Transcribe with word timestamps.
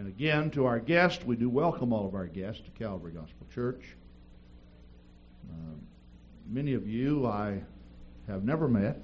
And 0.00 0.08
again, 0.08 0.50
to 0.52 0.64
our 0.64 0.78
guests, 0.80 1.26
we 1.26 1.36
do 1.36 1.50
welcome 1.50 1.92
all 1.92 2.06
of 2.06 2.14
our 2.14 2.24
guests 2.24 2.62
to 2.62 2.70
Calvary 2.82 3.12
Gospel 3.12 3.46
Church. 3.54 3.84
Uh, 5.46 5.74
many 6.48 6.72
of 6.72 6.88
you 6.88 7.26
I 7.26 7.60
have 8.26 8.42
never 8.42 8.66
met. 8.66 8.98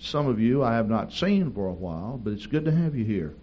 Some 0.00 0.26
of 0.26 0.40
you 0.40 0.64
I 0.64 0.74
have 0.74 0.88
not 0.88 1.12
seen 1.12 1.52
for 1.52 1.68
a 1.68 1.72
while, 1.72 2.18
but 2.18 2.32
it's 2.32 2.46
good 2.46 2.64
to 2.64 2.72
have 2.72 2.96
you 2.96 3.04
here. 3.04 3.36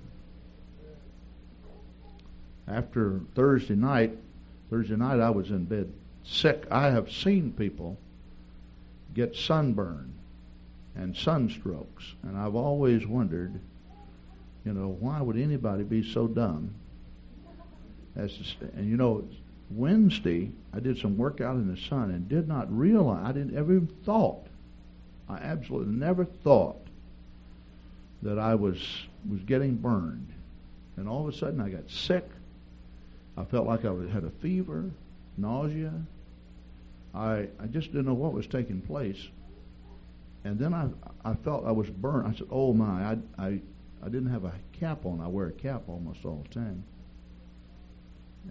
After 2.67 3.21
Thursday 3.33 3.75
night, 3.75 4.17
Thursday 4.69 4.97
night 4.97 5.21
I 5.21 5.29
was 5.29 5.49
in 5.49 5.63
bed 5.63 5.93
sick. 6.25 6.65
I 6.69 6.89
have 6.89 7.09
seen 7.09 7.53
people 7.53 7.97
get 9.13 9.37
sunburn 9.37 10.13
and 10.93 11.15
sunstrokes, 11.15 12.15
and 12.21 12.37
I've 12.37 12.55
always 12.55 13.07
wondered, 13.07 13.61
you 14.65 14.73
know, 14.73 14.96
why 14.99 15.21
would 15.21 15.37
anybody 15.37 15.83
be 15.83 16.03
so 16.03 16.27
dumb 16.27 16.73
as 18.16 18.34
to, 18.34 18.44
and 18.76 18.90
you 18.90 18.98
know, 18.98 19.23
Wednesday 19.70 20.52
I 20.73 20.80
did 20.80 20.98
some 20.98 21.17
work 21.17 21.41
out 21.41 21.55
in 21.55 21.73
the 21.73 21.80
sun 21.81 22.12
and 22.12 22.27
did 22.27 22.48
not 22.48 22.76
realize 22.76 23.26
I 23.26 23.31
didn't 23.31 23.58
ever 23.58 23.73
even 23.73 23.88
thought 24.05 24.45
I 25.31 25.38
absolutely 25.38 25.94
never 25.95 26.26
thought 26.26 26.86
that 28.22 28.38
I 28.38 28.55
was 28.55 28.77
was 29.30 29.39
getting 29.41 29.76
burned, 29.76 30.27
and 30.98 31.08
all 31.08 31.28
of 31.28 31.34
a 31.34 31.38
sudden 31.38 31.62
I 31.62 31.70
got 31.70 31.89
sick. 31.89 32.28
I 33.38 33.45
felt 33.45 33.66
like 33.66 33.86
I 33.86 33.94
had 34.12 34.25
a 34.25 34.30
fever, 34.41 34.91
nausea. 35.38 35.94
I 37.16 37.48
I 37.59 37.67
just 37.70 37.91
didn't 37.91 38.08
know 38.08 38.14
what 38.14 38.34
was 38.34 38.45
taking 38.45 38.81
place, 38.81 39.30
and 40.44 40.59
then 40.59 40.73
I 40.73 40.89
I 41.23 41.36
felt 41.36 41.66
I 41.66 41.72
was 41.72 41.89
burned. 41.89 42.28
I 42.28 42.38
said, 42.38 42.48
"Oh 42.52 42.73
my!" 42.73 43.12
I 43.12 43.17
I 43.38 43.62
I 44.04 44.10
didn't 44.10 44.32
have 44.32 44.46
a 44.46 44.54
cap 44.73 45.05
on. 45.05 45.22
I 45.22 45.28
wear 45.28 45.48
a 45.48 45.52
cap 45.52 45.84
almost 45.88 46.26
all 46.26 46.44
the 46.48 46.54
time. 46.54 46.84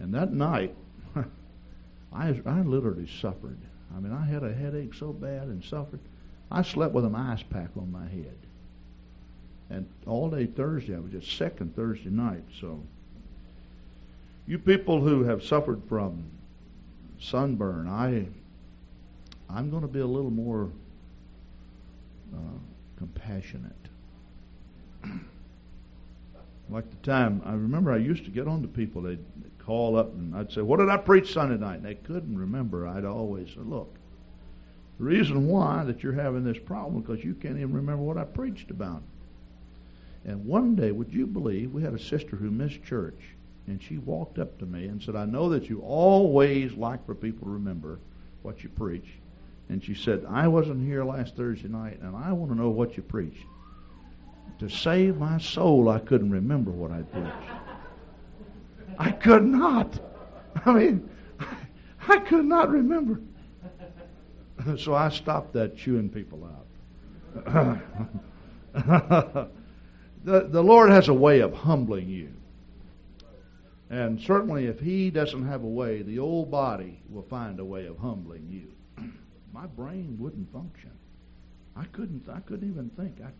And 0.01 0.15
that 0.15 0.33
night, 0.33 0.75
I 2.13 2.41
I 2.47 2.61
literally 2.61 3.09
suffered. 3.21 3.59
I 3.97 4.01
mean, 4.01 4.13
I 4.13 4.25
had 4.25 4.45
a 4.45 4.53
headache 4.53 4.95
so 4.95 5.13
bad 5.13 5.49
and 5.49 5.65
suffered. 5.65 6.01
I 6.51 6.63
slept 6.63 6.95
with 6.95 7.05
an 7.05 7.15
ice 7.15 7.43
pack 7.43 7.71
on 7.77 7.91
my 7.91 8.07
head. 8.07 8.37
And 9.71 9.89
all 10.07 10.31
day 10.31 10.47
Thursday, 10.47 10.97
I 10.97 10.99
was 10.99 11.13
just 11.13 11.37
sick 11.37 11.61
and 11.61 11.75
Thursday 11.75 12.11
night. 12.11 12.43
So, 12.61 12.83
you 14.47 14.59
people 14.59 15.01
who 15.01 15.23
have 15.25 15.45
suffered 15.45 15.83
from 15.89 16.25
sunburn, 17.21 17.89
I, 17.89 18.27
I'm 19.49 19.71
going 19.71 19.83
to 19.83 19.89
be 19.89 20.01
a 20.01 20.07
little 20.07 20.31
more 20.31 20.71
uh, 22.35 22.59
compassionate. 22.99 23.73
like 26.73 26.91
the 26.91 26.97
time, 26.97 27.43
I 27.45 27.53
remember 27.53 27.93
I 27.93 27.99
used 27.99 28.25
to 28.25 28.31
get 28.31 28.49
on 28.49 28.63
to 28.63 28.69
people. 28.69 29.03
They'd 29.03 29.25
call 29.59 29.97
up 29.97 30.13
and 30.15 30.35
I'd 30.35 30.53
say, 30.53 30.63
"What 30.63 30.79
did 30.79 30.89
I 30.89 30.97
preach 30.97 31.33
Sunday 31.33 31.59
night?" 31.59 31.77
And 31.77 31.85
they 31.85 31.95
couldn't 31.95 32.39
remember. 32.39 32.87
I'd 32.87 33.05
always 33.05 33.49
say, 33.49 33.61
"Look, 33.61 33.95
the 35.01 35.07
reason 35.07 35.47
why 35.47 35.83
that 35.85 36.03
you're 36.03 36.13
having 36.13 36.45
this 36.45 36.59
problem 36.59 37.01
because 37.01 37.25
you 37.25 37.33
can't 37.33 37.57
even 37.57 37.73
remember 37.73 38.03
what 38.03 38.19
I 38.19 38.25
preached 38.25 38.71
about. 38.71 39.03
And 40.27 40.45
one 40.45 40.75
day, 40.75 40.93
would 40.93 41.11
you 41.11 41.27
believe, 41.27 41.73
we 41.73 41.83
had 41.83 41.95
a 41.95 41.99
sister 41.99 42.37
who 42.37 42.51
missed 42.51 42.85
church, 42.85 43.19
and 43.67 43.83
she 43.83 43.97
walked 43.97 44.39
up 44.39 44.59
to 44.59 44.67
me 44.67 44.89
and 44.89 45.03
said, 45.03 45.17
I 45.17 45.25
know 45.25 45.49
that 45.49 45.71
you 45.71 45.81
always 45.81 46.75
like 46.75 47.07
for 47.07 47.15
people 47.15 47.47
to 47.47 47.55
remember 47.55 47.99
what 48.43 48.63
you 48.63 48.69
preach. 48.69 49.09
And 49.71 49.83
she 49.83 49.95
said, 49.95 50.27
I 50.29 50.49
wasn't 50.49 50.85
here 50.85 51.03
last 51.03 51.35
Thursday 51.35 51.69
night, 51.69 52.01
and 52.03 52.15
I 52.15 52.33
want 52.33 52.53
to 52.53 52.59
know 52.59 52.69
what 52.69 52.99
you 52.99 53.03
preached. 53.03 53.47
To 54.61 54.69
save 54.69 55.17
my 55.17 55.39
soul, 55.39 55.89
I 55.89 55.99
couldn't 56.01 56.31
remember 56.31 56.71
what 56.71 56.91
I 56.91 57.01
preached. 57.01 57.51
I 58.99 59.11
could 59.11 59.47
not. 59.47 59.99
I 60.67 60.73
mean, 60.75 61.09
I 62.07 62.19
could 62.19 62.45
not 62.45 62.69
remember. 62.69 63.23
so 64.77 64.93
I 64.93 65.09
stopped 65.09 65.55
that 65.55 65.79
chewing 65.79 66.11
people 66.11 66.45
out. 66.45 67.79
the, 70.25 70.49
the 70.49 70.63
Lord 70.63 70.91
has 70.91 71.09
a 71.09 71.15
way 71.15 71.41
of 71.41 71.55
humbling 71.55 72.11
you. 72.11 72.31
And 73.89 74.21
certainly, 74.21 74.67
if 74.67 74.79
He 74.79 75.09
doesn't 75.11 75.47
have 75.47 75.65
a 75.65 75.69
way, 75.69 76.03
the 76.03 76.19
old 76.19 76.51
body 76.51 77.01
will 77.09 77.23
find 77.23 77.59
a 77.61 77.65
way 77.65 77.87
of 77.87 77.97
humbling 77.97 78.47
you. 78.51 79.07
My 79.55 79.65
brain 79.65 80.19
wouldn't 80.19 80.53
function. 80.53 80.93
I 81.75 81.85
couldn't. 81.85 82.29
I 82.29 82.41
couldn't 82.41 82.69
even 82.69 82.91
think. 82.91 83.23
I, 83.25 83.31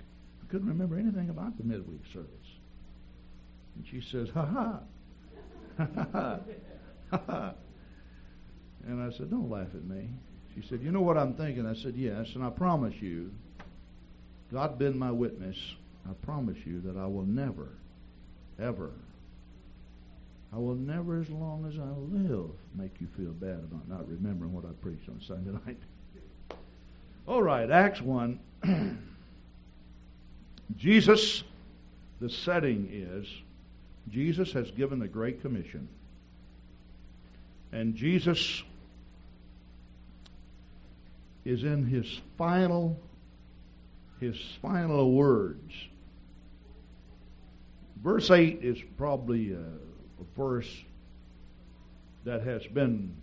couldn't 0.51 0.69
remember 0.69 0.99
anything 0.99 1.31
about 1.31 1.57
the 1.57 1.65
midweek 1.65 2.03
service. 2.13 2.29
And 3.77 3.87
she 3.91 4.01
says, 4.11 4.29
"Ha 4.35 4.45
ha, 4.45 4.81
ha 5.79 5.89
ha, 6.13 6.39
ha 7.11 7.21
ha." 7.27 7.55
And 8.87 9.03
I 9.03 9.17
said, 9.17 9.31
"Don't 9.31 9.51
laugh 9.51 9.69
at 9.75 9.85
me." 9.85 10.11
She 10.55 10.63
said, 10.69 10.83
You 10.83 10.91
know 10.91 11.01
what 11.01 11.17
I'm 11.17 11.35
thinking? 11.35 11.67
I 11.67 11.75
said, 11.75 11.95
Yes, 11.97 12.29
and 12.35 12.43
I 12.43 12.51
promise 12.51 12.95
you, 13.01 13.31
God 14.53 14.79
been 14.79 14.99
my 14.99 15.11
witness, 15.11 15.57
I 16.09 16.13
promise 16.25 16.59
you 16.65 16.81
that 16.83 16.97
I 16.97 17.07
will 17.07 17.25
never, 17.25 17.69
ever, 18.61 18.91
I 20.53 20.57
will 20.57 20.75
never, 20.75 21.21
as 21.21 21.31
long 21.31 21.65
as 21.67 21.79
I 21.79 21.91
live, 22.13 22.51
make 22.75 23.01
you 23.01 23.07
feel 23.17 23.31
bad 23.31 23.61
about 23.61 23.89
not 23.89 24.09
remembering 24.09 24.53
what 24.53 24.65
I 24.65 24.73
preached 24.83 25.09
on 25.09 25.21
Sunday 25.27 25.53
night. 25.65 25.79
All 27.27 27.43
right, 27.43 27.71
Acts 27.71 28.01
1. 28.01 28.41
Jesus, 30.77 31.43
the 32.21 32.31
setting 32.31 32.89
is 32.93 33.27
Jesus 34.11 34.53
has 34.53 34.71
given 34.71 34.99
the 34.99 35.09
Great 35.09 35.43
Commission. 35.43 35.89
And 37.73 37.95
Jesus 37.95 38.63
is 41.45 41.63
in 41.63 41.87
his 41.87 42.21
final 42.37 42.99
his 44.21 44.37
final 44.61 45.13
words. 45.13 45.73
Verse 48.03 48.31
8 48.31 48.61
is 48.63 48.79
probably 48.99 49.53
a, 49.53 49.61
a 49.61 50.37
verse 50.37 50.71
that 52.25 52.43
has 52.43 52.67
been 52.67 53.15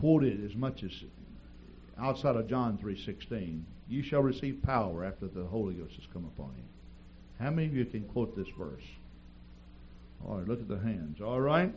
quoted 0.00 0.44
as 0.44 0.54
much 0.54 0.82
as 0.82 0.92
outside 1.98 2.36
of 2.36 2.46
John 2.46 2.78
3:16. 2.78 3.62
You 3.88 4.02
shall 4.02 4.22
receive 4.22 4.62
power 4.62 5.04
after 5.04 5.26
the 5.28 5.44
Holy 5.44 5.74
Ghost 5.74 5.96
has 5.96 6.06
come 6.12 6.24
upon 6.24 6.52
you. 6.56 6.64
How 7.40 7.50
many 7.50 7.68
of 7.68 7.74
you 7.74 7.84
can 7.84 8.02
quote 8.02 8.36
this 8.36 8.48
verse? 8.58 8.84
All 10.26 10.36
right, 10.36 10.48
look 10.48 10.60
at 10.60 10.68
the 10.68 10.78
hands. 10.78 11.20
All 11.20 11.40
right. 11.40 11.72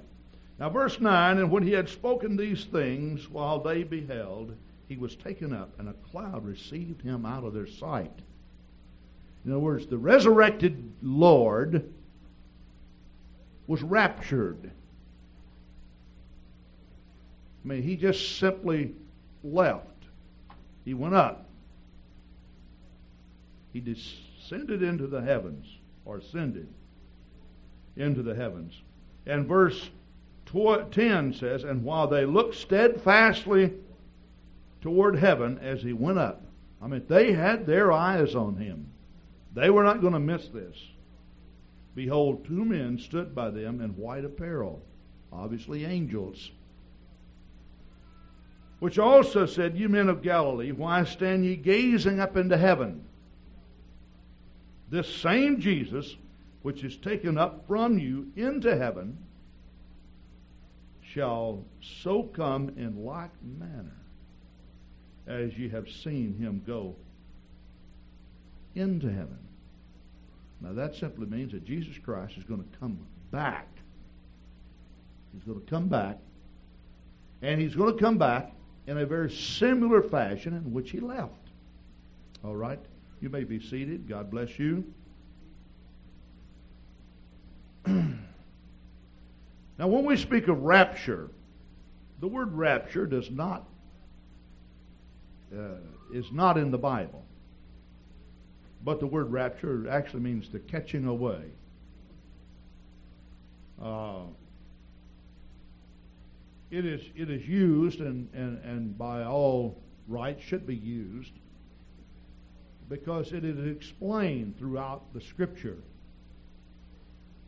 Now, 0.60 0.70
verse 0.70 1.00
9 1.00 1.38
And 1.38 1.52
when 1.52 1.64
he 1.64 1.72
had 1.72 1.88
spoken 1.88 2.36
these 2.36 2.66
things 2.66 3.30
while 3.30 3.60
they 3.60 3.84
beheld, 3.84 4.56
he 4.90 4.98
was 4.98 5.16
taken 5.16 5.54
up, 5.54 5.80
and 5.80 5.88
a 5.88 5.94
cloud 6.12 6.46
received 6.46 7.02
him 7.02 7.26
out 7.26 7.46
of 7.46 7.54
their 7.54 7.68
sight. 7.68 8.12
In 9.46 9.52
other 9.52 9.60
words, 9.60 9.88
the 9.88 9.98
resurrected 9.98 10.92
Lord 11.02 11.92
was 13.68 13.82
raptured. 13.82 14.70
I 17.64 17.68
mean, 17.68 17.84
he 17.84 17.96
just 17.96 18.38
simply 18.38 18.94
left. 19.44 19.88
He 20.84 20.94
went 20.94 21.16
up. 21.16 21.46
He 23.74 23.80
descended 23.80 24.84
into 24.84 25.08
the 25.08 25.22
heavens, 25.22 25.66
or 26.06 26.18
ascended 26.18 26.68
into 27.96 28.22
the 28.24 28.36
heavens. 28.36 28.82
And 29.26 29.48
verse 29.48 29.90
10 30.46 31.34
says, 31.34 31.64
And 31.64 31.84
while 31.84 32.08
they 32.08 32.26
looked 32.26 32.56
steadfastly 32.56 33.74
toward 34.82 35.16
heaven 35.16 35.60
as 35.60 35.82
he 35.82 35.94
went 35.94 36.18
up, 36.18 36.44
I 36.82 36.88
mean, 36.88 37.04
they 37.08 37.32
had 37.32 37.66
their 37.66 37.92
eyes 37.92 38.36
on 38.36 38.56
him. 38.56 38.88
They 39.54 39.70
were 39.70 39.84
not 39.84 40.02
going 40.02 40.14
to 40.14 40.20
miss 40.20 40.48
this. 40.48 40.76
Behold, 41.94 42.46
two 42.46 42.66
men 42.66 42.98
stood 42.98 43.36
by 43.36 43.50
them 43.50 43.82
in 43.82 43.92
white 43.92 44.26
apparel, 44.26 44.82
obviously 45.32 45.86
angels, 45.86 46.52
which 48.80 48.98
also 48.98 49.46
said, 49.46 49.78
You 49.78 49.90
men 49.90 50.10
of 50.10 50.24
Galilee, 50.24 50.72
why 50.72 51.04
stand 51.04 51.46
ye 51.46 51.56
gazing 51.56 52.20
up 52.20 52.38
into 52.38 52.58
heaven? 52.58 53.04
This 54.92 55.08
same 55.16 55.62
Jesus, 55.62 56.18
which 56.64 56.84
is 56.84 56.98
taken 56.98 57.38
up 57.38 57.66
from 57.66 57.98
you 57.98 58.28
into 58.36 58.78
heaven, 58.78 59.18
shall 61.02 61.64
so 62.04 62.24
come 62.24 62.70
in 62.78 63.06
like 63.06 63.32
manner 63.42 63.96
as 65.28 65.58
ye 65.58 65.70
have 65.70 65.90
seen 65.90 66.36
him 66.38 66.62
go 66.68 66.96
into 68.76 69.08
heaven. 69.08 69.40
Now 70.60 70.74
that 70.74 70.96
simply 70.96 71.26
means 71.26 71.54
that 71.54 71.64
Jesus 71.64 71.98
Christ 71.98 72.38
is 72.38 72.44
going 72.44 72.62
to 72.62 72.78
come 72.78 73.00
back. 73.32 73.68
He's 75.34 75.44
going 75.44 75.62
to 75.62 75.66
come 75.68 75.88
back, 75.88 76.18
and 77.42 77.62
he's 77.62 77.76
going 77.76 77.96
to 77.96 78.04
come 78.04 78.18
back 78.18 78.52
in 78.88 78.98
a 78.98 79.06
very 79.06 79.32
similar 79.32 80.02
fashion 80.02 80.54
in 80.54 80.74
which 80.74 80.92
he 80.92 81.00
left. 81.00 81.32
All 82.44 82.56
right? 82.56 82.80
You 83.22 83.30
may 83.30 83.44
be 83.44 83.60
seated. 83.60 84.10
God 84.10 84.32
bless 84.32 84.58
you. 84.58 84.84
now, 87.86 88.18
when 89.78 90.06
we 90.06 90.18
speak 90.18 90.48
of 90.48 90.64
rapture, 90.64 91.30
the 92.20 92.28
word 92.28 92.52
rapture 92.54 93.06
does 93.06 93.30
not 93.30 93.68
uh, 95.56 95.76
is 96.14 96.32
not 96.32 96.58
in 96.58 96.72
the 96.72 96.78
Bible. 96.78 97.24
But 98.84 99.00
the 99.00 99.08
word 99.08 99.32
rapture 99.32 99.88
actually 99.90 100.22
means 100.22 100.50
the 100.50 100.60
catching 100.60 101.06
away. 101.06 101.44
Uh, 103.80 104.22
it 106.72 106.86
is 106.86 107.02
it 107.16 107.30
is 107.30 107.48
used 107.48 108.00
and, 108.00 108.30
and, 108.34 108.64
and 108.64 108.98
by 108.98 109.24
all 109.24 109.78
rights 110.08 110.44
should 110.44 110.66
be 110.66 110.76
used 110.76 111.34
because 112.92 113.32
it 113.32 113.46
is 113.46 113.72
explained 113.72 114.58
throughout 114.60 115.14
the 115.14 115.22
scripture 115.22 115.78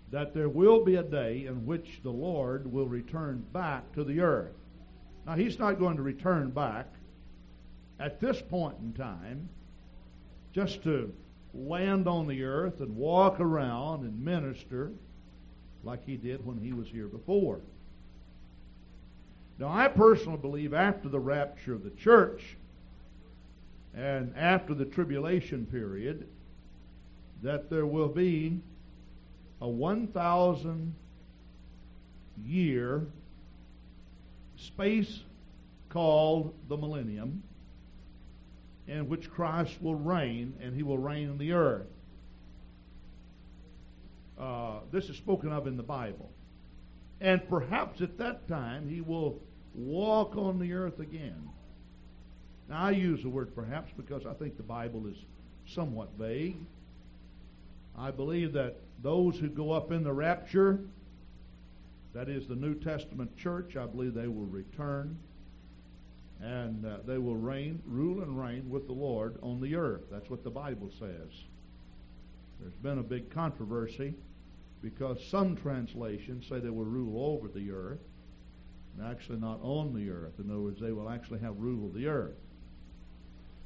that 0.09 0.33
there 0.33 0.47
will 0.47 0.85
be 0.85 0.95
a 0.95 1.03
day 1.03 1.45
in 1.47 1.65
which 1.65 1.99
the 2.01 2.09
Lord 2.09 2.71
will 2.71 2.87
return 2.87 3.43
back 3.51 3.91
to 3.93 4.05
the 4.05 4.21
earth. 4.21 4.55
Now 5.27 5.35
he's 5.35 5.59
not 5.59 5.79
going 5.79 5.97
to 5.97 6.01
return 6.01 6.51
back 6.51 6.87
at 7.99 8.21
this 8.21 8.41
point 8.41 8.77
in 8.79 8.93
time 8.93 9.49
just 10.53 10.81
to 10.83 11.13
land 11.53 12.07
on 12.07 12.25
the 12.25 12.45
earth 12.45 12.79
and 12.79 12.95
walk 12.95 13.41
around 13.41 14.05
and 14.05 14.23
minister 14.23 14.91
like 15.83 16.05
he 16.05 16.15
did 16.15 16.45
when 16.45 16.57
he 16.57 16.71
was 16.71 16.87
here 16.87 17.07
before. 17.07 17.59
Now, 19.59 19.67
I 19.67 19.89
personally 19.89 20.37
believe 20.37 20.73
after 20.73 21.09
the 21.09 21.19
rapture 21.19 21.73
of 21.73 21.83
the 21.83 21.91
church 21.91 22.55
and 23.95 24.33
after 24.35 24.73
the 24.73 24.85
tribulation 24.85 25.65
period, 25.65 26.27
that 27.41 27.69
there 27.69 27.85
will 27.85 28.09
be 28.09 28.59
a 29.61 29.67
1,000 29.67 30.95
year 32.45 33.05
space 34.57 35.21
called 35.89 36.53
the 36.69 36.77
millennium 36.77 37.43
in 38.87 39.07
which 39.07 39.29
Christ 39.29 39.81
will 39.81 39.95
reign, 39.95 40.53
and 40.61 40.75
he 40.75 40.83
will 40.83 40.97
reign 40.97 41.29
in 41.29 41.37
the 41.37 41.53
earth. 41.53 41.87
Uh, 44.37 44.79
this 44.91 45.09
is 45.09 45.15
spoken 45.15 45.51
of 45.51 45.67
in 45.67 45.77
the 45.77 45.83
Bible. 45.83 46.29
And 47.21 47.47
perhaps 47.47 48.01
at 48.01 48.17
that 48.17 48.47
time 48.49 48.89
he 48.89 48.99
will 48.99 49.39
walk 49.73 50.35
on 50.35 50.59
the 50.59 50.73
earth 50.73 50.99
again. 50.99 51.49
Now, 52.69 52.83
I 52.83 52.91
use 52.91 53.21
the 53.21 53.29
word 53.29 53.53
perhaps 53.55 53.91
because 53.95 54.25
I 54.25 54.33
think 54.33 54.57
the 54.57 54.63
Bible 54.63 55.07
is 55.07 55.17
somewhat 55.67 56.09
vague. 56.17 56.57
I 57.97 58.11
believe 58.11 58.53
that 58.53 58.77
those 59.01 59.37
who 59.37 59.49
go 59.49 59.71
up 59.71 59.91
in 59.91 60.03
the 60.03 60.13
rapture, 60.13 60.79
that 62.13 62.29
is 62.29 62.47
the 62.47 62.55
New 62.55 62.75
Testament 62.75 63.37
church, 63.37 63.75
I 63.75 63.85
believe 63.85 64.13
they 64.13 64.27
will 64.27 64.45
return 64.45 65.17
and 66.41 66.85
uh, 66.85 66.97
they 67.05 67.17
will 67.17 67.37
reign, 67.37 67.81
rule 67.87 68.21
and 68.21 68.39
reign 68.39 68.69
with 68.69 68.87
the 68.87 68.93
Lord 68.93 69.37
on 69.41 69.61
the 69.61 69.75
earth. 69.75 70.01
That's 70.11 70.29
what 70.29 70.43
the 70.43 70.49
Bible 70.49 70.89
says. 70.99 71.31
There's 72.59 72.73
been 72.81 72.99
a 72.99 73.03
big 73.03 73.29
controversy 73.29 74.13
because 74.81 75.23
some 75.29 75.55
translations 75.55 76.45
say 76.47 76.59
they 76.59 76.69
will 76.69 76.83
rule 76.83 77.33
over 77.33 77.47
the 77.47 77.71
earth, 77.71 78.01
and 78.97 79.07
actually 79.07 79.39
not 79.39 79.59
on 79.61 79.93
the 79.93 80.09
earth. 80.09 80.33
In 80.37 80.49
other 80.49 80.59
words, 80.59 80.81
they 80.81 80.91
will 80.91 81.09
actually 81.09 81.39
have 81.39 81.57
rule 81.57 81.87
of 81.87 81.93
the 81.93 82.07
earth. 82.07 82.35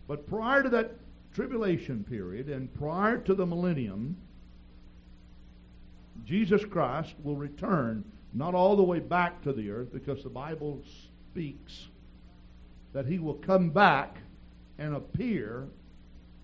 But 0.08 0.28
prior 0.28 0.64
to 0.64 0.70
that 0.70 0.96
tribulation 1.34 2.04
period 2.04 2.50
and 2.50 2.74
prior 2.74 3.18
to 3.20 3.34
the 3.36 3.46
millennium, 3.46 4.16
Jesus 6.26 6.66
Christ 6.66 7.14
will 7.24 7.36
return 7.36 8.04
not 8.34 8.56
all 8.56 8.76
the 8.76 8.84
way 8.84 9.00
back 9.00 9.42
to 9.44 9.54
the 9.54 9.70
earth 9.70 9.92
because 9.94 10.24
the 10.24 10.30
Bible 10.30 10.82
speaks 11.32 11.88
that 12.94 13.06
he 13.06 13.20
will 13.20 13.36
come 13.36 13.70
back 13.70 14.18
and 14.80 14.96
appear, 14.96 15.68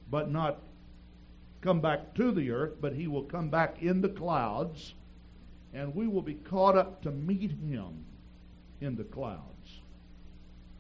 but 0.10 0.30
not 0.30 0.60
come 1.62 1.80
back 1.80 2.14
to 2.16 2.32
the 2.32 2.52
earth, 2.52 2.74
but 2.82 2.94
he 2.94 3.08
will 3.08 3.24
come 3.24 3.50
back 3.50 3.82
in 3.82 4.02
the 4.02 4.10
clouds, 4.10 4.94
and 5.74 5.96
we 5.96 6.08
will 6.08 6.22
be 6.22 6.36
caught 6.36 6.78
up 6.78 7.02
to 7.02 7.12
meet 7.12 7.52
him 7.52 8.06
in 8.82 8.96
the 8.96 9.04
clouds. 9.04 9.80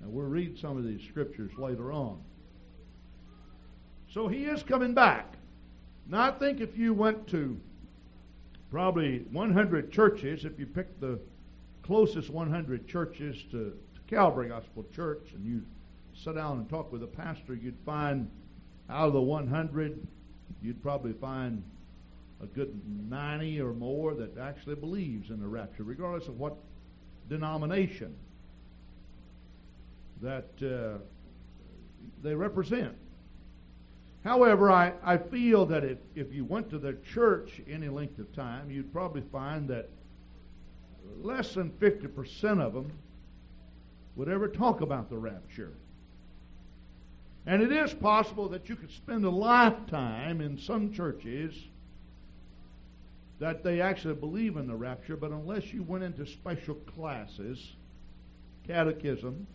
And 0.02 0.14
we'll 0.14 0.26
read 0.26 0.60
some 0.60 0.78
of 0.78 0.84
these 0.84 1.02
scriptures 1.08 1.52
later 1.58 1.92
on. 1.92 2.20
So 4.14 4.28
he 4.28 4.44
is 4.46 4.62
coming 4.62 4.94
back. 4.94 5.34
Now, 6.08 6.22
I 6.22 6.32
think 6.32 6.62
if 6.62 6.78
you 6.78 6.94
went 6.94 7.28
to 7.30 7.60
probably 8.70 9.26
100 9.32 9.92
churches, 9.92 10.46
if 10.46 10.60
you 10.60 10.68
picked 10.68 11.02
the 11.02 11.20
closest 11.82 12.30
100 12.30 12.88
churches 12.88 13.44
to 13.50 13.74
Calvary 14.08 14.50
Gospel 14.50 14.86
Church 14.94 15.32
and 15.34 15.44
you 15.44 15.64
sit 16.14 16.36
down 16.36 16.60
and 16.60 16.70
talk 16.70 16.92
with 16.92 17.02
a 17.02 17.08
pastor, 17.08 17.56
you'd 17.56 17.80
find 17.86 18.30
out 18.88 19.08
of 19.08 19.14
the 19.14 19.22
100, 19.22 20.08
you'd 20.62 20.84
probably 20.84 21.14
find 21.14 21.64
a 22.44 22.46
good 22.46 22.80
90 23.10 23.62
or 23.62 23.74
more 23.74 24.14
that 24.14 24.38
actually 24.38 24.76
believes 24.76 25.32
in 25.32 25.40
the 25.40 25.48
rapture, 25.48 25.84
regardless 25.84 26.28
of 26.28 26.38
what 26.38 26.56
denomination 27.30 28.14
that 30.22 30.50
uh, 30.62 31.00
they 32.22 32.36
represent. 32.36 32.96
However, 34.24 34.72
I, 34.72 34.94
I 35.04 35.18
feel 35.18 35.66
that 35.66 35.84
if, 35.84 35.98
if 36.16 36.34
you 36.34 36.46
went 36.46 36.70
to 36.70 36.80
the 36.80 36.94
church 37.14 37.62
any 37.70 37.90
length 37.90 38.20
of 38.20 38.34
time, 38.34 38.72
you'd 38.72 38.94
probably 38.94 39.24
find 39.32 39.68
that 39.68 39.90
less 41.22 41.54
than 41.54 41.72
50% 41.72 42.62
of 42.62 42.74
them 42.74 42.92
would 44.16 44.30
ever 44.30 44.48
talk 44.48 44.82
about 44.82 45.10
the 45.10 45.18
rapture. 45.18 45.74
And 47.46 47.62
it 47.62 47.74
is 47.74 47.94
possible 47.94 48.48
that 48.50 48.70
you 48.70 48.78
could 48.78 48.92
spend 48.92 49.26
a 49.26 49.30
lifetime 49.30 50.40
in 50.40 50.58
some 50.58 50.94
churches 50.94 51.54
that 53.40 53.64
they 53.64 53.82
actually 53.82 54.14
believe 54.14 54.56
in 54.56 54.68
the 54.68 54.76
rapture, 54.76 55.18
but 55.18 55.32
unless 55.32 55.74
you 55.74 55.84
went 55.84 56.06
into 56.06 56.26
special 56.26 56.76
classes, 56.76 57.74
catechism, 58.66 59.46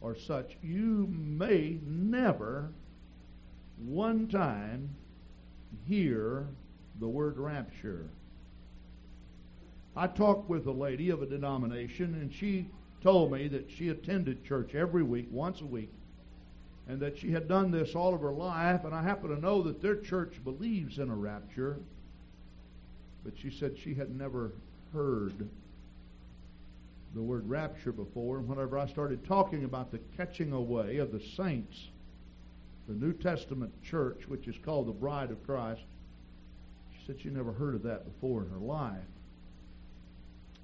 or 0.00 0.16
such, 0.16 0.56
you 0.62 1.06
may 1.08 1.78
never 1.86 2.70
one 3.78 4.28
time 4.28 4.88
hear 5.86 6.46
the 7.00 7.08
word 7.08 7.38
rapture. 7.38 8.08
I 9.96 10.06
talked 10.06 10.48
with 10.48 10.66
a 10.66 10.72
lady 10.72 11.10
of 11.10 11.22
a 11.22 11.26
denomination, 11.26 12.14
and 12.14 12.32
she 12.32 12.66
told 13.02 13.32
me 13.32 13.48
that 13.48 13.70
she 13.70 13.88
attended 13.90 14.44
church 14.44 14.74
every 14.74 15.02
week, 15.02 15.28
once 15.30 15.60
a 15.60 15.66
week, 15.66 15.92
and 16.88 17.00
that 17.00 17.18
she 17.18 17.30
had 17.30 17.48
done 17.48 17.70
this 17.70 17.94
all 17.94 18.14
of 18.14 18.20
her 18.20 18.32
life. 18.32 18.84
And 18.84 18.94
I 18.94 19.02
happen 19.02 19.30
to 19.30 19.40
know 19.40 19.62
that 19.62 19.80
their 19.80 19.96
church 19.96 20.42
believes 20.42 20.98
in 20.98 21.10
a 21.10 21.14
rapture, 21.14 21.78
but 23.24 23.34
she 23.38 23.50
said 23.50 23.76
she 23.78 23.94
had 23.94 24.16
never 24.16 24.52
heard 24.92 25.48
the 27.14 27.22
word 27.22 27.48
rapture 27.48 27.92
before. 27.92 28.38
And 28.38 28.48
whenever 28.48 28.78
I 28.78 28.86
started 28.86 29.24
talking 29.24 29.64
about 29.64 29.92
the 29.92 30.00
catching 30.16 30.52
away 30.52 30.96
of 30.96 31.12
the 31.12 31.20
saints, 31.20 31.88
the 32.88 32.94
New 32.94 33.12
Testament 33.12 33.72
church, 33.82 34.28
which 34.28 34.46
is 34.46 34.56
called 34.64 34.88
the 34.88 34.92
Bride 34.92 35.30
of 35.30 35.44
Christ, 35.46 35.82
she 36.92 37.06
said 37.06 37.20
she 37.20 37.30
never 37.30 37.52
heard 37.52 37.74
of 37.74 37.82
that 37.84 38.04
before 38.04 38.42
in 38.42 38.50
her 38.50 38.58
life. 38.58 39.00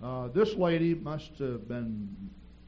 Uh, 0.02 0.28
this 0.28 0.54
lady 0.54 0.94
must 0.94 1.38
have 1.38 1.68
been 1.68 2.08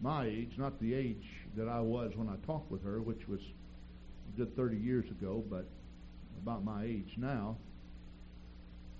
my 0.00 0.26
age, 0.26 0.52
not 0.56 0.78
the 0.80 0.94
age 0.94 1.28
that 1.56 1.68
I 1.68 1.80
was 1.80 2.12
when 2.16 2.28
I 2.28 2.34
talked 2.46 2.70
with 2.70 2.82
her, 2.84 3.00
which 3.00 3.28
was 3.28 3.40
a 3.40 4.38
good 4.38 4.54
30 4.56 4.76
years 4.76 5.08
ago, 5.10 5.42
but 5.48 5.66
about 6.42 6.64
my 6.64 6.84
age 6.84 7.14
now. 7.16 7.56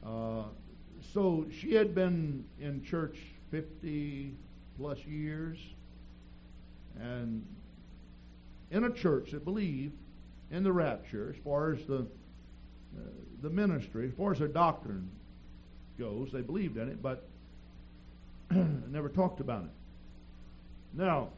Uh, 0.05 0.45
so 1.13 1.47
she 1.51 1.75
had 1.75 1.95
been 1.95 2.45
in 2.61 2.83
church 2.85 3.19
50 3.51 4.35
plus 4.79 4.99
years 5.01 5.59
and 7.01 7.45
in 8.71 8.85
a 8.85 8.91
church 8.91 9.33
that 9.33 9.45
believed 9.45 9.93
in 10.53 10.63
the 10.63 10.73
rapture 10.73 11.35
as 11.35 11.43
far 11.43 11.73
as 11.73 11.85
the 11.87 12.07
uh, 12.97 13.01
the 13.41 13.51
ministry, 13.51 14.07
as 14.07 14.15
far 14.15 14.33
as 14.33 14.39
their 14.39 14.49
doctrine 14.49 15.11
goes, 15.99 16.31
they 16.31 16.43
believed 16.43 16.77
in 16.77 16.89
it, 16.89 17.03
but 17.03 17.27
never 18.51 19.09
talked 19.09 19.41
about 19.41 19.65
it. 19.65 19.71
Now, 20.95 21.31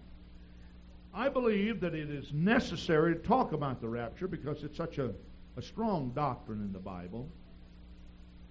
I 1.14 1.28
believe 1.28 1.80
that 1.80 1.94
it 1.94 2.10
is 2.10 2.32
necessary 2.32 3.14
to 3.14 3.20
talk 3.20 3.52
about 3.52 3.80
the 3.80 3.88
rapture 3.88 4.26
because 4.26 4.64
it's 4.64 4.76
such 4.76 4.98
a, 4.98 5.12
a 5.56 5.62
strong 5.62 6.10
doctrine 6.10 6.60
in 6.60 6.72
the 6.72 6.80
Bible. 6.80 7.28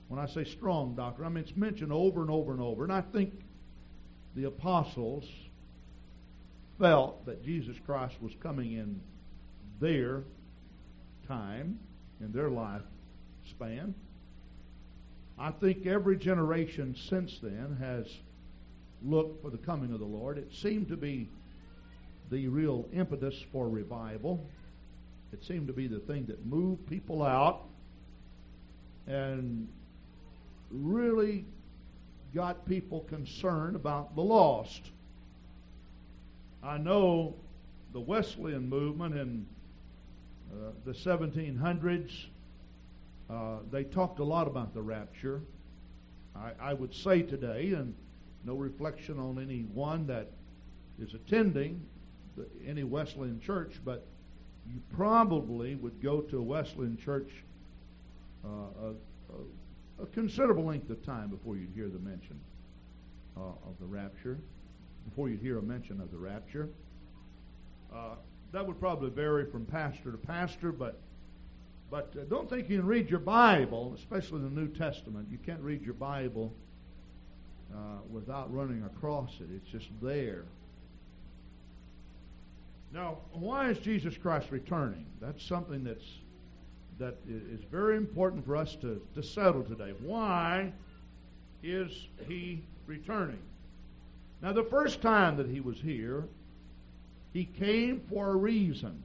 When 0.08 0.20
I 0.20 0.26
say 0.28 0.46
strong 0.46 0.96
doctrine, 0.96 1.28
I 1.28 1.30
mean 1.30 1.44
it's 1.44 1.58
mentioned 1.58 1.92
over 1.92 2.22
and 2.22 2.32
over 2.32 2.54
and 2.54 2.62
over. 2.62 2.84
And 2.84 2.94
I 2.94 3.02
think 3.02 3.34
the 4.36 4.46
apostles 4.46 5.26
felt 6.80 7.26
that 7.26 7.44
Jesus 7.44 7.76
Christ 7.86 8.16
was 8.22 8.32
coming 8.42 8.74
in 8.74 9.02
their 9.82 10.24
time, 11.34 11.80
in 12.22 12.32
their 12.32 12.50
life 12.50 12.82
span. 13.50 13.94
I 15.38 15.52
think 15.52 15.88
every 15.88 16.16
generation 16.16 16.96
since 17.10 17.40
then 17.42 17.78
has 17.80 18.06
looked 19.04 19.42
for 19.42 19.50
the 19.50 19.58
coming 19.58 19.92
of 19.94 20.00
the 20.00 20.06
Lord. 20.06 20.38
It 20.38 20.54
seemed 20.54 20.88
to 20.90 20.98
be 20.98 21.28
the 22.30 22.48
real 22.48 22.88
impetus 22.94 23.36
for 23.52 23.68
revival. 23.68 24.46
It 25.32 25.44
seemed 25.44 25.68
to 25.68 25.74
be 25.74 25.88
the 25.88 26.00
thing 26.00 26.26
that 26.28 26.46
moved 26.46 26.88
people 26.88 27.24
out 27.24 27.64
and 29.08 29.68
really 30.72 31.46
got 32.34 32.66
people 32.68 33.02
concerned 33.02 33.76
about 33.76 34.16
the 34.16 34.22
lost. 34.22 34.82
I 36.64 36.78
know 36.78 37.36
the 37.92 38.00
Wesleyan 38.00 38.70
movement 38.70 39.16
uh, 39.16 39.53
the 40.86 40.92
1700s, 40.92 42.26
uh, 43.30 43.58
they 43.72 43.84
talked 43.84 44.20
a 44.20 44.24
lot 44.24 44.48
about 44.48 44.74
the 44.74 44.82
rapture. 44.82 45.42
I, 46.36 46.52
I 46.60 46.74
would 46.74 46.94
say 46.94 47.22
today, 47.22 47.74
and 47.74 47.94
no 48.44 48.56
reflection 48.56 49.20
on 49.20 49.40
anyone 49.40 50.08
that 50.08 50.32
is 51.00 51.14
attending 51.14 51.82
the, 52.36 52.46
any 52.68 52.84
Wesleyan 52.84 53.40
church, 53.40 53.80
but 53.86 54.06
you 54.72 54.82
probably 54.96 55.76
would 55.76 56.02
go 56.02 56.22
to 56.22 56.38
a 56.38 56.42
Wesleyan 56.42 56.98
church 56.98 57.30
uh, 58.46 58.48
a, 58.50 60.04
a, 60.04 60.06
considerable 60.08 60.66
length 60.66 60.90
of 60.90 61.04
time 61.06 61.30
before 61.30 61.56
you'd 61.56 61.72
hear 61.74 61.88
the 61.88 62.00
mention 62.00 62.40
uh, 63.38 63.40
of 63.40 63.78
the 63.80 63.86
rapture, 63.86 64.38
before 65.10 65.30
you'd 65.30 65.42
hear 65.42 65.60
a 65.60 65.62
mention 65.62 66.02
of 66.02 66.12
the 66.12 66.18
rapture. 66.18 66.70
Uh, 67.94 68.16
that 68.54 68.66
would 68.66 68.80
probably 68.80 69.10
vary 69.10 69.46
from 69.46 69.66
pastor 69.66 70.12
to 70.12 70.18
pastor, 70.18 70.72
but 70.72 71.00
but 71.90 72.14
uh, 72.20 72.24
don't 72.30 72.50
think 72.50 72.70
you 72.70 72.78
can 72.78 72.88
read 72.88 73.10
your 73.10 73.20
Bible, 73.20 73.94
especially 73.96 74.42
the 74.42 74.50
New 74.50 74.68
Testament. 74.68 75.28
You 75.32 75.38
can't 75.46 75.62
read 75.62 75.84
your 75.84 75.94
Bible 75.94 76.52
uh, 77.72 77.78
without 78.10 78.52
running 78.54 78.84
across 78.84 79.32
it. 79.40 79.48
It's 79.56 79.70
just 79.70 79.90
there. 80.02 80.46
Now, 82.92 83.18
why 83.34 83.70
is 83.70 83.78
Jesus 83.80 84.18
Christ 84.18 84.48
returning? 84.50 85.06
That's 85.20 85.44
something 85.44 85.84
that's 85.84 86.06
that 87.00 87.18
is 87.28 87.62
very 87.72 87.98
important 87.98 88.46
for 88.46 88.56
us 88.56 88.76
to, 88.78 89.02
to 89.16 89.24
settle 89.24 89.64
today. 89.64 89.94
Why 90.00 90.72
is 91.64 91.92
he 92.28 92.64
returning? 92.86 93.42
Now, 94.42 94.54
the 94.54 94.64
first 94.64 95.02
time 95.02 95.38
that 95.38 95.50
he 95.50 95.60
was 95.60 95.80
here, 95.80 96.26
he 97.34 97.46
came 97.46 98.02
for 98.10 98.30
a 98.30 98.36
reason. 98.36 99.04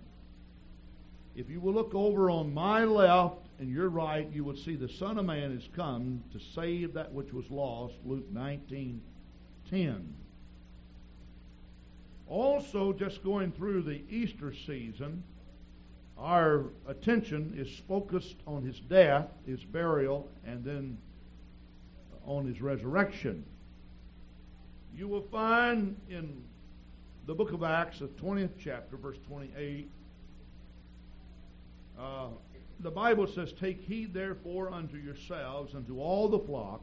If 1.35 1.49
you 1.49 1.61
will 1.61 1.73
look 1.73 1.94
over 1.94 2.30
on 2.30 2.52
my 2.52 2.85
left 2.85 3.47
and 3.58 3.70
your 3.70 3.88
right, 3.88 4.28
you 4.32 4.44
will 4.44 4.56
see 4.56 4.76
the 4.76 4.88
Son 4.88 5.18
of 5.18 5.25
Man 5.25 5.54
has 5.54 5.68
come 5.75 6.23
to 6.32 6.38
save 6.54 6.94
that 6.94 7.12
which 7.12 7.32
was 7.32 7.50
lost, 7.50 7.94
Luke 8.04 8.30
19 8.30 9.00
10. 9.70 10.14
Also, 12.26 12.92
just 12.92 13.23
going 13.25 13.52
through 13.52 13.82
the 13.82 14.02
Easter 14.11 14.52
season, 14.66 15.23
our 16.18 16.64
attention 16.87 17.54
is 17.56 17.80
focused 17.87 18.37
on 18.47 18.62
his 18.62 18.80
death, 18.80 19.28
his 19.47 19.62
burial, 19.64 20.28
and 20.44 20.64
then 20.64 20.99
on 22.26 22.47
his 22.47 22.61
resurrection. 22.61 23.44
You 24.94 25.08
will 25.08 25.26
find 25.30 25.97
in 26.11 26.42
the 27.28 27.35
book 27.35 27.52
of 27.52 27.62
Acts, 27.62 27.99
the 27.99 28.06
20th 28.06 28.52
chapter, 28.58 28.97
verse 28.97 29.18
28, 29.28 29.87
uh, 32.00 32.28
the 32.80 32.90
Bible 32.90 33.26
says, 33.26 33.52
Take 33.52 33.82
heed 33.82 34.14
therefore 34.14 34.73
unto 34.73 34.97
yourselves 34.97 35.75
and 35.75 35.87
to 35.88 36.00
all 36.00 36.28
the 36.28 36.38
flock, 36.38 36.80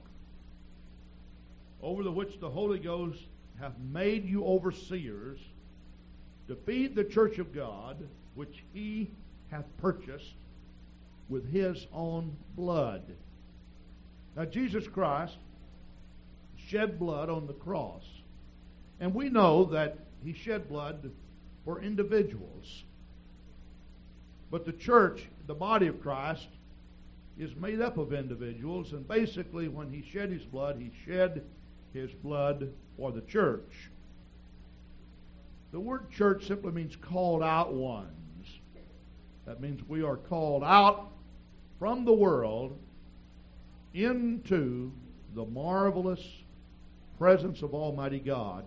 over 1.82 2.04
the 2.04 2.12
which 2.12 2.40
the 2.40 2.50
Holy 2.50 2.78
Ghost 2.78 3.22
hath 3.60 3.74
made 3.92 4.24
you 4.24 4.46
overseers 4.46 5.40
to 6.48 6.56
feed 6.56 6.96
the 6.96 7.04
church 7.04 7.40
of 7.40 7.52
God, 7.52 7.98
which 8.36 8.64
he 8.72 9.10
hath 9.50 9.66
purchased 9.78 10.36
with 11.28 11.52
his 11.52 11.88
own 11.92 12.38
blood. 12.56 13.02
Now, 14.36 14.46
Jesus 14.46 14.88
Christ 14.88 15.38
shed 16.68 17.00
blood 17.00 17.32
on 17.32 17.48
the 17.48 17.54
cross. 17.54 18.04
And 19.00 19.14
we 19.16 19.30
know 19.30 19.66
that 19.66 20.05
he 20.24 20.34
shed 20.34 20.70
blood 20.70 21.12
for 21.64 21.82
individuals. 21.82 22.84
But 24.52 24.66
the 24.66 24.74
church, 24.74 25.28
the 25.48 25.54
body 25.54 25.88
of 25.88 26.02
Christ, 26.02 26.48
is 27.38 27.56
made 27.56 27.82
up 27.82 27.98
of 27.98 28.14
individuals, 28.14 28.94
and 28.94 29.08
basically, 29.08 29.68
when 29.68 29.92
he 29.92 30.02
shed 30.02 30.32
his 30.32 30.44
blood, 30.44 30.78
he 30.80 30.92
shed 31.06 31.44
his 31.94 32.12
blood 32.12 32.72
for 32.98 33.12
the 33.12 33.22
church. 33.22 33.90
The 35.72 35.80
word 35.80 36.10
church 36.10 36.48
simply 36.48 36.72
means 36.72 36.96
called 36.96 37.44
out 37.44 37.74
ones. 37.74 38.12
That 39.46 39.60
means 39.60 39.82
we 39.88 40.04
are 40.04 40.16
called 40.16 40.64
out 40.64 41.12
from 41.80 42.06
the 42.06 42.14
world 42.14 42.78
into 43.94 44.92
the 45.34 45.46
marvelous 45.46 46.26
presence 47.18 47.62
of 47.62 47.74
Almighty 47.74 48.20
God. 48.20 48.64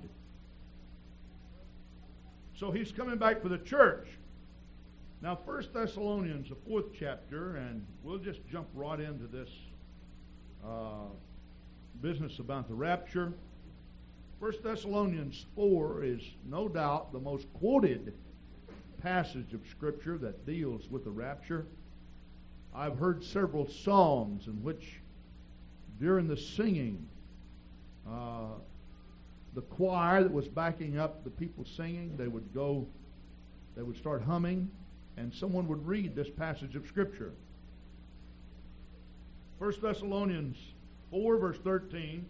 So 2.58 2.72
he's 2.72 2.90
coming 2.90 3.18
back 3.18 3.40
for 3.40 3.48
the 3.48 3.58
church. 3.58 4.08
Now, 5.22 5.38
First 5.46 5.72
Thessalonians, 5.72 6.48
the 6.48 6.56
fourth 6.68 6.86
chapter, 6.98 7.54
and 7.54 7.86
we'll 8.02 8.18
just 8.18 8.40
jump 8.50 8.66
right 8.74 8.98
into 8.98 9.28
this 9.28 9.48
uh, 10.66 11.06
business 12.02 12.40
about 12.40 12.66
the 12.66 12.74
rapture. 12.74 13.32
First 14.40 14.64
Thessalonians 14.64 15.46
4 15.54 16.02
is 16.02 16.20
no 16.50 16.68
doubt 16.68 17.12
the 17.12 17.20
most 17.20 17.46
quoted 17.54 18.12
passage 19.02 19.52
of 19.54 19.60
Scripture 19.70 20.18
that 20.18 20.44
deals 20.44 20.88
with 20.90 21.04
the 21.04 21.10
rapture. 21.10 21.64
I've 22.74 22.98
heard 22.98 23.22
several 23.22 23.68
psalms 23.68 24.48
in 24.48 24.64
which, 24.64 25.00
during 26.00 26.26
the 26.26 26.36
singing, 26.36 27.06
uh, 28.08 28.54
the 29.54 29.62
choir 29.62 30.22
that 30.22 30.32
was 30.32 30.48
backing 30.48 30.98
up 30.98 31.24
the 31.24 31.30
people 31.30 31.64
singing, 31.64 32.16
they 32.16 32.28
would 32.28 32.52
go, 32.54 32.86
they 33.76 33.82
would 33.82 33.96
start 33.96 34.22
humming, 34.22 34.70
and 35.16 35.32
someone 35.32 35.66
would 35.68 35.86
read 35.86 36.14
this 36.14 36.28
passage 36.30 36.76
of 36.76 36.86
Scripture. 36.86 37.32
1 39.58 39.72
Thessalonians 39.82 40.56
4, 41.10 41.36
verse 41.38 41.58
13. 41.64 42.24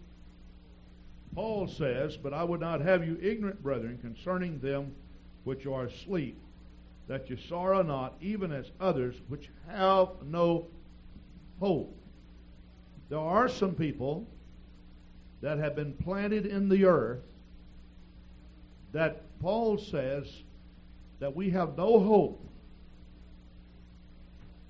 Paul 1.35 1.67
says, 1.67 2.17
But 2.17 2.33
I 2.33 2.43
would 2.43 2.59
not 2.59 2.81
have 2.81 3.05
you 3.05 3.17
ignorant, 3.21 3.61
brethren, 3.61 3.99
concerning 4.01 4.59
them 4.59 4.95
which 5.43 5.65
are 5.67 5.85
asleep, 5.85 6.37
that 7.07 7.29
you 7.29 7.37
sorrow 7.37 7.83
not, 7.83 8.15
even 8.21 8.51
as 8.51 8.71
others 8.79 9.15
which 9.27 9.49
have 9.67 10.09
no 10.25 10.67
hope. 11.59 11.95
There 13.09 13.19
are 13.19 13.47
some 13.47 13.75
people 13.75 14.27
that 15.41 15.57
have 15.57 15.75
been 15.75 15.93
planted 15.93 16.45
in 16.45 16.69
the 16.69 16.85
earth 16.85 17.21
that 18.91 19.21
Paul 19.39 19.77
says 19.77 20.25
that 21.19 21.35
we 21.35 21.49
have 21.51 21.77
no 21.77 21.99
hope 21.99 22.45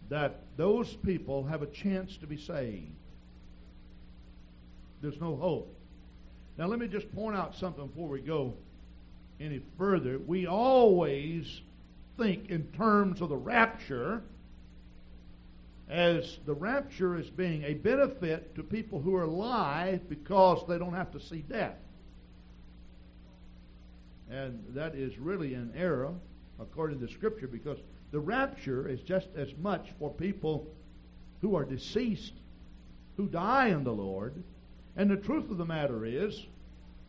that 0.10 0.42
those 0.58 0.96
people 0.96 1.44
have 1.46 1.62
a 1.62 1.68
chance 1.68 2.18
to 2.18 2.28
be 2.28 2.38
saved. 2.38 2.88
There's 5.02 5.20
no 5.22 5.36
hope. 5.36 5.74
Now, 6.58 6.68
let 6.68 6.80
me 6.80 6.88
just 6.88 7.14
point 7.16 7.38
out 7.38 7.56
something 7.56 7.88
before 7.88 8.10
we 8.10 8.20
go 8.20 8.54
any 9.40 9.62
further. 9.78 10.20
We 10.20 10.46
always 10.46 11.62
think 12.18 12.50
in 12.50 12.64
terms 12.74 13.22
of 13.22 13.30
the 13.30 13.38
rapture 13.38 14.24
as 15.90 16.38
the 16.46 16.54
rapture 16.54 17.16
as 17.16 17.30
being 17.30 17.64
a 17.64 17.74
benefit 17.74 18.54
to 18.56 18.64
people 18.64 19.02
who 19.02 19.16
are 19.16 19.24
alive 19.24 20.08
because 20.08 20.66
they 20.68 20.78
don't 20.78 20.94
have 20.94 21.12
to 21.12 21.20
see 21.20 21.42
death. 21.42 21.78
And 24.30 24.64
that 24.70 24.94
is 24.94 25.18
really 25.18 25.56
an 25.56 25.74
error 25.76 26.14
according 26.60 27.00
to 27.00 27.08
Scripture 27.08 27.48
because 27.48 27.80
the 28.12 28.20
rapture 28.20 28.88
is 28.88 29.02
just 29.02 29.30
as 29.36 29.56
much 29.58 29.90
for 29.98 30.12
people 30.12 30.68
who 31.42 31.56
are 31.56 31.66
deceased, 31.66 32.34
who 33.18 33.28
die 33.28 33.70
in 33.70 33.84
the 33.84 33.94
Lord, 33.94 34.36
and 34.96 35.10
the 35.10 35.18
truth 35.18 35.50
of 35.50 35.58
the 35.58 35.66
matter 35.66 36.06
is, 36.06 36.46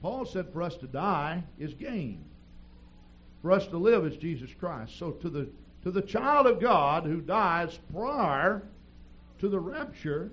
Paul 0.01 0.25
said 0.25 0.53
for 0.53 0.63
us 0.63 0.77
to 0.77 0.87
die 0.87 1.43
is 1.59 1.75
gain. 1.75 2.25
For 3.43 3.53
us 3.53 3.67
to 3.69 3.77
live 3.77 4.07
is 4.07 4.17
Jesus 4.17 4.51
Christ. 4.59 4.99
So 4.99 5.11
to 5.13 5.29
the 5.29 5.49
to 5.83 5.91
the 5.91 6.03
child 6.03 6.47
of 6.47 6.61
God 6.61 7.05
who 7.05 7.21
dies 7.21 7.79
prior 7.93 8.63
to 9.39 9.49
the 9.49 9.59
rapture, 9.59 10.31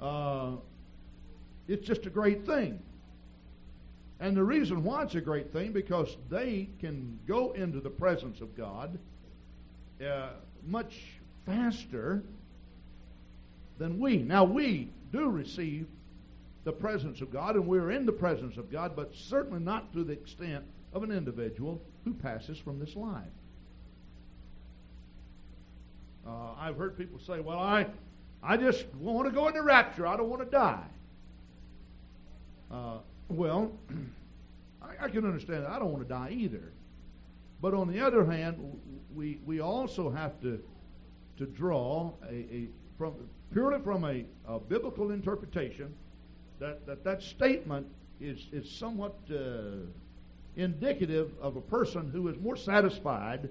uh, 0.00 0.52
it's 1.66 1.86
just 1.86 2.06
a 2.06 2.10
great 2.10 2.46
thing. 2.46 2.80
And 4.20 4.36
the 4.36 4.42
reason 4.42 4.82
why 4.82 5.04
it's 5.04 5.14
a 5.14 5.20
great 5.20 5.52
thing 5.52 5.72
because 5.72 6.16
they 6.30 6.68
can 6.80 7.18
go 7.26 7.52
into 7.52 7.80
the 7.80 7.90
presence 7.90 8.40
of 8.40 8.56
God 8.56 8.98
uh, 10.04 10.30
much 10.66 11.02
faster 11.46 12.22
than 13.78 14.00
we. 14.00 14.18
Now 14.18 14.44
we 14.44 14.90
do 15.12 15.28
receive 15.28 15.86
the 16.64 16.72
presence 16.72 17.20
of 17.20 17.32
God, 17.32 17.54
and 17.54 17.66
we're 17.66 17.92
in 17.92 18.06
the 18.06 18.12
presence 18.12 18.56
of 18.56 18.70
God, 18.70 18.96
but 18.96 19.14
certainly 19.14 19.60
not 19.60 19.92
to 19.92 20.04
the 20.04 20.12
extent 20.12 20.64
of 20.92 21.02
an 21.02 21.12
individual 21.12 21.80
who 22.04 22.12
passes 22.12 22.58
from 22.58 22.78
this 22.78 22.96
life. 22.96 23.24
Uh, 26.26 26.52
I've 26.58 26.76
heard 26.76 26.96
people 26.96 27.18
say, 27.18 27.40
well, 27.40 27.58
I, 27.58 27.86
I 28.42 28.56
just 28.56 28.86
want 28.94 29.26
to 29.28 29.34
go 29.34 29.48
into 29.48 29.62
rapture. 29.62 30.06
I 30.06 30.16
don't 30.16 30.28
want 30.28 30.42
to 30.42 30.50
die. 30.50 30.86
Uh, 32.70 32.98
well, 33.28 33.72
I, 34.82 35.06
I, 35.06 35.08
can 35.08 35.24
understand 35.24 35.64
that. 35.64 35.70
I 35.70 35.78
don't 35.78 35.90
want 35.90 36.06
to 36.06 36.08
die 36.08 36.30
either. 36.32 36.72
But 37.60 37.74
on 37.74 37.90
the 37.90 38.00
other 38.00 38.24
hand, 38.24 38.78
we, 39.14 39.40
we 39.46 39.60
also 39.60 40.10
have 40.10 40.40
to, 40.42 40.60
to 41.38 41.46
draw 41.46 42.12
a, 42.28 42.34
a 42.34 42.68
from, 42.96 43.14
purely 43.52 43.80
from 43.82 44.04
a, 44.04 44.24
a 44.46 44.58
biblical 44.58 45.10
interpretation 45.10 45.94
that 46.58 46.84
that, 46.86 47.04
that 47.04 47.22
statement 47.22 47.86
is, 48.20 48.38
is 48.52 48.70
somewhat 48.70 49.16
uh, 49.30 49.86
indicative 50.56 51.30
of 51.40 51.56
a 51.56 51.60
person 51.60 52.10
who 52.10 52.28
is 52.28 52.36
more 52.38 52.56
satisfied 52.56 53.48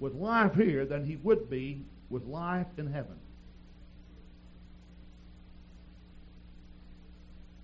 with 0.00 0.14
life 0.14 0.54
here 0.54 0.84
than 0.84 1.04
he 1.04 1.16
would 1.16 1.50
be 1.50 1.82
with 2.10 2.24
life 2.24 2.66
in 2.76 2.92
heaven. 2.92 3.16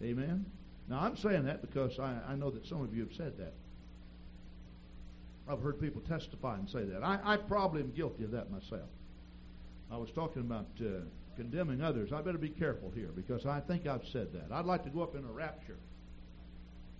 Amen? 0.02 0.44
Now, 0.88 1.00
I'm 1.00 1.16
saying 1.16 1.44
that 1.46 1.62
because 1.62 1.98
I, 1.98 2.18
I 2.28 2.34
know 2.34 2.50
that 2.50 2.66
some 2.66 2.82
of 2.82 2.94
you 2.94 3.02
have 3.04 3.14
said 3.16 3.38
that. 3.38 3.54
I've 5.48 5.60
heard 5.60 5.80
people 5.80 6.02
testify 6.02 6.56
and 6.56 6.68
say 6.68 6.84
that. 6.84 7.02
I, 7.02 7.18
I 7.24 7.36
probably 7.36 7.82
am 7.82 7.90
guilty 7.92 8.24
of 8.24 8.30
that 8.32 8.50
myself. 8.50 8.88
I 9.90 9.96
was 9.96 10.10
talking 10.14 10.42
about 10.42 10.66
uh, 10.80 11.04
condemning 11.36 11.82
others. 11.82 12.12
I 12.12 12.22
better 12.22 12.38
be 12.38 12.48
careful 12.48 12.90
here 12.94 13.10
because 13.14 13.46
I 13.46 13.60
think 13.60 13.86
I've 13.86 14.06
said 14.12 14.32
that. 14.32 14.52
I'd 14.52 14.64
like 14.64 14.84
to 14.84 14.90
go 14.90 15.02
up 15.02 15.14
in 15.14 15.24
a 15.24 15.32
rapture. 15.32 15.76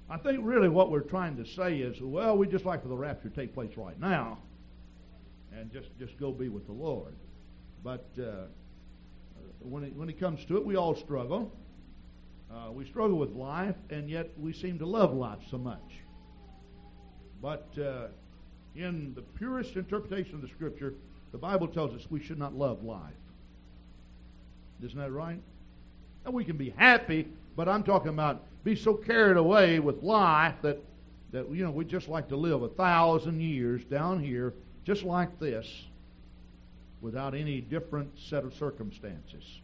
I 0.09 0.19
think 0.19 0.41
really 0.43 0.69
what 0.69 0.91
we're 0.91 1.00
trying 1.00 1.37
to 1.37 1.47
say 1.47 1.79
is, 1.79 2.00
well, 2.00 2.37
we 2.37 2.47
just 2.47 2.67
like 2.67 2.83
for 2.83 2.88
the 2.88 2.97
rapture 2.97 3.31
to 3.31 3.35
take 3.35 3.55
place 3.55 3.73
right 3.76 3.99
now 3.99 4.38
and 5.53 5.73
just, 5.73 5.89
just 5.99 6.19
go 6.19 6.33
be 6.33 6.49
with 6.49 6.67
the 6.67 6.73
Lord. 6.73 7.15
But 7.83 8.07
uh, 8.19 8.47
when, 9.61 9.85
it, 9.85 9.97
when 9.97 10.09
it 10.09 10.19
comes 10.19 10.45
to 10.47 10.57
it, 10.57 10.65
we 10.65 10.77
all 10.77 10.95
struggle. 10.95 11.53
Uh, 12.51 12.71
we 12.71 12.85
struggle 12.85 13.19
with 13.19 13.31
life, 13.31 13.77
and 13.91 14.09
yet 14.09 14.31
we 14.39 14.53
seem 14.53 14.79
to 14.79 14.87
love 14.87 15.13
life 15.13 15.39
so 15.51 15.59
much. 15.59 16.01
But 17.43 17.69
uh, 17.79 18.07
in 18.77 19.13
the 19.15 19.23
purest 19.23 19.77
interpretation 19.77 20.35
of 20.35 20.43
the 20.43 20.49
Scripture, 20.49 20.95
the 21.33 21.39
Bible 21.39 21.67
tells 21.67 21.95
us 21.95 22.07
we 22.11 22.23
should 22.23 22.39
not 22.39 22.55
love 22.55 22.85
life. 22.85 23.01
Isn't 24.83 24.99
that 24.99 25.11
right? 25.11 25.41
And 26.25 26.35
we 26.35 26.45
can 26.45 26.57
be 26.57 26.71
happy, 26.77 27.29
but 27.57 27.69
I'm 27.69 27.83
talking 27.83 28.09
about 28.09 28.43
be 28.65 28.75
so 28.75 28.95
carried 28.95 29.37
away 29.37 29.79
with 29.79 30.03
life 30.03 30.55
that, 30.63 30.79
that 31.33 31.51
you 31.51 31.65
know, 31.65 31.71
we 31.71 31.85
just 31.85 32.09
like 32.09 32.29
to 32.29 32.37
live 32.37 32.63
a 32.63 32.69
thousand 32.69 33.41
years 33.41 33.85
down 33.85 34.23
here 34.23 34.55
just 34.85 35.03
like 35.03 35.38
this 35.38 35.85
without 37.00 37.35
any 37.35 37.61
different 37.61 38.11
set 38.19 38.45
of 38.45 38.55
circumstances. 38.55 39.61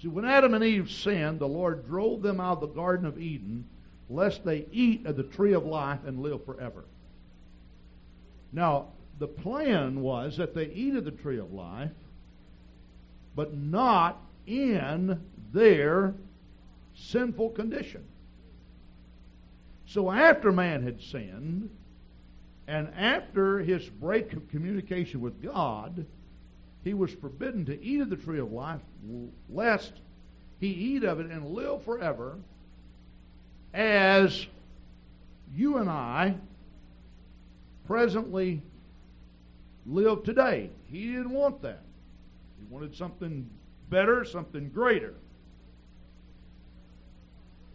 See, 0.00 0.08
when 0.08 0.24
Adam 0.24 0.54
and 0.54 0.64
Eve 0.64 0.90
sinned, 0.90 1.40
the 1.40 1.48
Lord 1.48 1.86
drove 1.86 2.22
them 2.22 2.40
out 2.40 2.54
of 2.54 2.60
the 2.60 2.74
Garden 2.74 3.06
of 3.06 3.20
Eden 3.20 3.64
lest 4.08 4.44
they 4.44 4.66
eat 4.72 5.06
of 5.06 5.16
the 5.16 5.22
tree 5.22 5.52
of 5.52 5.64
life 5.64 6.00
and 6.06 6.20
live 6.20 6.44
forever. 6.44 6.84
Now, 8.52 8.88
the 9.18 9.28
plan 9.28 10.00
was 10.00 10.36
that 10.38 10.54
they 10.54 10.66
eat 10.66 10.96
of 10.96 11.04
the 11.04 11.10
tree 11.10 11.38
of 11.38 11.52
life, 11.52 11.92
but 13.36 13.54
not 13.54 14.18
in 14.46 15.20
their 15.52 16.14
sinful 16.96 17.50
condition. 17.50 18.04
So 19.86 20.10
after 20.10 20.50
man 20.50 20.82
had 20.82 21.00
sinned, 21.00 21.70
and 22.70 22.88
after 22.96 23.58
his 23.58 23.88
break 23.88 24.32
of 24.32 24.48
communication 24.48 25.20
with 25.20 25.42
God, 25.42 26.06
he 26.84 26.94
was 26.94 27.10
forbidden 27.10 27.64
to 27.66 27.82
eat 27.82 28.00
of 28.00 28.10
the 28.10 28.16
tree 28.16 28.38
of 28.38 28.52
life, 28.52 28.80
lest 29.48 29.92
he 30.60 30.68
eat 30.68 31.02
of 31.02 31.18
it 31.18 31.26
and 31.32 31.48
live 31.48 31.82
forever, 31.82 32.38
as 33.74 34.46
you 35.52 35.78
and 35.78 35.90
I 35.90 36.36
presently 37.88 38.62
live 39.84 40.22
today. 40.22 40.70
He 40.86 41.08
didn't 41.08 41.32
want 41.32 41.60
that. 41.62 41.82
He 42.60 42.72
wanted 42.72 42.94
something 42.94 43.50
better, 43.88 44.24
something 44.24 44.68
greater. 44.68 45.14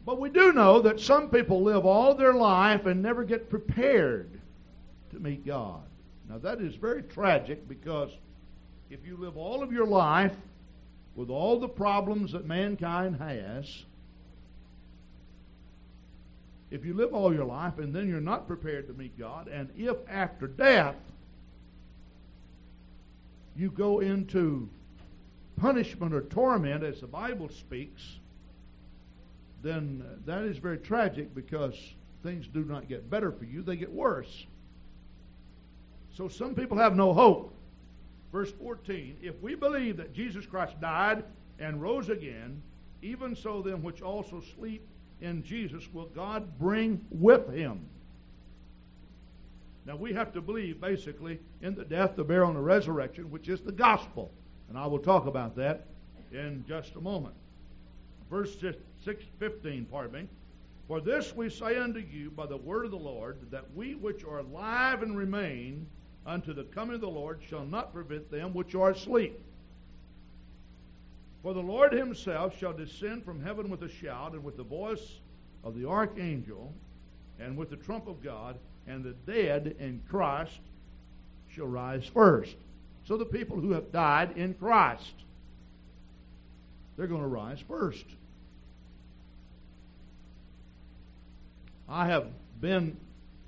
But 0.06 0.22
we 0.22 0.30
do 0.30 0.54
know 0.54 0.80
that 0.84 1.02
some 1.02 1.30
people 1.30 1.64
live 1.64 1.86
all 1.86 2.16
their 2.16 2.34
life 2.34 2.86
and 2.86 3.02
never 3.02 3.26
get 3.26 3.50
prepared 3.50 4.35
to 5.16 5.22
meet 5.22 5.46
God. 5.46 5.82
Now, 6.30 6.38
that 6.40 6.62
is 6.62 6.76
very 6.76 7.02
tragic 7.02 7.68
because 7.68 8.12
if 8.90 9.06
you 9.06 9.18
live 9.18 9.38
all 9.38 9.64
of 9.64 9.72
your 9.72 9.88
life 9.88 10.36
with 11.16 11.30
all 11.30 11.60
the 11.60 11.68
problems 11.68 12.34
that 12.34 12.46
mankind 12.46 13.16
has, 13.18 13.84
if 16.70 16.84
you 16.84 16.94
live 16.94 17.14
all 17.14 17.34
your 17.34 17.46
life 17.46 17.78
and 17.80 17.96
then 17.96 18.10
you're 18.10 18.20
not 18.20 18.48
prepared 18.48 18.88
to 18.88 18.94
meet 18.94 19.18
God, 19.18 19.48
and 19.48 19.70
if 19.78 19.96
after 20.10 20.48
death 20.48 20.96
you 23.56 23.72
go 23.72 24.02
into 24.02 24.68
punishment 25.58 26.14
or 26.14 26.22
torment 26.24 26.84
as 26.84 27.00
the 27.00 27.08
Bible 27.08 27.48
speaks, 27.50 28.02
then 29.64 30.04
that 30.26 30.44
is 30.44 30.58
very 30.58 30.78
tragic 30.78 31.34
because 31.34 31.76
things 32.24 32.48
do 32.48 32.66
not 32.66 32.90
get 32.90 33.10
better 33.10 33.32
for 33.32 33.46
you, 33.46 33.62
they 33.62 33.78
get 33.78 33.92
worse. 33.92 34.46
So 36.16 36.30
some 36.30 36.56
people 36.56 36.78
have 36.78 36.96
no 36.96 37.14
hope. 37.14 37.54
Verse 38.32 38.52
14 38.52 39.18
If 39.22 39.40
we 39.42 39.56
believe 39.56 39.98
that 39.98 40.14
Jesus 40.14 40.46
Christ 40.46 40.80
died 40.80 41.24
and 41.60 41.82
rose 41.82 42.10
again, 42.10 42.62
even 43.02 43.36
so 43.36 43.62
them 43.62 43.84
which 43.84 44.02
also 44.02 44.42
sleep 44.56 44.88
in 45.22 45.44
Jesus 45.44 45.84
will 45.94 46.08
God 46.08 46.58
bring 46.58 47.06
with 47.12 47.54
him. 47.54 47.86
Now 49.86 49.96
we 49.96 50.14
have 50.14 50.34
to 50.34 50.42
believe 50.42 50.82
basically 50.82 51.40
in 51.62 51.76
the 51.76 51.86
death, 51.86 52.16
the 52.16 52.24
burial, 52.24 52.48
and 52.48 52.58
the 52.58 52.62
resurrection, 52.62 53.30
which 53.30 53.50
is 53.50 53.62
the 53.62 53.72
gospel. 53.72 54.32
And 54.70 54.78
I 54.78 54.88
will 54.88 55.00
talk 55.00 55.28
about 55.28 55.56
that 55.58 55.86
in 56.32 56.64
just 56.68 56.96
a 56.96 57.02
moment. 57.02 57.36
Verse 58.30 58.58
6, 59.04 59.24
15, 59.38 59.86
pardon 59.92 60.24
me. 60.24 60.28
For 60.88 61.00
this 61.02 61.36
we 61.36 61.50
say 61.50 61.78
unto 61.78 62.00
you 62.00 62.32
by 62.32 62.48
the 62.48 62.58
word 62.58 62.86
of 62.86 62.92
the 62.92 62.98
Lord, 62.98 63.38
that 63.52 63.66
we 63.76 63.96
which 63.96 64.24
are 64.24 64.40
alive 64.40 65.04
and 65.04 65.18
remain 65.18 65.86
unto 66.26 66.54
the 66.54 66.64
coming 66.64 66.96
of 66.96 67.02
the 67.02 67.08
Lord 67.08 67.40
shall 67.48 67.66
not 67.66 67.94
prevent 67.94 68.32
them 68.32 68.54
which 68.54 68.74
are 68.76 68.92
asleep. 68.92 69.40
For 71.44 71.54
the 71.54 71.62
Lord 71.62 71.94
himself 71.94 72.58
shall 72.58 72.74
descend 72.74 73.24
from 73.24 73.44
heaven 73.44 73.70
with 73.70 73.84
a 73.84 73.90
shout, 73.90 74.34
and 74.34 74.44
with 74.44 74.58
the 74.58 74.64
voice 74.64 75.20
of 75.64 75.78
the 75.78 75.88
archangel, 75.88 76.74
and 77.40 77.56
with 77.56 77.70
the 77.70 77.76
trump 77.76 78.08
of 78.08 78.24
God, 78.24 78.58
and 78.88 79.04
the 79.04 79.16
dead 79.32 79.76
in 79.80 80.02
Christ 80.10 80.60
shall 81.50 81.68
rise 81.68 82.06
first. 82.06 82.56
So 83.08 83.18
the 83.18 83.26
people 83.26 83.60
who 83.60 83.74
have 83.74 83.92
died 83.92 84.38
in 84.38 84.56
Christ, 84.56 85.14
they're 86.98 87.08
going 87.08 87.22
to 87.22 87.28
rise 87.28 87.60
first. 87.68 88.06
I 91.88 92.08
have 92.08 92.28
been 92.60 92.98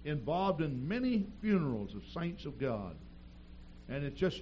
involved 0.07 0.61
in 0.61 0.87
many 0.87 1.25
funerals 1.41 1.93
of 1.93 2.01
saints 2.13 2.45
of 2.45 2.59
God. 2.59 2.95
And 3.89 4.03
it's 4.03 4.17
just, 4.17 4.41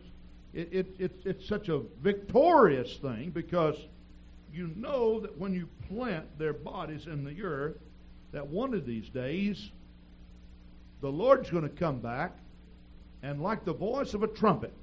it, 0.53 0.69
it, 0.71 0.87
it, 0.99 1.11
it's 1.25 1.47
such 1.47 1.69
a 1.69 1.81
victorious 2.01 2.97
thing 2.97 3.31
because 3.31 3.75
you 4.53 4.71
know 4.75 5.19
that 5.19 5.37
when 5.37 5.53
you 5.53 5.67
plant 5.89 6.25
their 6.37 6.53
bodies 6.53 7.07
in 7.07 7.23
the 7.23 7.43
earth, 7.43 7.77
that 8.31 8.45
one 8.47 8.73
of 8.73 8.85
these 8.85 9.09
days, 9.09 9.71
the 11.01 11.09
Lord's 11.09 11.49
going 11.49 11.63
to 11.63 11.75
come 11.75 11.99
back 11.99 12.31
and 13.23 13.41
like 13.41 13.65
the 13.65 13.73
voice 13.73 14.13
of 14.13 14.23
a 14.23 14.27
trumpet, 14.27 14.73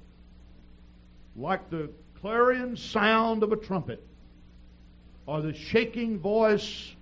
like 1.35 1.69
the 1.69 1.89
clarion 2.21 2.75
sound 2.75 3.41
of 3.41 3.51
a 3.51 3.55
trumpet, 3.55 4.05
or 5.25 5.41
the 5.41 5.53
shaking 5.53 6.19
voice 6.19 6.93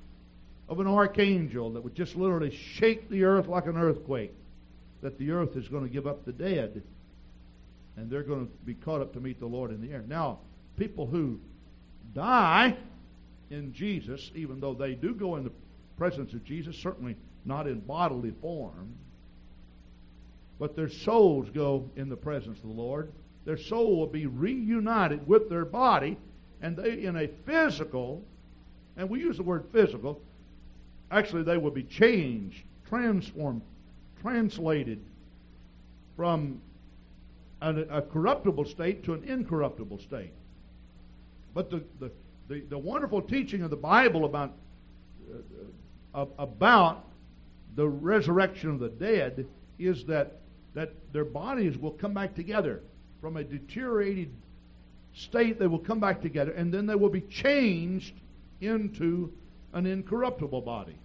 of 0.72 0.80
an 0.80 0.88
archangel 0.88 1.70
that 1.72 1.84
would 1.84 1.94
just 1.94 2.16
literally 2.16 2.50
shake 2.50 3.10
the 3.10 3.26
earth 3.26 3.48
like 3.48 3.66
an 3.66 3.76
earthquake, 3.76 4.34
that 5.02 5.20
the 5.20 5.30
earth 5.32 5.58
is 5.58 5.68
going 5.68 5.84
to 5.84 5.90
give 5.90 6.08
up 6.08 6.24
the 6.24 6.32
dead 6.32 6.82
and 7.98 8.10
they're 8.10 8.24
going 8.24 8.48
to 8.48 8.52
be 8.66 8.74
caught 8.74 9.02
up 9.02 9.12
to 9.12 9.20
meet 9.20 9.38
the 9.38 9.46
Lord 9.46 9.72
in 9.72 9.82
the 9.82 9.92
air. 9.92 10.02
Now, 10.08 10.40
people 10.78 11.06
who 11.06 11.42
die 12.16 12.78
in 13.50 13.74
Jesus, 13.74 14.32
even 14.34 14.62
though 14.62 14.74
they 14.74 14.94
do 14.94 15.14
go 15.14 15.36
in 15.36 15.44
the 15.44 15.52
presence 15.98 16.32
of 16.32 16.46
Jesus, 16.46 16.78
certainly 16.78 17.18
not 17.44 17.68
in 17.68 17.82
bodily 17.82 18.32
form, 18.42 18.96
but 20.58 20.74
their 20.78 20.90
souls 20.90 21.50
go 21.50 21.90
in 21.98 22.08
the 22.08 22.16
presence 22.16 22.58
of 22.60 22.70
the 22.70 22.82
Lord. 22.82 23.12
Their 23.44 23.58
soul 23.58 23.98
will 23.98 24.08
be 24.08 24.26
reunited 24.26 25.28
with 25.28 25.50
their 25.50 25.66
body, 25.66 26.18
and 26.62 26.78
they, 26.78 27.04
in 27.04 27.18
a 27.18 27.28
physical, 27.46 28.24
and 28.96 29.10
we 29.10 29.20
use 29.20 29.36
the 29.36 29.44
word 29.44 29.66
physical, 29.74 30.22
actually 31.12 31.44
they 31.44 31.58
will 31.58 31.72
be 31.72 31.84
changed, 31.84 32.64
transformed, 32.88 33.62
translated 34.22 35.00
from 36.16 36.62
a, 37.62 37.70
a 37.70 38.02
corruptible 38.02 38.66
state 38.66 39.04
to 39.04 39.14
an 39.14 39.24
incorruptible 39.24 40.00
state. 40.00 40.32
But 41.54 41.70
the, 41.70 41.84
the, 42.00 42.12
the, 42.48 42.62
the 42.62 42.78
wonderful 42.78 43.22
teaching 43.22 43.62
of 43.62 43.70
the 43.70 43.76
Bible 43.76 44.26
about, 44.26 44.54
uh, 46.16 46.26
about 46.40 47.06
the 47.76 47.88
resurrection 47.88 48.70
of 48.70 48.80
the 48.80 48.90
dead 48.90 49.46
is 49.80 50.06
that, 50.06 50.40
that 50.74 50.94
their 51.12 51.26
bodies 51.26 51.78
will 51.78 51.92
come 51.92 52.14
back 52.14 52.36
together 52.36 52.82
from 53.20 53.38
a 53.38 53.44
deteriorated 53.44 54.32
state. 55.14 55.60
They 55.60 55.68
will 55.68 55.80
come 55.80 56.00
back 56.00 56.22
together, 56.22 56.52
and 56.52 56.74
then 56.74 56.86
they 56.86 56.96
will 56.96 57.10
be 57.10 57.22
changed 57.22 58.14
into 58.62 59.32
an 59.74 59.86
incorruptible 59.86 60.62
body. 60.62 60.98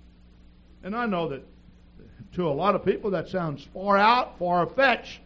And 0.82 0.94
I 0.94 1.06
know 1.06 1.28
that 1.28 1.42
to 2.34 2.48
a 2.48 2.50
lot 2.50 2.74
of 2.74 2.84
people 2.84 3.10
that 3.12 3.28
sounds 3.28 3.66
far 3.72 3.96
out, 3.96 4.38
far 4.38 4.66
fetched. 4.66 5.20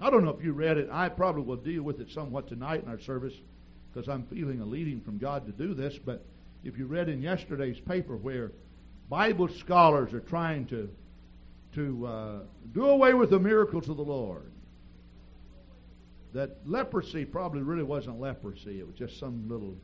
I 0.00 0.10
don't 0.10 0.24
know 0.24 0.30
if 0.30 0.44
you 0.44 0.52
read 0.52 0.78
it. 0.78 0.88
I 0.90 1.08
probably 1.08 1.42
will 1.42 1.56
deal 1.56 1.82
with 1.82 2.00
it 2.00 2.10
somewhat 2.10 2.48
tonight 2.48 2.82
in 2.82 2.88
our 2.88 3.00
service 3.00 3.34
because 3.92 4.08
I'm 4.08 4.24
feeling 4.24 4.60
a 4.60 4.64
leading 4.64 5.00
from 5.00 5.18
God 5.18 5.46
to 5.46 5.52
do 5.52 5.74
this. 5.74 5.98
But 6.04 6.24
if 6.64 6.78
you 6.78 6.86
read 6.86 7.08
in 7.08 7.22
yesterday's 7.22 7.78
paper 7.80 8.16
where 8.16 8.52
Bible 9.08 9.48
scholars 9.48 10.12
are 10.12 10.20
trying 10.20 10.66
to 10.66 10.88
to 11.74 12.06
uh, 12.06 12.38
do 12.74 12.86
away 12.86 13.14
with 13.14 13.30
the 13.30 13.38
miracles 13.38 13.88
of 13.88 13.96
the 13.96 14.02
Lord, 14.02 14.50
that 16.32 16.56
leprosy 16.66 17.24
probably 17.24 17.62
really 17.62 17.84
wasn't 17.84 18.20
leprosy. 18.20 18.80
It 18.80 18.86
was 18.86 18.96
just 18.96 19.18
some 19.18 19.48
little 19.48 19.76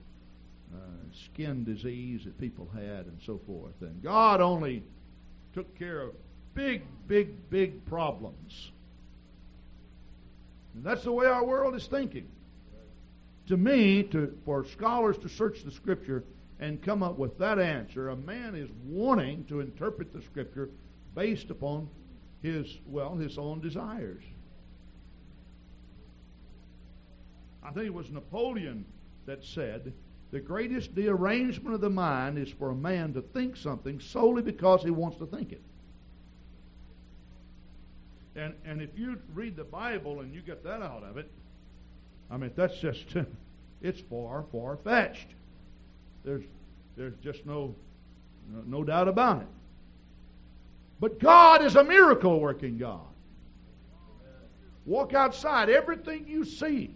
uh, 0.75 0.79
skin 1.13 1.65
disease 1.65 2.25
that 2.25 2.39
people 2.39 2.69
had 2.75 3.07
and 3.07 3.19
so 3.25 3.41
forth. 3.47 3.75
And 3.81 4.03
God 4.03 4.41
only 4.41 4.83
took 5.55 5.79
care 5.79 6.03
of 6.03 6.15
big, 6.55 6.83
big, 7.07 7.49
big 7.51 7.85
problems. 7.87 8.73
And 10.75 10.85
that's 10.85 11.05
the 11.05 11.13
way 11.13 11.27
our 11.27 11.45
world 11.45 11.75
is 11.75 11.87
thinking. 11.87 12.29
To 13.49 13.57
me, 13.57 14.03
to, 14.05 14.37
for 14.45 14.65
scholars 14.65 15.17
to 15.19 15.29
search 15.29 15.63
the 15.63 15.71
Scripture 15.71 16.25
and 16.59 16.83
come 16.83 17.03
up 17.03 17.19
with 17.19 17.39
that 17.39 17.59
answer, 17.59 18.09
a 18.09 18.17
man 18.17 18.55
is 18.55 18.69
wanting 18.85 19.45
to 19.45 19.61
interpret 19.61 20.13
the 20.13 20.23
Scripture 20.23 20.69
based 21.15 21.51
upon 21.51 21.89
his, 22.43 22.79
well, 22.87 23.15
his 23.15 23.39
own 23.39 23.61
desires. 23.61 24.23
I 27.63 27.71
think 27.71 27.87
it 27.87 27.95
was 27.95 28.11
Napoleon 28.11 28.85
that 29.27 29.45
said, 29.45 29.93
the 30.31 30.41
greatest 30.41 30.95
derangement 30.95 31.75
of 31.75 31.81
the 31.81 31.91
mind 31.91 32.39
is 32.39 32.51
for 32.51 32.71
a 32.71 32.75
man 32.75 33.15
to 33.15 33.23
think 33.23 33.57
something 33.57 34.01
solely 34.01 34.43
because 34.43 34.83
he 34.83 34.91
wants 34.91 35.19
to 35.19 35.27
think 35.27 35.53
it. 35.53 35.63
And, 38.35 38.53
and 38.67 38.83
if 38.83 38.91
you 38.99 39.19
read 39.35 39.57
the 39.57 39.65
Bible 39.65 40.21
and 40.21 40.35
you 40.35 40.43
get 40.43 40.63
that 40.65 40.83
out 40.83 41.05
of 41.05 41.17
it, 41.17 41.31
I 42.31 42.37
mean, 42.37 42.51
that's 42.55 42.79
just, 42.79 43.05
it's 43.83 44.01
far, 44.01 44.45
far 44.53 44.77
fetched. 44.77 45.29
There's, 46.25 46.45
there's 46.97 47.15
just 47.23 47.47
no, 47.47 47.75
no 48.67 48.85
doubt 48.85 49.09
about 49.09 49.43
it. 49.43 49.49
But 50.99 51.21
God 51.21 51.63
is 51.65 51.77
a 51.77 51.85
miracle 51.85 52.41
working 52.41 52.79
God. 52.79 53.01
Walk 54.85 55.15
outside, 55.15 55.69
everything 55.69 56.27
you 56.29 56.45
see 56.45 56.95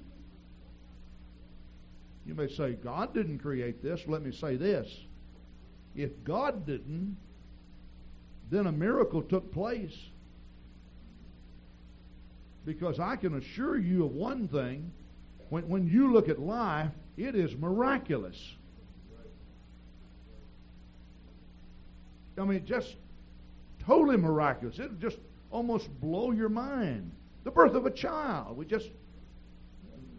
you 2.26 2.34
may 2.34 2.48
say, 2.48 2.72
God 2.72 3.14
didn't 3.14 3.38
create 3.38 3.82
this. 3.82 4.02
Let 4.06 4.22
me 4.22 4.32
say 4.32 4.56
this. 4.56 4.88
If 5.96 6.10
God 6.24 6.66
didn't, 6.66 7.16
then 8.50 8.66
a 8.66 8.72
miracle 8.72 9.22
took 9.22 9.52
place. 9.52 9.96
Because 12.64 13.00
I 13.00 13.16
can 13.16 13.36
assure 13.38 13.78
you 13.78 14.04
of 14.04 14.12
one 14.12 14.48
thing 14.48 14.92
when, 15.48 15.68
when 15.68 15.88
you 15.88 16.12
look 16.12 16.28
at 16.28 16.38
life, 16.38 16.90
it 17.16 17.34
is 17.34 17.56
miraculous. 17.56 18.54
I 22.38 22.44
mean, 22.44 22.64
just 22.64 22.96
totally 23.84 24.16
miraculous. 24.16 24.78
It 24.78 24.98
just 25.00 25.18
almost 25.50 25.88
blow 26.00 26.30
your 26.30 26.48
mind. 26.48 27.12
The 27.44 27.50
birth 27.50 27.74
of 27.74 27.86
a 27.86 27.90
child. 27.90 28.56
We 28.56 28.64
just 28.64 28.88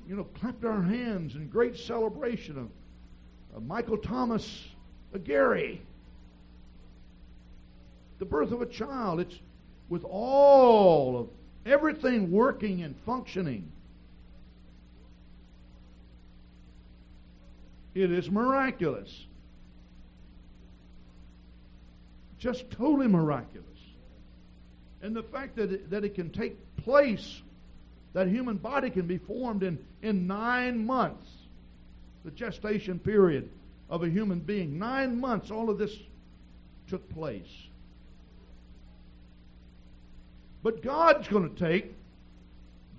you 0.08 0.16
know, 0.16 0.24
clapped 0.24 0.66
our 0.66 0.82
hands 0.82 1.36
in 1.36 1.48
great 1.48 1.78
celebration 1.78 2.58
of, 2.58 2.70
of 3.56 3.64
Michael 3.64 3.98
Thomas 3.98 4.68
Gary. 5.24 5.82
The 8.20 8.26
birth 8.26 8.52
of 8.52 8.62
a 8.62 8.66
child. 8.66 9.20
It's 9.20 9.40
with 9.90 10.04
all 10.04 11.20
of 11.20 11.28
everything 11.66 12.32
working 12.32 12.82
and 12.84 12.96
functioning. 13.06 13.72
It 17.94 18.12
is 18.12 18.30
miraculous. 18.30 19.26
Just 22.40 22.72
totally 22.72 23.08
miraculous. 23.08 23.68
And 25.02 25.16
the 25.16 25.24
fact 25.24 25.58
that 25.58 25.72
it, 25.72 25.90
that 25.90 26.04
it 26.04 26.16
can 26.16 26.30
take 26.30 26.58
place 26.78 27.42
that 28.14 28.28
human 28.28 28.58
body 28.58 28.90
can 28.90 29.08
be 29.08 29.18
formed 29.18 29.64
in, 29.64 29.80
in 30.02 30.28
nine 30.28 30.86
months. 30.86 31.28
The 32.26 32.32
gestation 32.32 33.00
period 33.00 33.50
of 33.90 34.04
a 34.04 34.10
human 34.10 34.40
being. 34.40 34.78
Nine 34.78 35.20
months, 35.20 35.50
all 35.50 35.70
of 35.70 35.78
this 35.78 35.96
took 36.88 37.08
place. 37.14 37.48
But 40.64 40.84
God's 40.84 41.28
going 41.28 41.54
to 41.54 41.56
take 41.56 41.94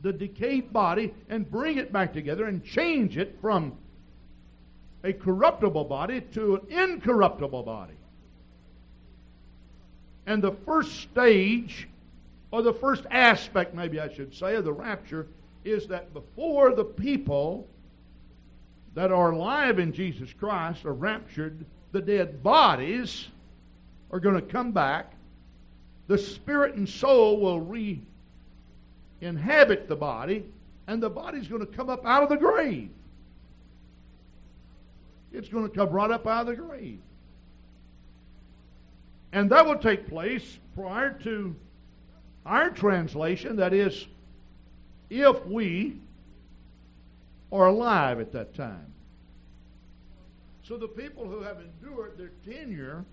the 0.03 0.13
decayed 0.13 0.73
body 0.73 1.15
and 1.29 1.49
bring 1.49 1.79
it 1.79 1.93
back 1.93 2.13
together 2.13 2.47
and 2.47 2.65
change 2.65 3.17
it 3.17 3.39
from 3.41 3.77
a 5.05 5.13
corruptible 5.13 5.85
body 5.85 6.21
to 6.33 6.57
an 6.57 6.73
incorruptible 6.73 7.63
body. 7.63 7.95
And 10.27 10.43
the 10.43 10.53
first 10.67 11.01
stage 11.01 11.89
or 12.53 12.63
the 12.63 12.73
first 12.73 13.05
aspect, 13.11 13.75
maybe 13.75 13.99
I 13.99 14.13
should 14.13 14.33
say, 14.35 14.55
of 14.55 14.65
the 14.65 14.73
rapture 14.73 15.27
is 15.65 15.87
that 15.89 16.13
before 16.13 16.75
the 16.75 16.85
people 16.85 17.67
that 18.95 19.11
are 19.11 19.33
alive 19.33 19.79
in 19.79 19.93
Jesus 19.93 20.33
Christ 20.35 20.85
are 20.85 20.93
raptured, 20.93 21.65
the 21.93 22.01
dead 22.01 22.43
bodies 22.43 23.29
are 24.11 24.21
going 24.21 24.35
to 24.35 24.43
come 24.43 24.71
back. 24.71 25.13
The 26.09 26.19
spirit 26.19 26.75
and 26.75 26.87
soul 26.87 27.41
will 27.41 27.61
re 27.61 28.01
inhabit 29.23 29.89
the 29.89 29.97
body, 29.97 30.45
and 30.89 31.03
the 31.03 31.09
body's 31.09 31.49
going 31.49 31.65
to 31.65 31.73
come 31.73 31.89
up 31.89 32.05
out 32.05 32.23
of 32.23 32.29
the 32.29 32.37
grave. 32.37 32.91
It's 35.33 35.49
going 35.49 35.67
to 35.67 35.75
come 35.75 35.89
right 35.89 36.11
up 36.11 36.27
out 36.27 36.43
of 36.43 36.47
the 36.49 36.63
grave. 36.63 36.99
And 39.33 39.49
that 39.51 39.65
will 39.65 39.79
take 39.79 40.07
place 40.09 40.59
prior 40.75 41.13
to 41.23 41.57
our 42.45 42.71
translation, 42.71 43.57
that 43.57 43.73
is, 43.73 44.07
if 45.11 45.45
we 45.47 45.97
are 47.51 47.67
alive 47.67 48.19
at 48.21 48.33
that 48.33 48.55
time. 48.55 48.93
So 50.65 50.77
the 50.77 50.89
people 50.89 51.29
who 51.29 51.43
have 51.43 51.59
endured 51.61 52.17
their 52.17 52.33
tenure 52.45 53.05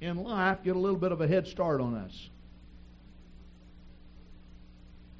in 0.00 0.22
life 0.22 0.62
get 0.62 0.76
a 0.76 0.78
little 0.78 0.98
bit 0.98 1.12
of 1.12 1.20
a 1.20 1.26
head 1.26 1.46
start 1.46 1.80
on 1.80 1.94
us. 1.94 2.30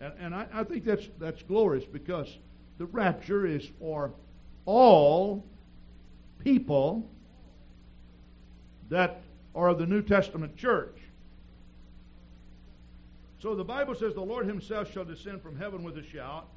And, 0.01 0.13
and 0.19 0.35
I, 0.35 0.47
I 0.53 0.65
think 0.65 0.85
that's, 0.85 1.09
that's 1.19 1.43
glorious 1.43 1.85
because 1.85 2.39
the 2.79 2.87
rapture 2.87 3.47
is 3.47 3.67
for 3.79 4.13
all 4.67 5.45
people 6.39 7.09
that 8.89 9.23
are 9.55 9.69
of 9.69 9.79
the 9.79 9.87
New 9.87 10.03
Testament 10.03 10.57
church. 10.57 10.96
So 13.47 13.55
the 13.55 13.63
Bible 13.63 13.95
says, 13.95 14.13
The 14.13 14.21
Lord 14.21 14.49
himself 14.49 14.93
shall 14.93 15.05
descend 15.05 15.41
from 15.41 15.57
heaven 15.57 15.85
with 15.85 15.97
a 15.99 16.03
shout, 16.03 16.49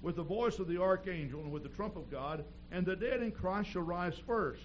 with 0.00 0.16
the 0.16 0.22
voice 0.22 0.58
of 0.58 0.66
the 0.66 0.80
archangel, 0.80 1.40
and 1.40 1.52
with 1.52 1.62
the 1.62 1.68
trump 1.68 1.96
of 1.96 2.10
God, 2.10 2.46
and 2.72 2.86
the 2.86 2.96
dead 2.96 3.22
in 3.22 3.30
Christ 3.30 3.68
shall 3.72 3.82
rise 3.82 4.14
first. 4.26 4.62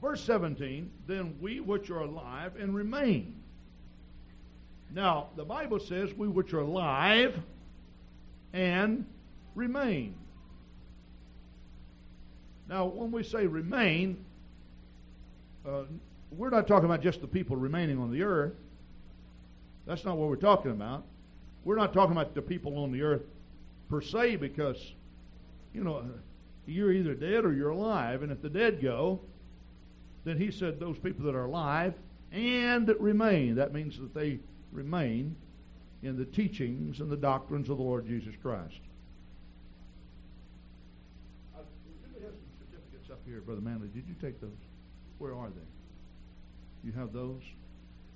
Verse 0.00 0.24
17, 0.24 0.90
Then 1.06 1.36
we 1.42 1.60
which 1.60 1.90
are 1.90 2.00
alive 2.00 2.52
and 2.58 2.74
remain. 2.74 3.34
Now, 4.94 5.28
the 5.36 5.44
Bible 5.44 5.78
says, 5.78 6.14
We 6.14 6.26
which 6.26 6.54
are 6.54 6.60
alive 6.60 7.38
and 8.54 9.04
remain. 9.54 10.14
Now, 12.66 12.86
when 12.86 13.12
we 13.12 13.24
say 13.24 13.46
remain, 13.46 14.24
uh, 15.68 15.82
we're 16.34 16.48
not 16.48 16.66
talking 16.66 16.86
about 16.86 17.02
just 17.02 17.20
the 17.20 17.28
people 17.28 17.56
remaining 17.56 17.98
on 17.98 18.10
the 18.10 18.22
earth. 18.22 18.54
That's 19.88 20.04
not 20.04 20.18
what 20.18 20.28
we're 20.28 20.36
talking 20.36 20.70
about. 20.70 21.04
We're 21.64 21.76
not 21.76 21.94
talking 21.94 22.12
about 22.12 22.34
the 22.34 22.42
people 22.42 22.78
on 22.78 22.92
the 22.92 23.02
earth 23.02 23.22
per 23.88 24.02
se 24.02 24.36
because 24.36 24.76
you 25.72 25.82
know, 25.82 26.04
you're 26.66 26.92
either 26.92 27.14
dead 27.14 27.44
or 27.44 27.54
you're 27.54 27.70
alive. 27.70 28.22
And 28.22 28.30
if 28.30 28.42
the 28.42 28.50
dead 28.50 28.82
go, 28.82 29.20
then 30.24 30.36
he 30.36 30.50
said 30.50 30.78
those 30.78 30.98
people 30.98 31.24
that 31.24 31.34
are 31.34 31.46
alive 31.46 31.94
and 32.32 32.86
that 32.86 33.00
remain. 33.00 33.54
That 33.54 33.72
means 33.72 33.98
that 33.98 34.12
they 34.12 34.40
remain 34.72 35.34
in 36.02 36.18
the 36.18 36.26
teachings 36.26 37.00
and 37.00 37.10
the 37.10 37.16
doctrines 37.16 37.70
of 37.70 37.78
the 37.78 37.82
Lord 37.82 38.06
Jesus 38.06 38.34
Christ. 38.42 38.80
Uh, 41.56 41.62
we 42.14 42.22
have 42.22 42.32
some 42.32 42.66
certificates 42.66 43.10
up 43.10 43.20
here, 43.26 43.40
Brother 43.40 43.62
Manley. 43.62 43.88
Did 43.88 44.04
you 44.06 44.14
take 44.20 44.38
those? 44.40 44.50
Where 45.18 45.34
are 45.34 45.48
they? 45.48 46.86
You 46.88 46.92
have 46.92 47.14
those? 47.14 47.42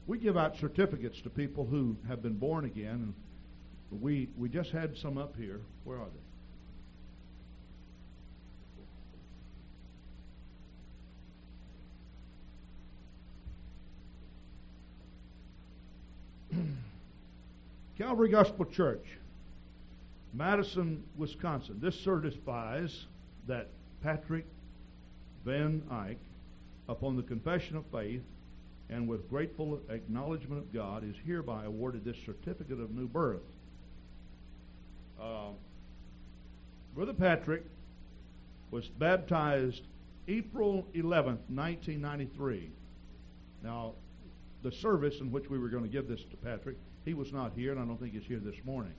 We 0.07 0.19
give 0.19 0.37
out 0.37 0.57
certificates 0.57 1.21
to 1.23 1.31
people 1.31 1.65
who 1.65 1.97
have 2.09 2.23
been 2.23 2.35
born 2.35 2.65
again. 2.65 3.15
And 3.91 4.03
we, 4.03 4.29
we 4.37 4.49
just 4.49 4.71
had 4.71 4.97
some 4.99 5.17
up 5.17 5.35
here. 5.37 5.61
Where 5.85 5.99
are 5.99 6.09
they? 16.51 16.59
Calvary 17.99 18.31
Gospel 18.31 18.65
Church, 18.65 19.07
Madison, 20.35 21.05
Wisconsin. 21.17 21.79
This 21.81 21.99
certifies 22.01 23.07
that 23.47 23.69
Patrick 24.03 24.47
Van 25.45 25.83
Eyck, 25.91 26.19
upon 26.89 27.17
the 27.17 27.23
confession 27.23 27.77
of 27.77 27.85
faith 27.93 28.23
and 28.93 29.09
with 29.09 29.29
grateful 29.31 29.81
acknowledgement 29.89 30.61
of 30.61 30.73
God, 30.73 31.03
is 31.03 31.15
hereby 31.25 31.65
awarded 31.65 32.05
this 32.05 32.17
certificate 32.27 32.79
of 32.79 32.91
new 32.91 33.09
birth. 33.09 33.41
Uh, 35.21 35.51
Brother 36.95 37.15
Patrick 37.15 37.65
was 38.71 38.89
baptized 38.89 39.83
April 40.29 40.87
11th, 40.95 41.41
1993. 41.49 42.71
Now, 43.63 43.93
the 44.63 44.73
service 44.73 45.21
in 45.21 45.33
which 45.33 45.49
we 45.49 45.59
were 45.59 45.69
going 45.69 45.85
to 45.85 45.89
give 45.89 46.07
this 46.07 46.21
to 46.31 46.37
Patrick, 46.37 46.77
he 47.05 47.15
was 47.15 47.33
not 47.33 47.53
here, 47.57 47.73
and 47.73 47.81
I 47.81 47.85
don't 47.85 47.99
think 47.99 48.13
he's 48.13 48.25
here 48.25 48.41
this 48.41 48.63
morning. 48.65 48.95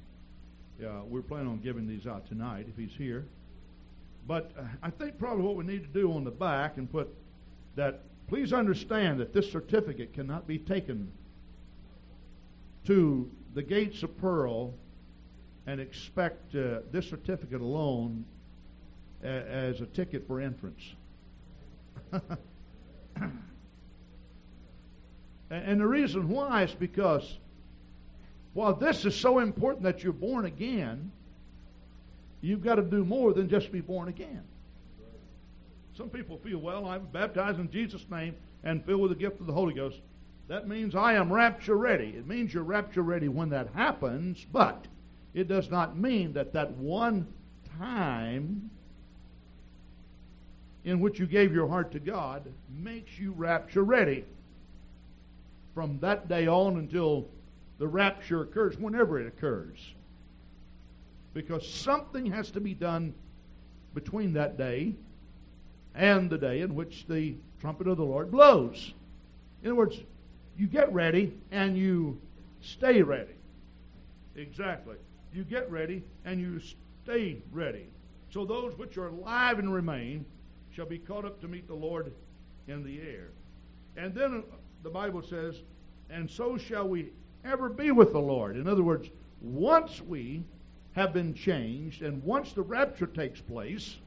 We're 0.80 1.22
planning 1.22 1.48
on 1.48 1.60
giving 1.60 1.88
these 1.88 2.08
out 2.08 2.28
tonight 2.28 2.66
if 2.68 2.76
he's 2.76 2.98
here. 2.98 3.26
But 4.28 4.52
uh, 4.58 4.64
I 4.82 4.90
think 4.90 5.18
probably 5.20 5.44
what 5.44 5.56
we 5.56 5.66
need 5.66 5.84
to 5.84 6.00
do 6.00 6.14
on 6.14 6.24
the 6.24 6.32
back 6.32 6.78
and 6.78 6.90
put 6.92 7.14
that 7.76 8.04
please 8.28 8.54
understand 8.54 9.20
that 9.20 9.34
this 9.34 9.52
certificate 9.52 10.14
cannot 10.14 10.48
be 10.48 10.58
taken 10.58 11.12
to 12.86 13.30
the 13.54 13.62
gates 13.62 14.04
of 14.04 14.18
pearl 14.18 14.74
and 15.68 15.80
expect 15.80 16.56
uh, 16.56 16.80
this 16.92 17.10
certificate 17.10 17.62
alone 17.62 18.26
a- 19.24 19.28
as 19.28 19.82
a 19.82 19.86
ticket 19.86 20.28
for 20.28 20.42
entrance. 20.42 20.82
and 25.50 25.80
the 25.80 25.88
reason 25.88 26.28
why 26.30 26.64
is 26.64 26.74
because 26.74 27.38
while 28.54 28.74
this 28.74 29.06
is 29.06 29.16
so 29.16 29.40
important 29.40 29.84
that 29.84 30.04
you're 30.04 30.14
born 30.14 30.46
again, 30.46 31.12
you've 32.42 32.64
got 32.64 32.76
to 32.76 32.84
do 32.84 33.04
more 33.04 33.34
than 33.34 33.50
just 33.50 33.72
be 33.72 33.82
born 33.82 34.10
again. 34.10 34.44
Some 35.96 36.10
people 36.10 36.38
feel, 36.38 36.58
well, 36.58 36.88
I'm 36.88 37.06
baptized 37.06 37.60
in 37.60 37.70
Jesus' 37.70 38.06
name 38.10 38.36
and 38.64 38.84
filled 38.84 39.02
with 39.02 39.12
the 39.12 39.18
gift 39.18 39.40
of 39.40 39.48
the 39.48 39.54
Holy 39.54 39.74
Ghost. 39.74 40.00
That 40.48 40.68
means 40.68 40.96
I 40.96 41.14
am 41.14 41.32
rapture 41.32 41.78
ready. 41.78 42.10
It 42.18 42.28
means 42.28 42.54
you're 42.54 42.64
rapture 42.64 43.04
ready 43.04 43.28
when 43.28 43.50
that 43.50 43.70
happens, 43.74 44.46
but 44.52 44.86
it 45.34 45.48
does 45.48 45.70
not 45.70 45.98
mean 45.98 46.34
that 46.34 46.54
that 46.54 46.72
one 46.72 47.28
time 47.78 48.70
in 50.84 51.00
which 51.00 51.20
you 51.20 51.26
gave 51.26 51.54
your 51.54 51.68
heart 51.68 51.92
to 51.92 52.00
God 52.00 52.44
makes 52.70 53.18
you 53.18 53.32
rapture 53.32 53.84
ready. 53.84 54.26
From 55.74 56.00
that 56.00 56.28
day 56.28 56.48
on 56.48 56.78
until 56.78 57.28
the 57.78 57.88
rapture 57.88 58.42
occurs, 58.42 58.78
whenever 58.78 59.20
it 59.20 59.28
occurs. 59.28 59.80
Because 61.34 61.68
something 61.68 62.28
has 62.32 62.52
to 62.52 62.60
be 62.60 62.74
done 62.74 63.14
between 63.94 64.34
that 64.34 64.58
day 64.58 64.94
and 65.96 66.30
the 66.30 66.38
day 66.38 66.62
in 66.62 66.76
which 66.76 67.06
the 67.08 67.36
trumpet 67.62 67.88
of 67.88 67.98
the 67.98 68.04
Lord 68.04 68.32
blows. 68.32 68.94
In 69.62 69.70
other 69.70 69.76
words, 69.76 69.98
you 70.58 70.68
get 70.68 70.92
ready 70.94 71.34
and 71.52 71.78
you 71.78 72.20
stay 72.62 73.02
ready. 73.02 73.36
Exactly. 74.36 74.96
You 75.34 75.44
get 75.44 75.70
ready 75.72 76.04
and 76.26 76.40
you 76.40 76.60
stay 77.04 77.38
ready. 77.52 77.88
So 78.32 78.46
those 78.46 78.78
which 78.78 78.98
are 78.98 79.08
alive 79.08 79.60
and 79.60 79.74
remain 79.74 80.26
shall 80.72 80.86
be 80.86 80.98
caught 80.98 81.26
up 81.26 81.40
to 81.42 81.48
meet 81.48 81.68
the 81.68 81.74
Lord 81.74 82.12
in 82.68 82.84
the 82.84 83.00
air. 83.02 83.30
And 83.96 84.14
then 84.14 84.44
uh, 84.52 84.56
the 84.82 84.90
Bible 84.90 85.22
says, 85.22 85.62
and 86.10 86.30
so 86.30 86.58
shall 86.58 86.88
we 86.88 87.12
ever 87.46 87.70
be 87.70 87.92
with 87.92 88.12
the 88.12 88.20
Lord. 88.20 88.58
In 88.58 88.68
other 88.68 88.84
words, 88.84 89.10
once 89.42 90.02
we 90.02 90.44
have 90.94 91.14
been 91.14 91.34
changed 91.34 92.02
and 92.02 92.24
once 92.24 92.54
the 92.54 92.62
rapture 92.62 93.08
takes 93.08 93.42
place, 93.42 93.98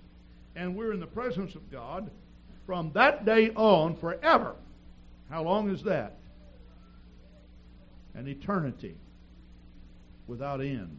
and 0.56 0.74
we're 0.74 0.92
in 0.92 1.00
the 1.00 1.06
presence 1.06 1.54
of 1.54 1.70
God 1.70 2.10
from 2.66 2.90
that 2.94 3.24
day 3.24 3.50
on 3.50 3.96
forever. 3.96 4.56
How 5.30 5.42
long 5.42 5.70
is 5.70 5.82
that? 5.84 6.16
An 8.14 8.26
eternity 8.26 8.96
without 10.26 10.60
end. 10.60 10.98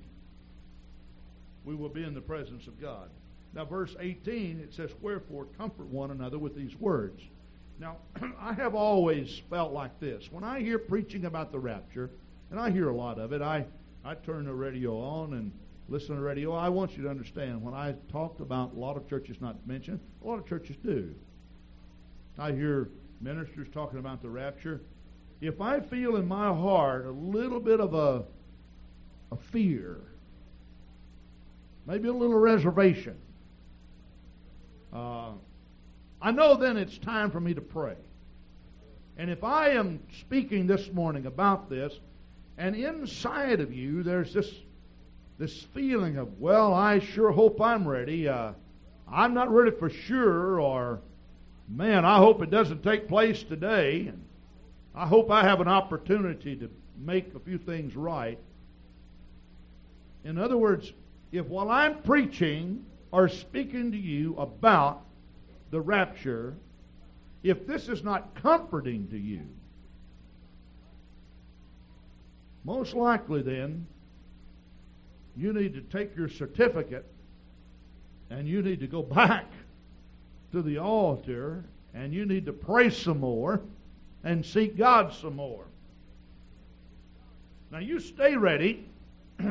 We 1.66 1.76
will 1.76 1.90
be 1.90 2.04
in 2.04 2.14
the 2.14 2.22
presence 2.22 2.68
of 2.68 2.80
God. 2.80 3.10
Now, 3.54 3.66
verse 3.66 3.96
18, 4.00 4.60
it 4.60 4.74
says, 4.74 4.92
Wherefore 5.02 5.48
comfort 5.58 5.88
one 5.88 6.12
another 6.12 6.38
with 6.38 6.56
these 6.56 6.76
words. 6.80 7.20
Now, 7.80 7.98
I 8.40 8.54
have 8.54 8.76
always 8.76 9.42
felt 9.50 9.74
like 9.74 10.00
this. 10.00 10.24
When 10.32 10.44
I 10.44 10.62
hear 10.62 10.78
preaching 10.78 11.26
about 11.26 11.52
the 11.52 11.60
rapture, 11.60 12.12
and 12.52 12.60
I 12.60 12.70
hear 12.70 12.90
a 12.90 12.96
lot 12.96 13.20
of 13.20 13.34
it, 13.34 13.42
I, 13.42 13.66
I 14.06 14.14
turn 14.16 14.46
the 14.46 14.54
radio 14.54 14.98
on 15.00 15.34
and 15.34 15.52
listen 15.90 16.10
to 16.10 16.16
the 16.16 16.22
radio. 16.22 16.54
I 16.54 16.70
want 16.70 16.98
you 16.98 17.04
to 17.04 17.10
understand 17.10 17.62
when 17.62 17.74
I 17.74 17.96
talked 18.12 18.42
about 18.42 18.74
a 18.76 18.80
lot 18.80 18.98
of 18.98 19.08
churches 19.10 19.38
not 19.40 19.56
mentioned, 19.66 20.00
a 20.24 20.28
lot 20.28 20.40
of 20.40 20.48
churches 20.48 20.76
do. 20.84 21.14
I 22.38 22.52
hear 22.52 22.90
ministers 23.22 23.68
talking 23.74 24.00
about 24.00 24.22
the 24.22 24.30
rapture. 24.30 24.82
If 25.42 25.62
I 25.62 25.80
feel 25.80 26.18
in 26.18 26.28
my 26.28 26.48
heart 26.48 27.06
a 27.06 27.12
little 27.12 27.60
bit 27.60 27.80
of 27.80 27.94
a, 27.94 28.24
a 29.32 29.38
fear, 29.52 29.98
maybe 31.86 32.08
a 32.10 32.14
little 32.14 32.38
reservation, 32.38 33.16
uh, 34.94 35.32
I 36.22 36.32
know 36.32 36.56
then 36.56 36.78
it's 36.78 36.98
time 36.98 37.32
for 37.32 37.40
me 37.40 37.54
to 37.54 37.62
pray. 37.62 37.96
And 39.18 39.32
if 39.32 39.44
I 39.44 39.70
am 39.70 40.00
speaking 40.20 40.68
this 40.68 40.92
morning 40.92 41.26
about 41.26 41.70
this, 41.70 41.94
and 42.58 42.76
inside 42.76 43.62
of 43.62 43.74
you 43.74 44.04
there's 44.04 44.34
this 44.34 44.52
this 45.38 45.64
feeling 45.74 46.18
of, 46.18 46.40
well, 46.40 46.74
I 46.74 47.00
sure 47.00 47.32
hope 47.32 47.62
I'm 47.62 47.88
ready. 47.88 48.28
Uh, 48.28 48.54
I'm 49.10 49.34
not 49.34 49.52
ready 49.52 49.72
for 49.72 49.90
sure, 49.90 50.60
or, 50.60 51.00
man, 51.70 52.06
I 52.06 52.18
hope 52.18 52.42
it 52.42 52.50
doesn't 52.50 52.84
take 52.84 53.08
place 53.08 53.44
today. 53.44 54.08
And 54.08 54.24
I 54.96 55.06
hope 55.06 55.30
I 55.30 55.44
have 55.44 55.62
an 55.62 55.68
opportunity 55.68 56.56
to 56.56 56.70
make 56.98 57.34
a 57.36 57.40
few 57.40 57.58
things 57.58 57.96
right. 57.96 58.40
In 60.24 60.38
other 60.38 60.58
words, 60.58 60.92
if 61.32 61.46
while 61.46 61.70
I'm 61.70 62.02
preaching 62.02 62.86
or 63.12 63.30
speaking 63.30 63.92
to 63.92 63.98
you 63.98 64.36
about 64.38 65.04
the 65.72 65.80
rapture, 65.80 66.56
if 67.44 67.68
this 67.68 67.88
is 67.88 68.04
not 68.04 68.34
comforting 68.42 69.08
to 69.10 69.18
you, 69.18 69.42
most 72.64 72.94
likely 72.94 73.42
then 73.42 73.86
you 75.38 75.54
need 75.54 75.76
to 75.76 75.82
take 75.82 76.16
your 76.16 76.28
certificate 76.28 77.06
and 78.30 78.48
you 78.48 78.62
need 78.62 78.80
to 78.80 78.88
go 78.88 79.04
back 79.04 79.46
to 80.52 80.62
the 80.62 80.80
altar 80.80 81.64
and 81.94 82.14
you 82.14 82.26
need 82.26 82.46
to 82.48 82.54
pray 82.54 82.90
some 82.90 83.20
more 83.20 83.62
and 84.24 84.46
seek 84.46 84.76
God 84.78 85.14
some 85.14 85.36
more. 85.36 85.66
Now, 87.72 87.80
you 87.80 88.00
stay 88.00 88.36
ready 88.36 88.86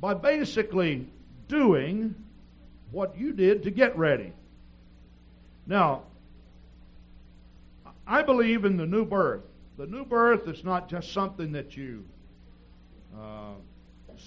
by 0.00 0.14
basically 0.14 1.06
doing 1.48 2.14
what 2.90 3.16
you 3.16 3.32
did 3.32 3.62
to 3.62 3.70
get 3.70 3.96
ready. 3.96 4.32
Now, 5.66 6.02
I 8.06 8.22
believe 8.22 8.64
in 8.64 8.76
the 8.76 8.86
new 8.86 9.04
birth. 9.04 9.42
The 9.78 9.86
new 9.86 10.04
birth 10.04 10.48
is 10.48 10.64
not 10.64 10.88
just 10.88 11.12
something 11.12 11.52
that 11.52 11.76
you 11.76 12.04
uh, 13.16 13.52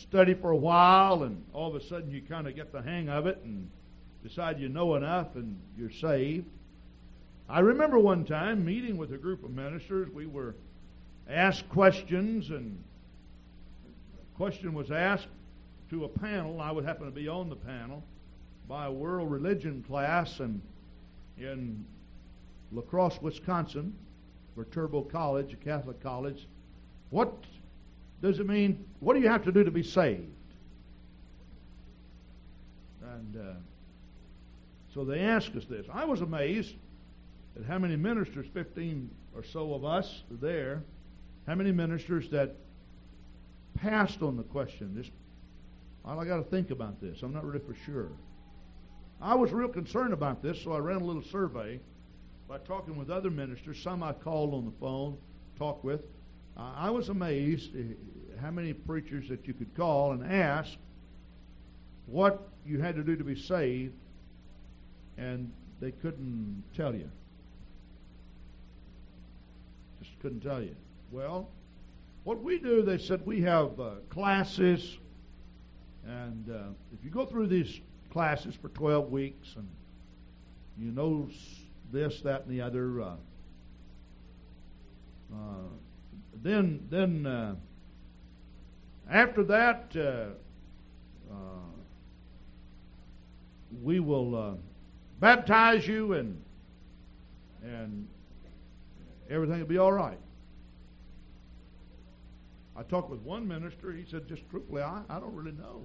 study 0.01 0.33
for 0.33 0.51
a 0.51 0.57
while, 0.57 1.23
and 1.23 1.43
all 1.53 1.73
of 1.73 1.81
a 1.81 1.85
sudden 1.85 2.11
you 2.11 2.21
kind 2.21 2.47
of 2.47 2.55
get 2.55 2.71
the 2.71 2.81
hang 2.81 3.09
of 3.09 3.27
it 3.27 3.39
and 3.43 3.69
decide 4.23 4.59
you 4.59 4.69
know 4.69 4.95
enough 4.95 5.35
and 5.35 5.59
you're 5.77 5.91
saved. 5.91 6.45
I 7.49 7.59
remember 7.59 7.99
one 7.99 8.25
time 8.25 8.63
meeting 8.63 8.97
with 8.97 9.11
a 9.13 9.17
group 9.17 9.43
of 9.43 9.51
ministers. 9.51 10.09
We 10.09 10.25
were 10.25 10.55
asked 11.29 11.67
questions, 11.69 12.49
and 12.49 12.81
a 13.85 14.37
question 14.37 14.73
was 14.73 14.91
asked 14.91 15.27
to 15.89 16.05
a 16.05 16.09
panel. 16.09 16.61
I 16.61 16.71
would 16.71 16.85
happen 16.85 17.05
to 17.05 17.11
be 17.11 17.27
on 17.27 17.49
the 17.49 17.55
panel 17.55 18.03
by 18.67 18.85
a 18.85 18.91
world 18.91 19.29
religion 19.29 19.83
class 19.87 20.39
and 20.39 20.61
in 21.37 21.85
La 22.71 22.81
Crosse, 22.81 23.19
Wisconsin, 23.21 23.93
Viterbo 24.55 25.01
College, 25.01 25.53
a 25.53 25.57
Catholic 25.57 26.01
college. 26.01 26.47
What 27.09 27.33
does 28.23 28.39
it 28.39 28.47
mean? 28.47 28.85
What 29.01 29.15
do 29.15 29.19
you 29.19 29.27
have 29.27 29.43
to 29.43 29.51
do 29.51 29.65
to 29.65 29.69
be 29.69 29.83
saved? 29.83 30.31
And 33.03 33.35
uh, 33.35 33.53
so 34.93 35.03
they 35.03 35.19
asked 35.19 35.53
us 35.57 35.65
this. 35.65 35.85
I 35.93 36.05
was 36.05 36.21
amazed 36.21 36.73
at 37.57 37.65
how 37.65 37.77
many 37.77 37.97
ministers, 37.97 38.47
15 38.53 39.09
or 39.35 39.43
so 39.43 39.73
of 39.73 39.83
us 39.83 40.23
there, 40.31 40.83
how 41.45 41.55
many 41.55 41.73
ministers 41.73 42.29
that 42.29 42.55
passed 43.75 44.21
on 44.21 44.37
the 44.37 44.43
question. 44.43 44.95
Just, 44.95 45.11
I 46.05 46.23
got 46.23 46.37
to 46.37 46.43
think 46.43 46.71
about 46.71 47.01
this. 47.01 47.23
I'm 47.23 47.33
not 47.33 47.43
really 47.43 47.59
for 47.59 47.75
sure. 47.85 48.07
I 49.21 49.35
was 49.35 49.51
real 49.51 49.67
concerned 49.67 50.13
about 50.13 50.41
this, 50.41 50.61
so 50.63 50.71
I 50.71 50.77
ran 50.77 51.01
a 51.01 51.05
little 51.05 51.23
survey 51.23 51.81
by 52.47 52.57
talking 52.59 52.95
with 52.95 53.09
other 53.09 53.29
ministers. 53.29 53.83
Some 53.83 54.01
I 54.01 54.13
called 54.13 54.53
on 54.53 54.63
the 54.63 54.73
phone, 54.79 55.17
talked 55.57 55.83
with. 55.83 56.01
I 56.55 56.89
was 56.89 57.09
amazed 57.09 57.75
eh, 57.75 57.93
how 58.41 58.51
many 58.51 58.73
preachers 58.73 59.29
that 59.29 59.47
you 59.47 59.53
could 59.53 59.75
call 59.75 60.11
and 60.11 60.31
ask 60.31 60.71
what 62.05 62.47
you 62.65 62.79
had 62.79 62.95
to 62.95 63.03
do 63.03 63.15
to 63.15 63.23
be 63.23 63.35
saved, 63.35 63.93
and 65.17 65.51
they 65.79 65.91
couldn't 65.91 66.63
tell 66.75 66.93
you. 66.93 67.09
Just 70.01 70.19
couldn't 70.21 70.41
tell 70.41 70.61
you. 70.61 70.75
Well, 71.11 71.49
what 72.23 72.41
we 72.43 72.59
do, 72.59 72.81
they 72.81 72.97
said 72.97 73.25
we 73.25 73.41
have 73.41 73.79
uh, 73.79 73.91
classes, 74.09 74.97
and 76.05 76.49
uh, 76.49 76.69
if 76.93 77.03
you 77.03 77.09
go 77.09 77.25
through 77.25 77.47
these 77.47 77.81
classes 78.11 78.55
for 78.55 78.69
12 78.69 79.11
weeks 79.11 79.55
and 79.55 79.67
you 80.77 80.91
know 80.91 81.27
this, 81.91 82.21
that, 82.21 82.45
and 82.45 82.51
the 82.51 82.61
other, 82.61 83.01
uh, 83.01 83.15
uh 85.33 85.67
then 86.41 86.87
then 86.89 87.25
uh, 87.25 87.55
after 89.09 89.43
that 89.43 89.95
uh, 89.95 90.25
we 93.81 93.99
will 93.99 94.57
baptize 95.19 95.87
you 95.87 96.13
and 96.13 96.41
and 97.63 98.07
everything 99.29 99.59
will 99.59 99.65
be 99.65 99.77
all 99.77 99.91
right. 99.91 100.19
I 102.75 102.83
talked 102.83 103.09
with 103.09 103.21
one 103.21 103.47
minister. 103.47 103.91
He 103.91 104.03
said, 104.09 104.27
just 104.27 104.41
truthfully, 104.49 104.81
I, 104.81 105.01
I 105.09 105.19
don't 105.19 105.35
really 105.35 105.55
know. 105.55 105.83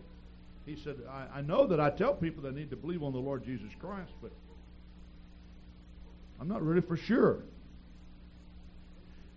He 0.64 0.76
said, 0.76 0.96
I, 1.08 1.38
I 1.38 1.42
know 1.42 1.66
that 1.66 1.80
I 1.80 1.90
tell 1.90 2.14
people 2.14 2.42
they 2.42 2.50
need 2.50 2.70
to 2.70 2.76
believe 2.76 3.02
on 3.02 3.12
the 3.12 3.18
Lord 3.18 3.44
Jesus 3.44 3.70
Christ, 3.78 4.12
but 4.22 4.32
I'm 6.40 6.48
not 6.48 6.62
really 6.62 6.80
for 6.80 6.96
sure. 6.96 7.42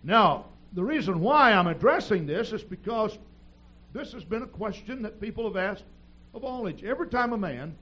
Now, 0.02 0.46
the 0.74 0.82
reason 0.82 1.20
why 1.20 1.52
I'm 1.52 1.66
addressing 1.66 2.26
this 2.26 2.52
is 2.52 2.62
because 2.62 3.18
this 3.92 4.12
has 4.12 4.24
been 4.24 4.42
a 4.42 4.46
question 4.46 5.02
that 5.02 5.20
people 5.20 5.44
have 5.44 5.56
asked 5.56 5.84
of 6.34 6.44
all 6.44 6.66
age. 6.68 6.82
Every 6.82 7.08
time 7.08 7.32
a 7.32 7.38
man 7.38 7.74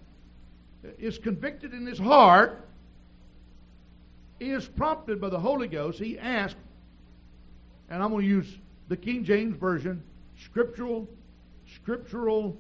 is 0.99 1.19
convicted 1.19 1.73
in 1.73 1.87
his 1.87 1.99
heart, 1.99 2.67
he 4.39 4.51
is 4.51 4.67
prompted 4.67 5.21
by 5.21 5.29
the 5.29 5.39
Holy 5.39 5.69
Ghost, 5.69 5.99
he 5.99 6.19
asks, 6.19 6.59
and 7.91 8.03
I'm 8.03 8.11
going 8.11 8.25
to 8.25 8.29
use 8.29 8.59
the 8.89 8.97
King 8.97 9.25
James 9.25 9.57
Version, 9.57 10.03
scriptural, 10.43 11.07
scriptural 11.75 12.57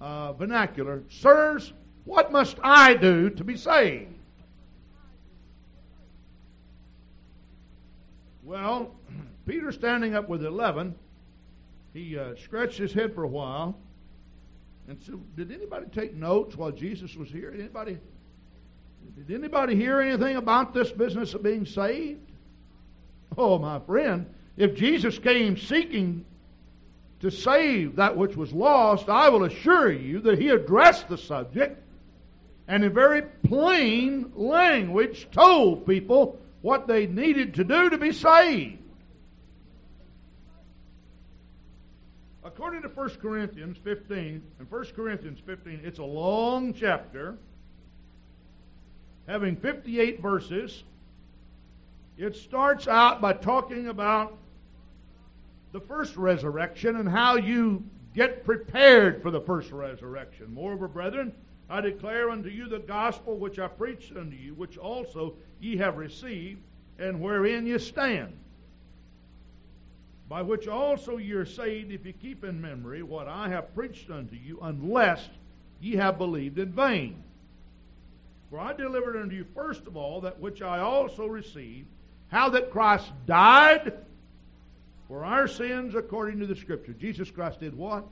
uh, 0.00 0.32
vernacular. 0.32 1.02
Sirs, 1.08 1.72
what 2.04 2.32
must 2.32 2.56
I 2.62 2.94
do 2.94 3.30
to 3.30 3.44
be 3.44 3.56
saved? 3.56 4.14
Well, 8.42 8.94
Peter 9.48 9.72
standing 9.72 10.14
up 10.14 10.28
with 10.28 10.44
eleven, 10.44 10.94
he 11.94 12.18
uh, 12.18 12.34
scratched 12.44 12.76
his 12.76 12.92
head 12.92 13.14
for 13.14 13.22
a 13.22 13.28
while 13.28 13.74
and 14.86 15.02
said, 15.02 15.18
"Did 15.36 15.50
anybody 15.50 15.86
take 15.86 16.14
notes 16.14 16.54
while 16.54 16.70
Jesus 16.70 17.16
was 17.16 17.30
here? 17.30 17.50
Anybody? 17.52 17.98
Did 19.26 19.34
anybody 19.34 19.74
hear 19.74 20.02
anything 20.02 20.36
about 20.36 20.74
this 20.74 20.92
business 20.92 21.32
of 21.32 21.42
being 21.42 21.64
saved?" 21.64 22.20
Oh, 23.38 23.58
my 23.58 23.80
friend, 23.80 24.26
if 24.58 24.74
Jesus 24.74 25.18
came 25.18 25.56
seeking 25.56 26.26
to 27.20 27.30
save 27.30 27.96
that 27.96 28.18
which 28.18 28.36
was 28.36 28.52
lost, 28.52 29.08
I 29.08 29.30
will 29.30 29.44
assure 29.44 29.90
you 29.90 30.20
that 30.20 30.38
he 30.38 30.50
addressed 30.50 31.08
the 31.08 31.16
subject 31.16 31.82
and 32.68 32.84
in 32.84 32.92
very 32.92 33.22
plain 33.22 34.30
language 34.36 35.26
told 35.32 35.86
people 35.86 36.38
what 36.60 36.86
they 36.86 37.06
needed 37.06 37.54
to 37.54 37.64
do 37.64 37.88
to 37.88 37.96
be 37.96 38.12
saved. 38.12 38.78
According 42.58 42.82
to 42.82 42.88
1 42.88 43.10
Corinthians 43.22 43.78
15, 43.84 44.42
and 44.58 44.68
1 44.68 44.84
Corinthians 44.96 45.38
15, 45.46 45.80
it's 45.84 46.00
a 46.00 46.04
long 46.04 46.74
chapter 46.74 47.36
having 49.28 49.54
58 49.54 50.20
verses. 50.20 50.82
It 52.16 52.34
starts 52.34 52.88
out 52.88 53.20
by 53.20 53.34
talking 53.34 53.86
about 53.86 54.36
the 55.70 55.78
first 55.78 56.16
resurrection 56.16 56.96
and 56.96 57.08
how 57.08 57.36
you 57.36 57.84
get 58.12 58.44
prepared 58.44 59.22
for 59.22 59.30
the 59.30 59.40
first 59.40 59.70
resurrection. 59.70 60.52
Moreover, 60.52 60.88
brethren, 60.88 61.32
I 61.70 61.80
declare 61.80 62.28
unto 62.28 62.48
you 62.48 62.68
the 62.68 62.80
gospel 62.80 63.36
which 63.36 63.60
I 63.60 63.68
preached 63.68 64.16
unto 64.16 64.36
you, 64.36 64.54
which 64.54 64.76
also 64.76 65.34
ye 65.60 65.76
have 65.76 65.96
received, 65.96 66.60
and 66.98 67.20
wherein 67.20 67.68
ye 67.68 67.78
stand. 67.78 68.36
By 70.28 70.42
which 70.42 70.68
also 70.68 71.16
ye 71.16 71.32
are 71.32 71.46
saved, 71.46 71.90
if 71.90 72.04
ye 72.04 72.12
keep 72.12 72.44
in 72.44 72.60
memory 72.60 73.02
what 73.02 73.28
I 73.28 73.48
have 73.48 73.74
preached 73.74 74.10
unto 74.10 74.36
you, 74.36 74.58
unless 74.60 75.26
ye 75.80 75.96
have 75.96 76.18
believed 76.18 76.58
in 76.58 76.72
vain. 76.72 77.22
For 78.50 78.58
I 78.58 78.72
delivered 78.72 79.16
unto 79.16 79.36
you 79.36 79.46
first 79.54 79.86
of 79.86 79.96
all 79.96 80.22
that 80.22 80.38
which 80.38 80.62
I 80.62 80.80
also 80.80 81.26
received, 81.26 81.86
how 82.28 82.50
that 82.50 82.70
Christ 82.70 83.10
died 83.26 83.92
for 85.06 85.24
our 85.24 85.48
sins 85.48 85.94
according 85.94 86.40
to 86.40 86.46
the 86.46 86.56
Scripture. 86.56 86.92
Jesus 86.92 87.30
Christ 87.30 87.60
did 87.60 87.74
what? 87.74 88.06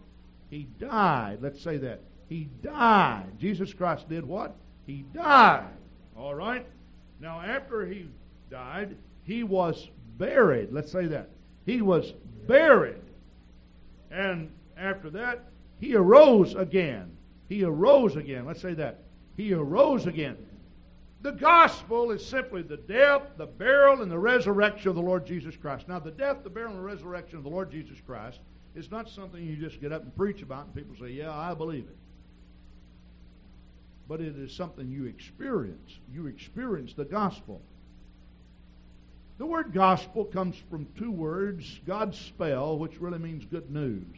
He 0.48 0.66
died. 0.78 1.38
Let's 1.42 1.60
say 1.60 1.76
that. 1.78 2.00
He 2.28 2.48
died. 2.62 3.38
Jesus 3.38 3.72
Christ 3.74 4.08
did 4.08 4.24
what? 4.24 4.54
He 4.86 5.04
died. 5.14 5.68
All 6.16 6.34
right? 6.34 6.66
Now, 7.20 7.40
after 7.40 7.84
he 7.84 8.08
died, 8.50 8.96
he 9.24 9.42
was 9.42 9.88
buried. 10.18 10.72
Let's 10.72 10.92
say 10.92 11.06
that. 11.06 11.28
He 11.66 11.82
was 11.82 12.14
buried. 12.46 13.02
And 14.10 14.50
after 14.78 15.10
that, 15.10 15.44
he 15.80 15.94
arose 15.94 16.54
again. 16.54 17.16
He 17.48 17.64
arose 17.64 18.16
again. 18.16 18.46
Let's 18.46 18.62
say 18.62 18.74
that. 18.74 19.00
He 19.36 19.52
arose 19.52 20.06
again. 20.06 20.38
The 21.22 21.32
gospel 21.32 22.12
is 22.12 22.24
simply 22.24 22.62
the 22.62 22.76
death, 22.76 23.22
the 23.36 23.46
burial, 23.46 24.00
and 24.00 24.10
the 24.10 24.18
resurrection 24.18 24.88
of 24.90 24.94
the 24.94 25.02
Lord 25.02 25.26
Jesus 25.26 25.56
Christ. 25.56 25.88
Now, 25.88 25.98
the 25.98 26.10
death, 26.10 26.44
the 26.44 26.50
burial, 26.50 26.70
and 26.70 26.78
the 26.78 26.84
resurrection 26.84 27.36
of 27.36 27.44
the 27.44 27.50
Lord 27.50 27.70
Jesus 27.70 27.98
Christ 28.06 28.38
is 28.74 28.90
not 28.90 29.08
something 29.08 29.44
you 29.44 29.56
just 29.56 29.80
get 29.80 29.92
up 29.92 30.02
and 30.02 30.14
preach 30.14 30.42
about 30.42 30.66
and 30.66 30.74
people 30.74 30.94
say, 31.00 31.12
Yeah, 31.12 31.34
I 31.34 31.54
believe 31.54 31.84
it. 31.84 31.96
But 34.08 34.20
it 34.20 34.36
is 34.36 34.52
something 34.52 34.88
you 34.88 35.06
experience. 35.06 35.98
You 36.12 36.26
experience 36.26 36.94
the 36.94 37.04
gospel. 37.04 37.60
The 39.38 39.46
word 39.46 39.72
gospel 39.72 40.24
comes 40.24 40.56
from 40.70 40.86
two 40.96 41.10
words 41.10 41.80
God's 41.86 42.18
spell, 42.18 42.78
which 42.78 43.00
really 43.00 43.18
means 43.18 43.44
good 43.44 43.70
news. 43.70 44.16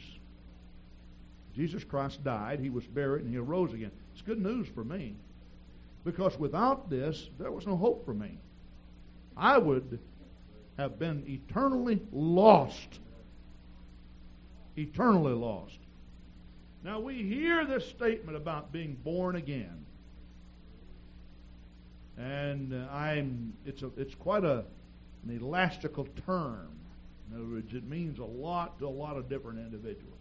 Jesus 1.56 1.82
Christ 1.82 2.22
died, 2.22 2.60
he 2.60 2.70
was 2.70 2.86
buried, 2.86 3.24
and 3.24 3.32
he 3.32 3.38
arose 3.38 3.72
again. 3.72 3.90
It's 4.12 4.22
good 4.22 4.40
news 4.40 4.68
for 4.74 4.84
me. 4.84 5.16
Because 6.04 6.38
without 6.38 6.88
this, 6.88 7.28
there 7.38 7.50
was 7.50 7.66
no 7.66 7.76
hope 7.76 8.04
for 8.04 8.14
me. 8.14 8.38
I 9.36 9.58
would 9.58 9.98
have 10.78 10.98
been 10.98 11.24
eternally 11.26 12.00
lost. 12.12 13.00
Eternally 14.76 15.32
lost. 15.32 15.78
Now 16.84 17.00
we 17.00 17.24
hear 17.24 17.66
this 17.66 17.86
statement 17.88 18.36
about 18.36 18.72
being 18.72 18.96
born 19.02 19.34
again. 19.34 19.84
And 22.16 22.72
uh, 22.72 22.86
I'm 22.92 23.52
it's 23.66 23.82
a 23.82 23.90
it's 23.96 24.14
quite 24.14 24.44
a 24.44 24.64
an 25.24 25.36
elastical 25.36 26.06
term. 26.26 26.68
In 27.30 27.36
other 27.36 27.46
words, 27.46 27.74
it 27.74 27.84
means 27.88 28.18
a 28.18 28.24
lot 28.24 28.78
to 28.78 28.86
a 28.86 28.88
lot 28.88 29.16
of 29.16 29.28
different 29.28 29.58
individuals. 29.58 30.14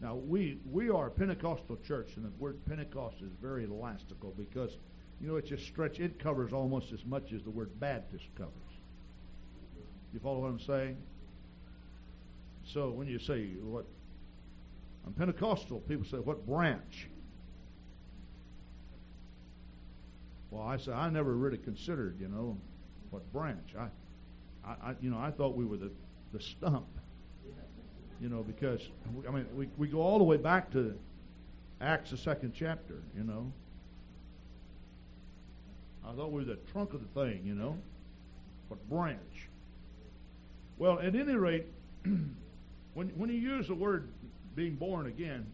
Now, 0.00 0.16
we, 0.16 0.58
we 0.70 0.90
are 0.90 1.06
a 1.06 1.10
Pentecostal 1.10 1.78
church, 1.86 2.12
and 2.16 2.24
the 2.24 2.30
word 2.38 2.58
Pentecost 2.66 3.16
is 3.22 3.30
very 3.40 3.64
elastical 3.64 4.34
because, 4.36 4.76
you 5.20 5.28
know, 5.28 5.36
it's 5.36 5.48
just 5.48 5.64
stretch. 5.64 6.00
It 6.00 6.18
covers 6.18 6.52
almost 6.52 6.92
as 6.92 7.04
much 7.06 7.32
as 7.32 7.42
the 7.42 7.50
word 7.50 7.70
Baptist 7.80 8.24
covers. 8.36 8.52
You 10.12 10.20
follow 10.20 10.40
what 10.40 10.48
I'm 10.48 10.60
saying? 10.60 10.96
So 12.64 12.90
when 12.90 13.06
you 13.06 13.18
say 13.18 13.50
what 13.62 13.86
I'm 15.06 15.12
Pentecostal. 15.12 15.80
People 15.80 16.04
say, 16.04 16.16
what 16.16 16.44
branch? 16.46 17.08
Well, 20.50 20.62
I 20.62 20.76
say, 20.78 20.92
I 20.92 21.08
never 21.10 21.34
really 21.34 21.58
considered, 21.58 22.16
you 22.20 22.28
know, 22.28 22.56
what 23.16 23.32
branch. 23.32 23.74
I, 23.78 23.88
I, 24.68 24.90
I 24.90 24.94
you 25.00 25.10
know, 25.10 25.18
I 25.18 25.30
thought 25.30 25.56
we 25.56 25.64
were 25.64 25.78
the, 25.78 25.90
the 26.34 26.40
stump. 26.40 26.86
You 28.20 28.28
know, 28.30 28.42
because, 28.42 28.80
I 29.28 29.30
mean, 29.30 29.46
we, 29.54 29.68
we 29.76 29.88
go 29.88 30.00
all 30.00 30.18
the 30.18 30.24
way 30.24 30.38
back 30.38 30.70
to 30.72 30.98
Acts, 31.82 32.10
the 32.10 32.16
second 32.16 32.52
chapter, 32.54 33.02
you 33.16 33.24
know. 33.24 33.52
I 36.06 36.12
thought 36.12 36.32
we 36.32 36.40
were 36.40 36.44
the 36.44 36.58
trunk 36.72 36.94
of 36.94 37.00
the 37.00 37.20
thing, 37.20 37.42
you 37.44 37.54
know. 37.54 37.76
What 38.68 38.88
branch? 38.88 39.48
Well, 40.78 40.98
at 40.98 41.14
any 41.14 41.34
rate, 41.34 41.66
when 42.94 43.08
when 43.16 43.28
you 43.28 43.36
use 43.36 43.68
the 43.68 43.74
word 43.74 44.08
being 44.54 44.76
born 44.76 45.06
again, 45.06 45.46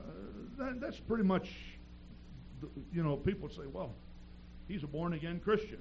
uh, 0.00 0.12
that, 0.58 0.80
that's 0.80 0.98
pretty 0.98 1.24
much, 1.24 1.50
you 2.92 3.02
know, 3.02 3.16
people 3.16 3.50
say, 3.50 3.66
well, 3.70 3.92
he's 4.66 4.82
a 4.82 4.86
born 4.86 5.12
again 5.12 5.40
Christian. 5.44 5.78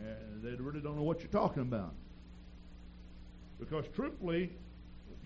They 0.00 0.50
really 0.56 0.80
don't 0.80 0.96
know 0.96 1.02
what 1.02 1.20
you're 1.20 1.28
talking 1.28 1.62
about. 1.62 1.92
Because 3.58 3.84
truthfully, 3.94 4.50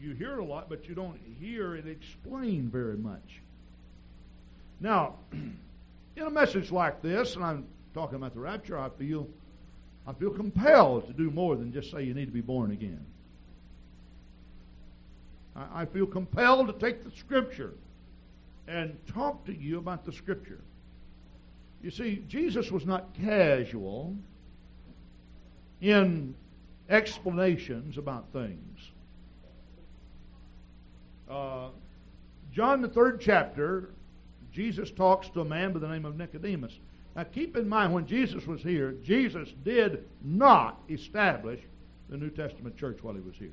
you 0.01 0.14
hear 0.14 0.39
a 0.39 0.45
lot, 0.45 0.69
but 0.69 0.89
you 0.89 0.95
don't 0.95 1.19
hear 1.41 1.75
it 1.75 1.87
explained 1.87 2.71
very 2.71 2.97
much. 2.97 3.41
Now, 4.81 5.14
in 5.33 5.57
a 6.23 6.31
message 6.31 6.71
like 6.71 7.03
this, 7.03 7.35
and 7.35 7.45
I'm 7.45 7.66
talking 7.95 8.16
about 8.16 8.35
the 8.35 8.41
rapture, 8.41 8.79
I 8.79 8.91
feel 8.91 9.29
I 10.07 10.12
feel 10.14 10.31
compelled 10.31 11.07
to 11.09 11.12
do 11.12 11.31
more 11.31 11.57
than 11.57 11.73
just 11.73 11.91
say 11.91 12.03
you 12.03 12.14
need 12.14 12.27
to 12.27 12.33
be 12.33 12.41
born 12.41 12.71
again. 12.71 13.05
I, 15.55 15.83
I 15.83 15.85
feel 15.85 16.07
compelled 16.07 16.69
to 16.69 16.73
take 16.75 17.05
the 17.05 17.11
Scripture 17.11 17.75
and 18.66 18.97
talk 19.09 19.45
to 19.47 19.55
you 19.55 19.79
about 19.79 20.05
the 20.05 20.12
Scripture. 20.12 20.61
You 21.83 21.91
see, 21.91 22.25
Jesus 22.29 22.71
was 22.71 22.87
not 22.87 23.14
casual 23.14 24.16
in 25.81 26.35
explanations 26.89 27.99
about 27.99 28.26
things. 28.33 28.91
Uh, 31.31 31.68
John, 32.53 32.81
the 32.81 32.89
third 32.89 33.20
chapter, 33.20 33.91
Jesus 34.53 34.91
talks 34.91 35.29
to 35.31 35.41
a 35.43 35.45
man 35.45 35.72
by 35.72 35.79
the 35.79 35.89
name 35.89 36.05
of 36.05 36.16
Nicodemus. 36.16 36.72
Now, 37.14 37.24
keep 37.24 37.57
in 37.57 37.68
mind, 37.68 37.93
when 37.93 38.07
Jesus 38.07 38.47
was 38.47 38.62
here, 38.62 38.93
Jesus 39.03 39.49
did 39.64 40.05
not 40.22 40.81
establish 40.89 41.61
the 42.09 42.16
New 42.16 42.31
Testament 42.31 42.76
church 42.76 42.99
while 43.03 43.14
he 43.14 43.20
was 43.20 43.37
here. 43.37 43.51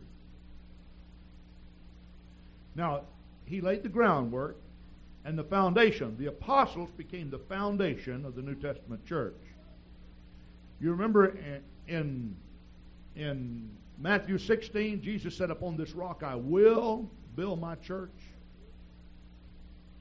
Now, 2.75 3.01
he 3.45 3.61
laid 3.61 3.83
the 3.83 3.89
groundwork 3.89 4.57
and 5.23 5.37
the 5.37 5.43
foundation. 5.43 6.15
The 6.17 6.27
apostles 6.27 6.89
became 6.97 7.29
the 7.29 7.39
foundation 7.39 8.25
of 8.25 8.35
the 8.35 8.41
New 8.41 8.55
Testament 8.55 9.05
church. 9.05 9.35
You 10.79 10.91
remember 10.91 11.37
in, 11.87 12.35
in 13.15 13.69
Matthew 13.99 14.37
16, 14.37 15.01
Jesus 15.01 15.35
said, 15.35 15.51
Upon 15.51 15.77
this 15.77 15.91
rock 15.91 16.23
I 16.23 16.35
will 16.35 17.09
build 17.35 17.59
my 17.59 17.75
church. 17.75 18.11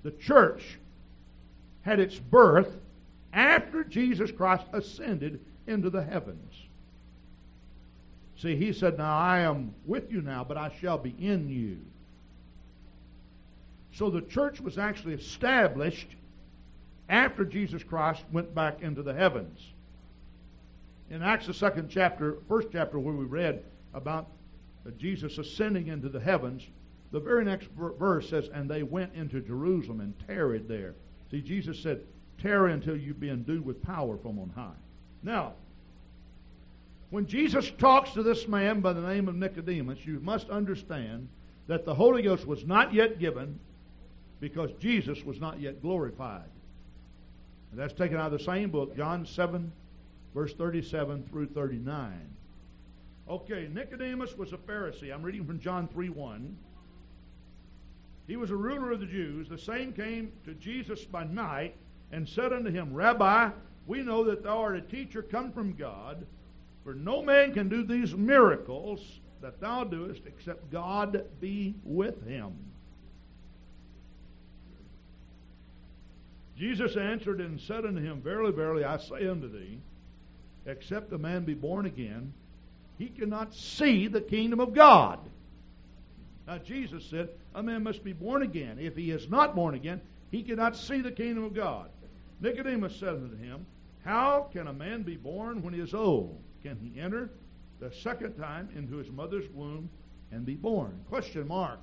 The 0.02 0.10
church 0.12 0.78
had 1.82 2.00
its 2.00 2.18
birth 2.18 2.76
after 3.32 3.84
Jesus 3.84 4.30
Christ 4.30 4.64
ascended 4.72 5.40
into 5.66 5.90
the 5.90 6.02
heavens. 6.02 6.54
See, 8.36 8.56
he 8.56 8.72
said, 8.72 8.98
Now 8.98 9.16
I 9.16 9.40
am 9.40 9.74
with 9.86 10.10
you 10.10 10.20
now, 10.20 10.44
but 10.44 10.56
I 10.56 10.72
shall 10.80 10.98
be 10.98 11.14
in 11.18 11.48
you. 11.48 11.78
So 13.92 14.10
the 14.10 14.22
church 14.22 14.60
was 14.60 14.76
actually 14.76 15.14
established 15.14 16.08
after 17.08 17.44
Jesus 17.44 17.82
Christ 17.82 18.24
went 18.32 18.54
back 18.54 18.82
into 18.82 19.02
the 19.02 19.14
heavens. 19.14 19.60
In 21.10 21.22
Acts, 21.22 21.46
the 21.46 21.54
second 21.54 21.88
chapter, 21.88 22.38
first 22.48 22.68
chapter, 22.72 22.98
where 22.98 23.14
we 23.14 23.24
read 23.24 23.64
about 23.92 24.28
Jesus 24.98 25.38
ascending 25.38 25.88
into 25.88 26.08
the 26.08 26.20
heavens, 26.20 26.66
the 27.12 27.20
very 27.20 27.44
next 27.44 27.68
verse 27.76 28.28
says, 28.28 28.48
And 28.52 28.68
they 28.68 28.82
went 28.82 29.14
into 29.14 29.40
Jerusalem 29.40 30.00
and 30.00 30.14
tarried 30.26 30.68
there. 30.68 30.94
See, 31.30 31.40
Jesus 31.40 31.78
said, 31.78 32.00
Tarry 32.40 32.72
until 32.72 32.96
you 32.96 33.14
be 33.14 33.30
endued 33.30 33.64
with 33.64 33.82
power 33.82 34.18
from 34.18 34.38
on 34.38 34.50
high. 34.50 34.76
Now, 35.22 35.54
when 37.10 37.26
Jesus 37.26 37.70
talks 37.78 38.12
to 38.14 38.22
this 38.22 38.48
man 38.48 38.80
by 38.80 38.92
the 38.92 39.00
name 39.00 39.28
of 39.28 39.36
Nicodemus, 39.36 40.04
you 40.04 40.18
must 40.20 40.50
understand 40.50 41.28
that 41.68 41.84
the 41.84 41.94
Holy 41.94 42.22
Ghost 42.22 42.46
was 42.46 42.66
not 42.66 42.92
yet 42.92 43.18
given 43.18 43.58
because 44.40 44.70
Jesus 44.80 45.22
was 45.24 45.40
not 45.40 45.60
yet 45.60 45.80
glorified. 45.80 46.50
And 47.70 47.80
that's 47.80 47.94
taken 47.94 48.16
out 48.16 48.32
of 48.32 48.38
the 48.38 48.44
same 48.44 48.70
book, 48.70 48.96
John 48.96 49.24
7, 49.24 49.72
verse 50.34 50.52
37 50.54 51.24
through 51.30 51.46
39. 51.46 52.12
Okay, 53.28 53.68
Nicodemus 53.72 54.36
was 54.36 54.52
a 54.52 54.58
Pharisee. 54.58 55.14
I'm 55.14 55.22
reading 55.22 55.46
from 55.46 55.60
John 55.60 55.88
3 55.88 56.10
1. 56.10 56.56
He 58.26 58.36
was 58.36 58.50
a 58.50 58.56
ruler 58.56 58.92
of 58.92 59.00
the 59.00 59.06
Jews. 59.06 59.48
The 59.48 59.58
same 59.58 59.92
came 59.92 60.32
to 60.44 60.54
Jesus 60.54 61.04
by 61.04 61.24
night 61.24 61.76
and 62.12 62.28
said 62.28 62.52
unto 62.52 62.70
him, 62.70 62.92
Rabbi, 62.92 63.50
we 63.86 64.02
know 64.02 64.24
that 64.24 64.42
thou 64.42 64.58
art 64.58 64.76
a 64.76 64.80
teacher 64.80 65.22
come 65.22 65.52
from 65.52 65.74
God, 65.74 66.26
for 66.84 66.94
no 66.94 67.22
man 67.22 67.52
can 67.52 67.68
do 67.68 67.84
these 67.84 68.14
miracles 68.14 69.20
that 69.40 69.60
thou 69.60 69.84
doest 69.84 70.22
except 70.26 70.70
God 70.70 71.24
be 71.40 71.74
with 71.84 72.26
him. 72.26 72.54
Jesus 76.56 76.96
answered 76.96 77.40
and 77.40 77.60
said 77.60 77.84
unto 77.84 78.00
him, 78.00 78.22
Verily, 78.22 78.52
verily, 78.52 78.84
I 78.84 78.96
say 78.98 79.26
unto 79.26 79.50
thee, 79.50 79.80
except 80.66 81.12
a 81.12 81.18
man 81.18 81.44
be 81.44 81.54
born 81.54 81.86
again, 81.86 82.32
he 82.98 83.08
cannot 83.08 83.54
see 83.54 84.06
the 84.06 84.20
kingdom 84.20 84.60
of 84.60 84.74
God. 84.74 85.18
Now, 86.46 86.58
Jesus 86.58 87.04
said, 87.06 87.30
A 87.54 87.62
man 87.62 87.82
must 87.82 88.04
be 88.04 88.12
born 88.12 88.42
again. 88.42 88.78
If 88.78 88.96
he 88.96 89.10
is 89.10 89.28
not 89.28 89.54
born 89.54 89.74
again, 89.74 90.00
he 90.30 90.42
cannot 90.42 90.76
see 90.76 91.00
the 91.00 91.12
kingdom 91.12 91.44
of 91.44 91.54
God. 91.54 91.88
Nicodemus 92.40 92.96
said 92.96 93.10
unto 93.10 93.36
him, 93.36 93.66
How 94.04 94.48
can 94.52 94.66
a 94.66 94.72
man 94.72 95.02
be 95.02 95.16
born 95.16 95.62
when 95.62 95.72
he 95.72 95.80
is 95.80 95.94
old? 95.94 96.40
Can 96.62 96.78
he 96.78 97.00
enter 97.00 97.30
the 97.80 97.92
second 98.02 98.34
time 98.36 98.68
into 98.76 98.96
his 98.96 99.10
mother's 99.10 99.48
womb 99.52 99.88
and 100.30 100.44
be 100.44 100.54
born? 100.54 101.00
Question 101.08 101.48
mark. 101.48 101.80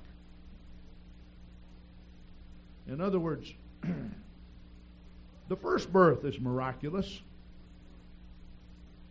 In 2.86 3.00
other 3.00 3.18
words, 3.18 3.52
the 5.48 5.56
first 5.56 5.92
birth 5.92 6.24
is 6.24 6.38
miraculous. 6.40 7.20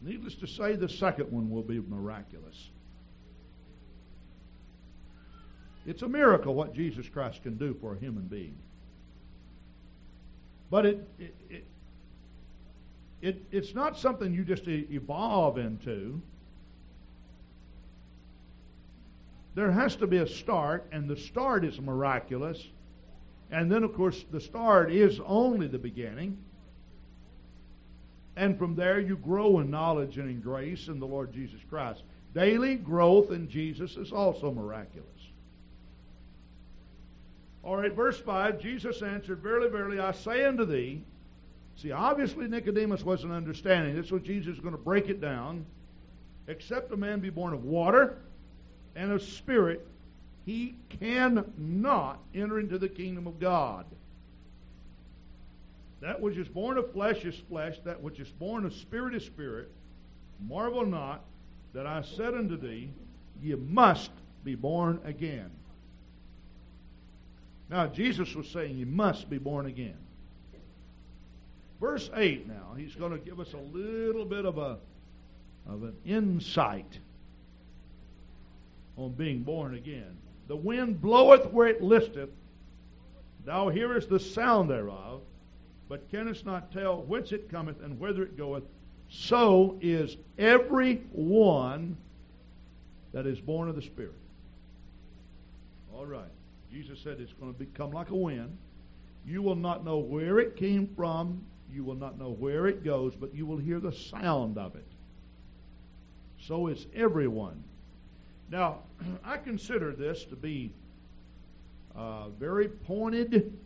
Needless 0.01 0.35
to 0.35 0.47
say, 0.47 0.75
the 0.75 0.89
second 0.89 1.31
one 1.31 1.49
will 1.49 1.61
be 1.61 1.79
miraculous. 1.79 2.69
It's 5.85 6.01
a 6.01 6.07
miracle 6.07 6.53
what 6.53 6.73
Jesus 6.73 7.07
Christ 7.07 7.43
can 7.43 7.57
do 7.57 7.75
for 7.79 7.93
a 7.93 7.99
human 7.99 8.23
being. 8.23 8.55
But 10.69 10.85
it, 10.85 11.09
it, 11.19 11.35
it, 11.49 11.65
it 13.21 13.45
it's 13.51 13.75
not 13.75 13.97
something 13.97 14.33
you 14.33 14.43
just 14.43 14.67
evolve 14.67 15.57
into. 15.57 16.21
There 19.53 19.71
has 19.71 19.95
to 19.97 20.07
be 20.07 20.17
a 20.17 20.27
start, 20.27 20.87
and 20.91 21.09
the 21.09 21.17
start 21.17 21.65
is 21.65 21.79
miraculous. 21.79 22.65
And 23.51 23.69
then, 23.69 23.83
of 23.83 23.93
course, 23.93 24.23
the 24.31 24.39
start 24.39 24.91
is 24.91 25.19
only 25.25 25.67
the 25.67 25.77
beginning. 25.77 26.37
And 28.35 28.57
from 28.57 28.75
there, 28.75 28.99
you 28.99 29.17
grow 29.17 29.59
in 29.59 29.69
knowledge 29.69 30.17
and 30.17 30.29
in 30.29 30.39
grace 30.39 30.87
in 30.87 30.99
the 30.99 31.07
Lord 31.07 31.33
Jesus 31.33 31.59
Christ. 31.69 32.03
Daily 32.33 32.75
growth 32.75 33.31
in 33.31 33.49
Jesus 33.49 33.97
is 33.97 34.11
also 34.11 34.51
miraculous. 34.51 35.07
All 37.63 37.77
right, 37.77 37.93
verse 37.93 38.19
5 38.19 38.59
Jesus 38.59 39.01
answered, 39.01 39.39
Verily, 39.39 39.69
verily, 39.69 39.99
I 39.99 40.11
say 40.11 40.45
unto 40.45 40.65
thee. 40.65 41.03
See, 41.75 41.91
obviously 41.91 42.47
Nicodemus 42.47 43.03
wasn't 43.03 43.33
understanding 43.33 43.95
this, 43.95 44.09
so 44.09 44.19
Jesus 44.19 44.55
is 44.55 44.59
going 44.59 44.75
to 44.75 44.81
break 44.81 45.09
it 45.09 45.21
down. 45.21 45.65
Except 46.47 46.91
a 46.91 46.97
man 46.97 47.19
be 47.19 47.29
born 47.29 47.53
of 47.53 47.63
water 47.63 48.17
and 48.95 49.11
of 49.11 49.21
spirit, 49.21 49.87
he 50.45 50.75
cannot 50.89 52.19
enter 52.33 52.59
into 52.59 52.77
the 52.77 52.89
kingdom 52.89 53.27
of 53.27 53.39
God. 53.39 53.85
That 56.01 56.19
which 56.19 56.37
is 56.37 56.47
born 56.47 56.77
of 56.77 56.91
flesh 56.91 57.23
is 57.25 57.35
flesh, 57.47 57.77
that 57.85 58.01
which 58.01 58.19
is 58.19 58.29
born 58.29 58.65
of 58.65 58.73
spirit 58.73 59.15
is 59.15 59.23
spirit. 59.23 59.71
Marvel 60.47 60.85
not 60.85 61.23
that 61.73 61.85
I 61.85 62.01
said 62.01 62.33
unto 62.33 62.57
thee, 62.57 62.91
Ye 63.41 63.55
must 63.55 64.11
be 64.43 64.55
born 64.55 64.99
again. 65.05 65.49
Now, 67.69 67.87
Jesus 67.87 68.35
was 68.35 68.47
saying 68.49 68.77
you 68.77 68.85
must 68.85 69.29
be 69.29 69.37
born 69.37 69.65
again. 69.67 69.97
Verse 71.79 72.09
8 72.13 72.47
now, 72.47 72.75
he's 72.77 72.93
going 72.95 73.11
to 73.11 73.17
give 73.17 73.39
us 73.39 73.53
a 73.53 73.57
little 73.57 74.25
bit 74.25 74.45
of 74.45 74.57
a 74.57 74.77
of 75.67 75.83
an 75.83 75.95
insight 76.05 76.99
on 78.97 79.11
being 79.13 79.43
born 79.43 79.75
again. 79.75 80.17
the 80.47 80.55
wind 80.55 80.99
bloweth 81.01 81.45
where 81.51 81.67
it 81.67 81.81
listeth, 81.81 82.29
thou 83.45 83.69
hearest 83.69 84.09
the 84.09 84.19
sound 84.19 84.69
thereof, 84.69 85.21
but 85.91 86.09
canst 86.09 86.45
not 86.45 86.71
tell 86.71 87.01
whence 87.01 87.33
it 87.33 87.51
cometh 87.51 87.83
and 87.83 87.99
whither 87.99 88.23
it 88.23 88.37
goeth. 88.37 88.63
So 89.09 89.77
is 89.81 90.15
every 90.37 91.01
one 91.11 91.97
that 93.11 93.27
is 93.27 93.41
born 93.41 93.67
of 93.67 93.75
the 93.75 93.81
Spirit. 93.81 94.15
All 95.93 96.05
right. 96.05 96.31
Jesus 96.71 96.97
said 97.03 97.19
it's 97.19 97.33
going 97.33 97.51
to 97.51 97.59
become 97.59 97.91
like 97.91 98.09
a 98.09 98.15
wind. 98.15 98.57
You 99.25 99.41
will 99.41 99.57
not 99.57 99.83
know 99.83 99.97
where 99.97 100.39
it 100.39 100.55
came 100.55 100.87
from. 100.95 101.43
You 101.69 101.83
will 101.83 101.95
not 101.95 102.17
know 102.17 102.37
where 102.39 102.67
it 102.67 102.85
goes, 102.85 103.13
but 103.13 103.35
you 103.35 103.45
will 103.45 103.57
hear 103.57 103.81
the 103.81 103.91
sound 103.91 104.57
of 104.57 104.77
it. 104.77 104.87
So 106.39 106.67
is 106.67 106.87
everyone. 106.95 107.61
Now, 108.49 108.77
I 109.25 109.35
consider 109.35 109.91
this 109.91 110.23
to 110.23 110.37
be 110.37 110.71
uh, 111.97 112.29
very 112.29 112.69
pointed 112.69 113.57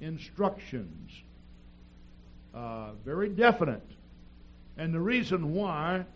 instructions, 0.00 1.12
uh, 2.56 2.92
very 3.04 3.28
definite. 3.28 3.82
And 4.78 4.92
the 4.92 5.00
reason 5.00 5.52
why 5.52 6.06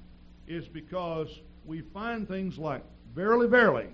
is 0.48 0.66
because 0.66 1.28
we 1.66 1.82
find 1.82 2.26
things 2.26 2.58
like, 2.58 2.82
verily, 3.14 3.46
verily. 3.46 3.88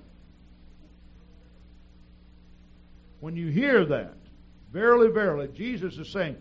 When 3.20 3.36
you 3.36 3.48
hear 3.48 3.84
that, 3.86 4.14
verily, 4.72 5.08
verily, 5.10 5.48
Jesus 5.48 5.98
is 5.98 6.08
saying, 6.08 6.36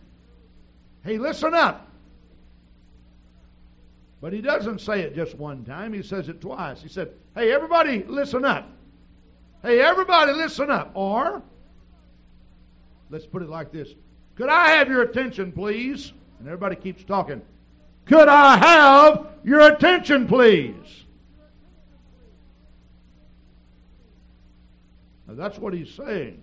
hey, 1.03 1.18
listen 1.18 1.53
up. 1.53 1.89
But 4.22 4.34
he 4.34 4.41
doesn't 4.41 4.82
say 4.82 5.01
it 5.01 5.16
just 5.16 5.36
one 5.36 5.66
time, 5.66 5.93
he 5.93 6.03
says 6.03 6.30
it 6.30 6.41
twice. 6.41 6.82
He 6.82 6.89
said, 6.89 7.12
hey, 7.36 7.51
everybody, 7.51 8.03
listen 8.03 8.45
up. 8.45 8.70
Hey, 9.64 9.82
everybody, 9.82 10.34
listen 10.34 10.70
up. 10.70 10.91
Or, 10.93 11.41
let's 13.10 13.26
put 13.26 13.41
it 13.41 13.49
like 13.49 13.72
this 13.72 13.89
Could 14.36 14.50
I 14.50 14.72
have 14.72 14.90
your 14.90 15.02
attention, 15.02 15.52
please? 15.52 16.12
And 16.40 16.48
everybody 16.48 16.76
keeps 16.76 17.04
talking. 17.04 17.42
Could 18.06 18.28
I 18.28 18.58
have 18.58 19.28
your 19.44 19.62
attention, 19.62 20.28
please? 20.28 21.06
Now, 25.28 25.36
that's 25.36 25.58
what 25.58 25.74
he's 25.74 25.92
saying. 25.94 26.42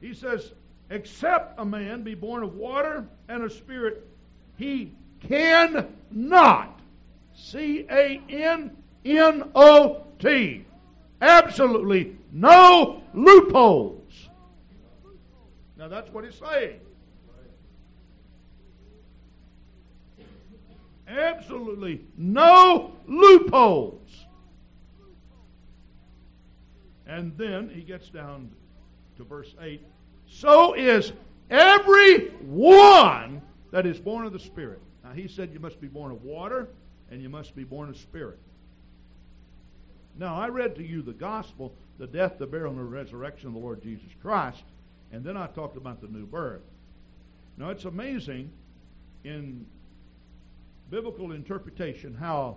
He 0.00 0.12
says, 0.12 0.52
Except 0.90 1.58
a 1.58 1.64
man 1.64 2.02
be 2.02 2.14
born 2.14 2.42
of 2.42 2.54
water 2.54 3.06
and 3.28 3.42
of 3.42 3.52
spirit, 3.52 4.06
he 4.58 4.92
cannot. 5.20 6.78
C 7.34 7.86
A 7.90 8.20
N 8.28 8.76
N 9.04 9.50
O 9.54 10.04
T. 10.18 10.64
Absolutely 11.20 12.16
no 12.32 13.02
loopholes. 13.14 14.03
Now 15.76 15.88
that's 15.88 16.10
what 16.10 16.24
he's 16.24 16.34
saying. 16.34 16.80
Absolutely 21.06 22.00
no 22.16 22.92
loopholes. 23.06 24.10
And 27.06 27.36
then 27.36 27.68
he 27.68 27.82
gets 27.82 28.08
down 28.08 28.50
to 29.18 29.24
verse 29.24 29.54
8. 29.60 29.82
So 30.26 30.72
is 30.74 31.12
every 31.50 32.28
one 32.40 33.42
that 33.70 33.84
is 33.84 34.00
born 34.00 34.24
of 34.24 34.32
the 34.32 34.38
Spirit. 34.38 34.80
Now 35.04 35.12
he 35.12 35.28
said 35.28 35.52
you 35.52 35.60
must 35.60 35.80
be 35.80 35.86
born 35.86 36.10
of 36.10 36.24
water 36.24 36.68
and 37.10 37.22
you 37.22 37.28
must 37.28 37.54
be 37.54 37.64
born 37.64 37.88
of 37.88 37.96
spirit. 37.96 38.38
Now, 40.16 40.36
I 40.36 40.48
read 40.48 40.76
to 40.76 40.82
you 40.82 41.02
the 41.02 41.12
gospel, 41.12 41.74
the 41.98 42.06
death, 42.06 42.38
the 42.38 42.46
burial, 42.46 42.70
and 42.70 42.78
the 42.78 42.84
resurrection 42.84 43.48
of 43.48 43.54
the 43.54 43.60
Lord 43.60 43.82
Jesus 43.82 44.10
Christ, 44.22 44.62
and 45.14 45.22
then 45.22 45.36
I 45.36 45.46
talked 45.46 45.76
about 45.76 46.00
the 46.00 46.08
new 46.08 46.26
birth. 46.26 46.62
Now, 47.56 47.70
it's 47.70 47.84
amazing 47.84 48.50
in 49.22 49.64
biblical 50.90 51.30
interpretation 51.30 52.14
how 52.14 52.56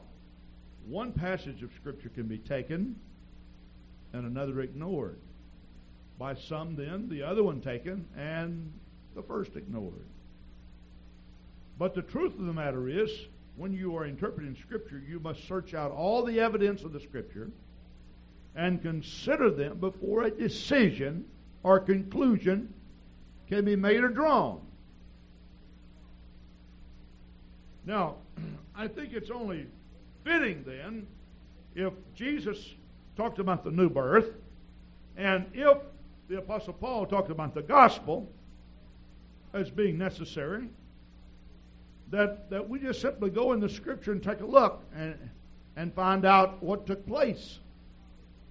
one 0.88 1.12
passage 1.12 1.62
of 1.62 1.70
Scripture 1.80 2.10
can 2.10 2.24
be 2.24 2.40
taken 2.40 2.96
and 4.12 4.26
another 4.26 4.62
ignored. 4.62 5.20
By 6.18 6.34
some, 6.34 6.76
then, 6.76 7.08
the 7.10 7.22
other 7.22 7.44
one 7.44 7.62
taken 7.62 8.08
and 8.18 8.74
the 9.14 9.22
first 9.22 9.56
ignored. 9.56 10.08
But 11.78 11.94
the 11.94 12.02
truth 12.02 12.34
of 12.40 12.48
the 12.48 12.54
matter 12.54 12.90
is, 12.90 13.12
when 13.56 13.72
you 13.72 13.96
are 13.98 14.08
interpreting 14.08 14.58
Scripture, 14.66 15.00
you 15.08 15.20
must 15.20 15.48
search 15.48 15.76
out 15.76 15.92
all 15.92 16.26
the 16.26 16.40
evidence 16.40 16.82
of 16.82 16.92
the 16.92 17.02
Scripture 17.02 17.52
and 18.56 18.82
consider 18.82 19.52
them 19.52 19.78
before 19.78 20.24
a 20.24 20.32
decision 20.32 21.26
or 21.64 21.80
conclusion 21.80 22.74
can 23.48 23.66
be 23.66 23.76
made 23.76 24.04
or 24.04 24.10
drawn. 24.10 24.62
Now, 27.86 28.16
I 28.76 28.88
think 28.88 29.14
it's 29.14 29.32
only 29.32 29.68
fitting 30.24 30.64
then 30.66 31.08
if 31.76 31.94
Jesus 32.14 32.74
talked 33.16 33.40
about 33.40 33.64
the 33.64 33.72
new 33.72 33.90
birth 33.90 34.36
and 35.16 35.46
if 35.54 35.78
the 36.28 36.38
Apostle 36.38 36.74
Paul 36.74 37.06
talked 37.06 37.32
about 37.32 37.54
the 37.54 37.62
gospel 37.62 38.30
as 39.54 39.70
being 39.70 39.98
necessary, 39.98 40.70
that, 42.12 42.50
that 42.50 42.68
we 42.68 42.80
just 42.80 43.02
simply 43.02 43.30
go 43.30 43.54
in 43.54 43.60
the 43.60 43.70
scripture 43.70 44.12
and 44.12 44.22
take 44.22 44.42
a 44.42 44.46
look 44.46 44.84
and, 44.96 45.18
and 45.76 45.94
find 45.94 46.26
out 46.26 46.62
what 46.62 46.86
took 46.86 47.06
place. 47.08 47.60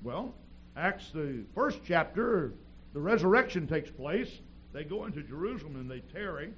Well, 0.03 0.35
Acts, 0.77 1.11
the 1.15 1.45
first 1.55 1.81
chapter, 1.87 2.53
the 2.97 3.03
resurrection 3.03 3.67
takes 3.67 3.91
place. 3.91 4.41
They 4.73 4.83
go 4.83 5.05
into 5.05 5.23
Jerusalem 5.23 5.77
and 5.77 5.91
they 5.91 6.01
tarry 6.19 6.55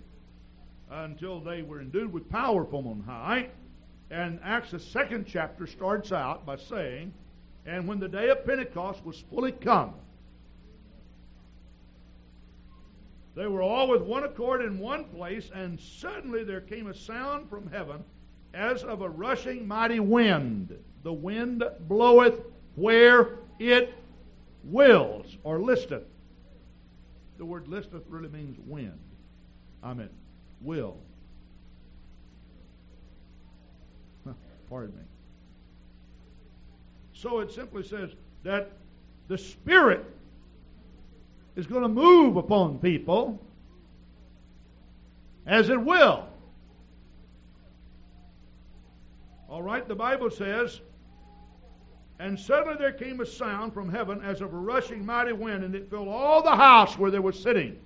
until 0.88 1.40
they 1.40 1.62
were 1.62 1.80
endued 1.80 2.12
with 2.12 2.30
power 2.30 2.64
from 2.64 2.86
on 2.86 3.02
high. 3.04 3.48
And 4.12 4.38
Acts, 4.44 4.70
the 4.70 4.78
second 4.78 5.26
chapter, 5.26 5.66
starts 5.66 6.12
out 6.12 6.46
by 6.46 6.54
saying, 6.54 7.12
And 7.66 7.88
when 7.88 7.98
the 7.98 8.06
day 8.06 8.28
of 8.28 8.46
Pentecost 8.46 9.04
was 9.04 9.18
fully 9.28 9.50
come, 9.50 9.94
They 13.34 13.48
were 13.48 13.62
all 13.62 13.88
with 13.88 14.02
one 14.02 14.22
accord 14.22 14.62
in 14.62 14.78
one 14.78 15.06
place, 15.06 15.50
and 15.52 15.80
suddenly 15.80 16.44
there 16.44 16.60
came 16.60 16.86
a 16.86 16.94
sound 16.94 17.50
from 17.50 17.68
heaven 17.68 18.04
as 18.54 18.84
of 18.84 19.02
a 19.02 19.08
rushing 19.08 19.66
mighty 19.66 19.98
wind. 20.00 20.76
The 21.02 21.12
wind 21.12 21.64
bloweth 21.88 22.40
where 22.76 23.38
it 23.58 23.92
wills 24.62 25.36
or 25.42 25.60
listeth. 25.60 26.04
The 27.38 27.44
word 27.44 27.68
listeth 27.68 28.02
really 28.08 28.28
means 28.28 28.58
wind. 28.66 28.98
I 29.82 29.94
mean, 29.94 30.10
will. 30.60 30.96
Pardon 34.68 34.94
me. 34.96 35.02
So 37.14 37.40
it 37.40 37.52
simply 37.52 37.82
says 37.84 38.10
that 38.42 38.72
the 39.28 39.38
Spirit 39.38 40.04
is 41.56 41.66
going 41.66 41.82
to 41.82 41.88
move 41.88 42.36
upon 42.36 42.78
people 42.78 43.40
as 45.46 45.70
it 45.70 45.80
will. 45.80 46.26
All 49.48 49.62
right, 49.62 49.88
the 49.88 49.94
Bible 49.94 50.30
says, 50.30 50.80
And 52.18 52.38
suddenly 52.38 52.76
there 52.76 52.92
came 52.92 53.20
a 53.20 53.26
sound 53.26 53.72
from 53.72 53.90
heaven 53.90 54.20
as 54.22 54.40
of 54.40 54.52
a 54.52 54.56
rushing 54.56 55.06
mighty 55.06 55.32
wind, 55.32 55.62
and 55.62 55.74
it 55.74 55.88
filled 55.88 56.08
all 56.08 56.42
the 56.42 56.56
house 56.56 56.98
where 56.98 57.10
they 57.10 57.20
were 57.20 57.32
sitting. 57.32 57.78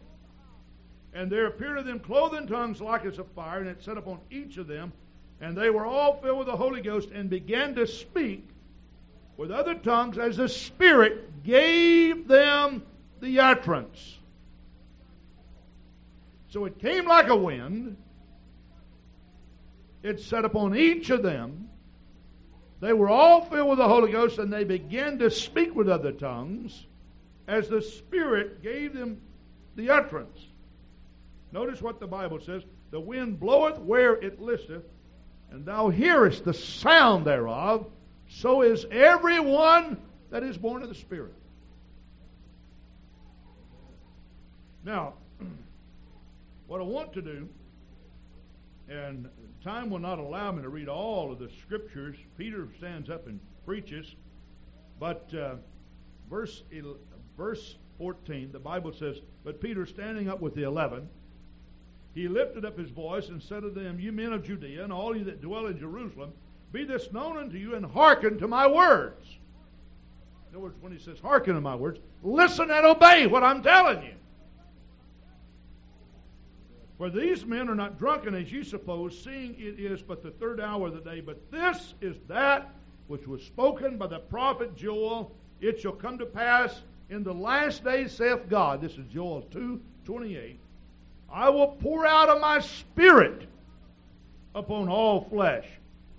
And 1.13 1.31
there 1.31 1.47
appeared 1.47 1.77
to 1.77 1.83
them 1.83 2.01
cloven 2.01 2.47
tongues 2.47 2.81
like 2.81 3.05
as 3.05 3.19
of 3.19 3.29
fire, 3.33 3.61
and 3.61 3.69
it 3.69 3.83
set 3.83 3.99
upon 3.99 4.21
each 4.31 4.57
of 4.57 4.67
them. 4.67 4.93
And 5.41 5.57
they 5.57 5.69
were 5.69 5.85
all 5.85 6.17
filled 6.23 6.39
with 6.39 6.47
the 6.47 6.57
Holy 6.57 6.81
Ghost 6.81 7.11
and 7.11 7.29
began 7.29 7.75
to 7.75 7.87
speak 7.87 8.49
with 9.37 9.51
other 9.51 9.75
tongues 9.75 10.17
as 10.17 10.37
the 10.37 10.49
Spirit 10.49 11.43
gave 11.43 12.29
them 12.29 12.83
the 13.21 13.41
utterance. 13.41 14.19
So 16.49 16.65
it 16.65 16.79
came 16.79 17.07
like 17.07 17.29
a 17.29 17.37
wind. 17.37 17.97
It 20.03 20.21
set 20.21 20.45
upon 20.45 20.77
each 20.77 21.11
of 21.11 21.23
them. 21.23 21.69
They 22.83 22.93
were 22.93 23.09
all 23.09 23.45
filled 23.45 23.69
with 23.69 23.79
the 23.79 23.87
Holy 23.87 24.11
Ghost, 24.11 24.39
and 24.39 24.53
they 24.53 24.65
began 24.65 25.17
to 25.21 25.31
speak 25.31 25.73
with 25.73 25.89
other 25.89 26.11
tongues 26.11 26.85
as 27.47 27.69
the 27.69 27.81
Spirit 27.81 28.61
gave 28.61 28.93
them 28.93 29.21
the 29.77 29.91
utterance. 29.91 30.49
Notice 31.53 31.81
what 31.81 32.01
the 32.01 32.09
Bible 32.09 32.41
says 32.41 32.65
The 32.91 32.99
wind 32.99 33.39
bloweth 33.39 33.79
where 33.79 34.15
it 34.15 34.43
listeth, 34.43 34.83
and 35.53 35.65
thou 35.65 35.91
hearest 35.91 36.45
the 36.45 36.53
sound 36.53 37.25
thereof. 37.25 37.87
So 38.29 38.63
is 38.63 38.85
every 38.91 39.39
one 39.39 39.97
that 40.31 40.43
is 40.43 40.59
born 40.59 40.83
of 40.83 40.89
the 40.89 40.97
Spirit. 40.97 41.35
Now, 44.85 45.15
what 46.67 46.81
I 46.81 46.85
want 46.85 47.13
to 47.13 47.23
do, 47.23 47.49
and 48.89 49.29
time 49.63 49.91
will 49.91 49.99
not 49.99 50.19
allow 50.19 50.53
me 50.53 50.63
to 50.63 50.69
read 50.69 50.89
all 50.89 51.33
of 51.33 51.39
the 51.39 51.49
scriptures, 51.63 52.17
Peter 52.37 52.69
stands 52.79 53.11
up 53.11 53.27
and 53.27 53.41
preaches, 53.65 54.15
But 54.99 55.33
uh, 55.35 55.57
verse 56.29 56.63
verse 57.37 57.77
14, 57.99 58.51
the 58.53 58.59
Bible 58.59 58.93
says, 58.93 59.21
But 59.45 59.61
Peter, 59.61 59.87
standing 59.87 60.29
up 60.29 60.41
with 60.41 60.55
the 60.55 60.63
eleven, 60.63 61.09
he 62.15 62.29
lifted 62.29 62.65
up 62.65 62.79
his 62.79 62.91
voice 62.91 63.29
and 63.29 63.43
said 63.43 63.63
to 63.63 63.71
them, 63.71 63.99
You 63.99 64.13
men 64.13 64.33
of 64.33 64.45
Judea, 64.45 64.85
and 64.85 64.93
all 64.93 65.17
you 65.17 65.25
that 65.25 65.41
dwell 65.41 65.67
in 65.67 65.79
Jerusalem, 65.79 66.33
be 66.73 66.85
this 66.85 67.13
known 67.13 67.37
unto 67.39 67.57
you, 67.57 67.75
and 67.75 67.85
hearken 67.85 68.39
to 68.39 68.49
my 68.49 68.67
words. 68.67 69.27
In 70.51 70.57
other 70.57 70.65
words, 70.65 70.77
when 70.81 70.93
he 70.93 70.99
says 70.99 71.19
hearken 71.21 71.55
to 71.55 71.61
my 71.61 71.75
words, 71.75 72.01
listen 72.23 72.71
and 72.71 72.87
obey 72.87 73.27
what 73.27 73.43
I'm 73.43 73.63
telling 73.63 74.03
you. 74.03 74.15
For 77.03 77.11
these 77.11 77.45
men 77.45 77.69
are 77.69 77.75
not 77.75 77.99
drunken 77.99 78.33
as 78.33 78.53
you 78.53 78.63
suppose, 78.63 79.21
seeing 79.25 79.57
it 79.59 79.81
is 79.81 80.01
but 80.03 80.23
the 80.23 80.31
third 80.31 80.61
hour 80.61 80.87
of 80.87 80.95
the 80.95 81.01
day. 81.01 81.21
But 81.21 81.51
this 81.51 81.95
is 82.01 82.15
that 82.29 82.77
which 83.09 83.27
was 83.27 83.43
spoken 83.43 83.99
by 83.99 84.07
the 84.07 84.21
prophet 84.21 84.77
Joel. 84.77 85.35
It 85.61 85.81
shall 85.81 85.95
come 85.95 86.17
to 86.19 86.27
pass 86.27 86.83
in 87.11 87.25
the 87.25 87.35
last 87.35 87.83
days, 87.83 88.13
saith 88.13 88.49
God. 88.49 88.81
This 88.81 88.99
is 88.99 89.07
Joel 89.13 89.43
2 89.51 89.81
28. 90.05 90.61
I 91.29 91.49
will 91.49 91.77
pour 91.81 92.07
out 92.07 92.29
of 92.29 92.41
my 92.41 92.61
spirit 92.61 93.49
upon 94.55 94.89
all 94.89 95.23
flesh. 95.23 95.67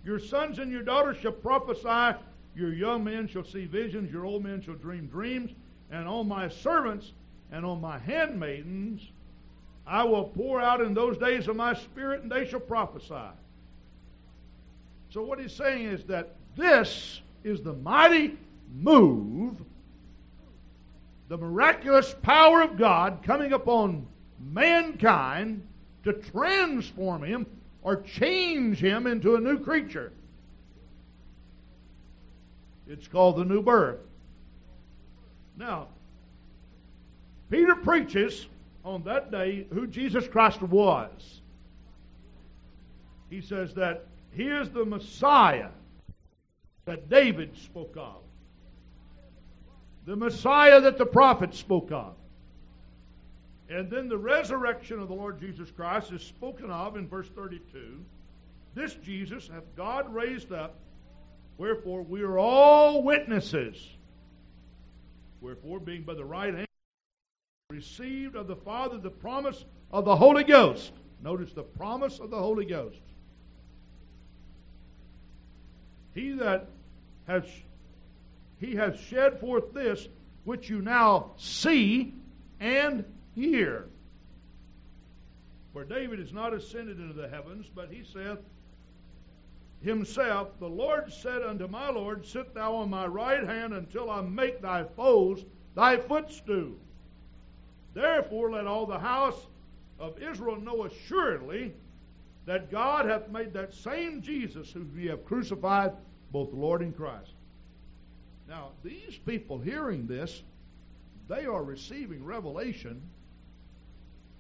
Your 0.04 0.20
sons 0.20 0.60
and 0.60 0.70
your 0.70 0.84
daughters 0.84 1.16
shall 1.16 1.32
prophesy, 1.32 2.20
your 2.58 2.74
young 2.74 3.06
men 3.06 3.30
shall 3.30 3.46
see 3.46 3.68
visions, 3.68 4.12
your 4.12 4.26
old 4.26 4.44
men 4.44 4.62
shall 4.62 4.76
dream 4.76 5.06
dreams, 5.06 5.52
and 5.92 6.10
on 6.10 6.28
my 6.28 6.50
servants 6.50 7.14
and 7.54 7.66
on 7.66 7.80
my 7.80 8.00
handmaidens 8.00 9.14
I 9.86 10.04
will 10.04 10.26
pour 10.26 10.62
out 10.62 10.82
in 10.82 10.94
those 10.94 11.18
days 11.18 11.48
of 11.48 11.56
my 11.56 11.74
spirit, 11.74 12.24
and 12.24 12.32
they 12.32 12.46
shall 12.46 12.60
prophesy. 12.60 13.32
So, 15.10 15.22
what 15.22 15.40
he's 15.40 15.54
saying 15.54 15.86
is 15.86 16.04
that 16.06 16.36
this 16.56 17.22
is 17.44 17.62
the 17.62 17.74
mighty 17.74 18.38
move, 18.74 19.58
the 21.28 21.38
miraculous 21.38 22.16
power 22.22 22.62
of 22.62 22.78
God 22.78 23.20
coming 23.24 23.54
upon 23.54 24.08
mankind 24.40 25.66
to 26.04 26.14
transform 26.14 27.24
him 27.24 27.46
or 27.82 28.02
change 28.02 28.80
him 28.80 29.08
into 29.08 29.36
a 29.36 29.40
new 29.40 29.60
creature. 29.60 30.12
It's 32.88 33.08
called 33.08 33.38
the 33.38 33.46
new 33.46 33.62
birth. 33.62 34.00
Now, 35.58 35.88
Peter 37.50 37.76
preaches 37.76 38.48
on 38.84 39.04
that 39.04 39.32
day 39.32 39.66
who 39.74 39.88
Jesus 39.88 40.28
Christ 40.28 40.62
was. 40.62 41.42
He 43.30 43.42
says 43.42 43.74
that 43.76 44.06
he 44.32 44.44
is 44.44 44.70
the 44.70 44.86
Messiah 44.86 45.70
that 46.86 47.10
David 47.10 47.56
spoke 47.58 47.96
of, 47.98 48.22
the 50.06 50.16
Messiah 50.16 50.82
that 50.82 50.98
the 50.98 51.06
prophets 51.06 51.58
spoke 51.58 51.92
of. 51.92 52.16
And 53.70 53.90
then 53.90 54.10
the 54.10 54.18
resurrection 54.18 55.00
of 55.00 55.08
the 55.08 55.14
Lord 55.14 55.40
Jesus 55.40 55.72
Christ 55.72 56.12
is 56.12 56.22
spoken 56.22 56.70
of 56.70 56.98
in 56.98 57.08
verse 57.08 57.30
32. 57.30 58.04
This 58.76 58.96
Jesus 58.96 59.48
hath 59.48 59.64
God 59.76 60.14
raised 60.14 60.52
up, 60.52 60.76
wherefore 61.58 62.02
we 62.02 62.22
are 62.22 62.38
all 62.38 63.02
witnesses. 63.04 63.78
Wherefore, 65.42 65.80
being 65.80 66.04
by 66.04 66.14
the 66.14 66.26
right 66.26 66.54
hand, 66.54 66.68
received 67.74 68.36
of 68.36 68.46
the 68.46 68.56
Father 68.56 69.00
the 69.00 69.10
promise 69.10 69.66
of 69.92 70.06
the 70.06 70.16
Holy 70.16 70.44
Ghost. 70.44 70.94
Notice 71.24 71.54
the 71.54 71.64
promise 71.64 72.20
of 72.20 72.30
the 72.30 72.38
Holy 72.38 72.66
Ghost. 72.66 73.02
He 76.14 76.34
that 76.34 76.68
has 77.26 77.44
he 78.60 78.76
has 78.76 79.00
shed 79.00 79.40
forth 79.40 79.74
this 79.74 80.08
which 80.44 80.70
you 80.70 80.82
now 80.82 81.32
see 81.38 82.14
and 82.60 83.04
hear. 83.34 83.88
For 85.74 85.84
David 85.84 86.20
is 86.20 86.32
not 86.32 86.54
ascended 86.54 87.00
into 87.00 87.14
the 87.14 87.28
heavens, 87.28 87.66
but 87.74 87.90
he 87.90 88.04
saith 88.04 88.38
himself, 89.82 90.50
The 90.60 90.70
Lord 90.70 91.12
said 91.12 91.42
unto 91.42 91.68
my 91.68 91.90
Lord, 91.90 92.26
Sit 92.26 92.54
thou 92.54 92.76
on 92.76 92.92
my 92.92 93.08
right 93.08 93.44
hand 93.44 93.74
until 93.74 94.12
I 94.12 94.22
make 94.22 94.62
thy 94.62 94.84
foes 94.96 95.44
thy 95.74 95.98
footstool. 95.98 96.74
Therefore, 97.94 98.52
let 98.52 98.68
all 98.68 98.86
the 98.86 99.00
house 99.00 99.48
of 100.00 100.22
Israel 100.22 100.60
know 100.60 100.86
assuredly 100.86 101.74
that 102.46 102.72
God 102.72 103.06
hath 103.06 103.30
made 103.30 103.54
that 103.54 103.74
same 103.74 104.22
Jesus 104.22 104.72
whom 104.72 104.92
ye 104.98 105.08
have 105.08 105.26
crucified, 105.26 105.94
both 106.32 106.52
Lord 106.52 106.82
and 106.82 106.96
Christ. 106.96 107.32
Now, 108.48 108.70
these 108.84 109.18
people 109.26 109.60
hearing 109.60 110.08
this, 110.08 110.44
they 111.30 111.46
are 111.46 111.64
receiving 111.64 112.24
revelation 112.26 113.02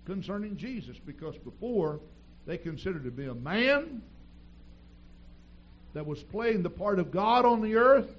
concerning 0.05 0.57
Jesus 0.57 0.97
because 0.97 1.37
before 1.37 1.99
they 2.45 2.57
considered 2.57 3.05
to 3.05 3.11
be 3.11 3.27
a 3.27 3.33
man 3.33 4.01
that 5.93 6.05
was 6.05 6.21
playing 6.21 6.63
the 6.63 6.69
part 6.69 6.99
of 6.99 7.11
God 7.11 7.45
on 7.45 7.61
the 7.61 7.75
earth. 7.75 8.13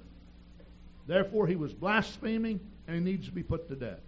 Therefore, 1.07 1.45
he 1.45 1.55
was 1.55 1.73
blaspheming 1.73 2.59
and 2.87 2.95
he 2.95 3.03
needs 3.03 3.27
to 3.27 3.33
be 3.33 3.43
put 3.43 3.67
to 3.69 3.75
death. 3.75 3.99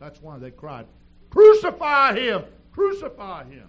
That's 0.00 0.20
why 0.20 0.38
they 0.38 0.50
cried, 0.50 0.86
Crucify 1.28 2.18
him! 2.18 2.42
Crucify 2.72 3.44
him! 3.44 3.68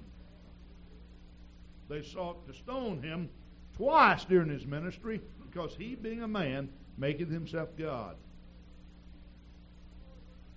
They 1.90 2.02
sought 2.02 2.48
to 2.48 2.54
stone 2.54 3.04
him 3.04 3.30
twice 3.76 4.24
during 4.24 4.50
his 4.50 4.66
ministry 4.66 5.22
because 5.46 5.76
he, 5.76 5.96
being 5.96 6.24
a 6.24 6.28
man, 6.28 6.70
maketh 6.98 7.30
himself 7.30 7.70
God. 7.78 8.16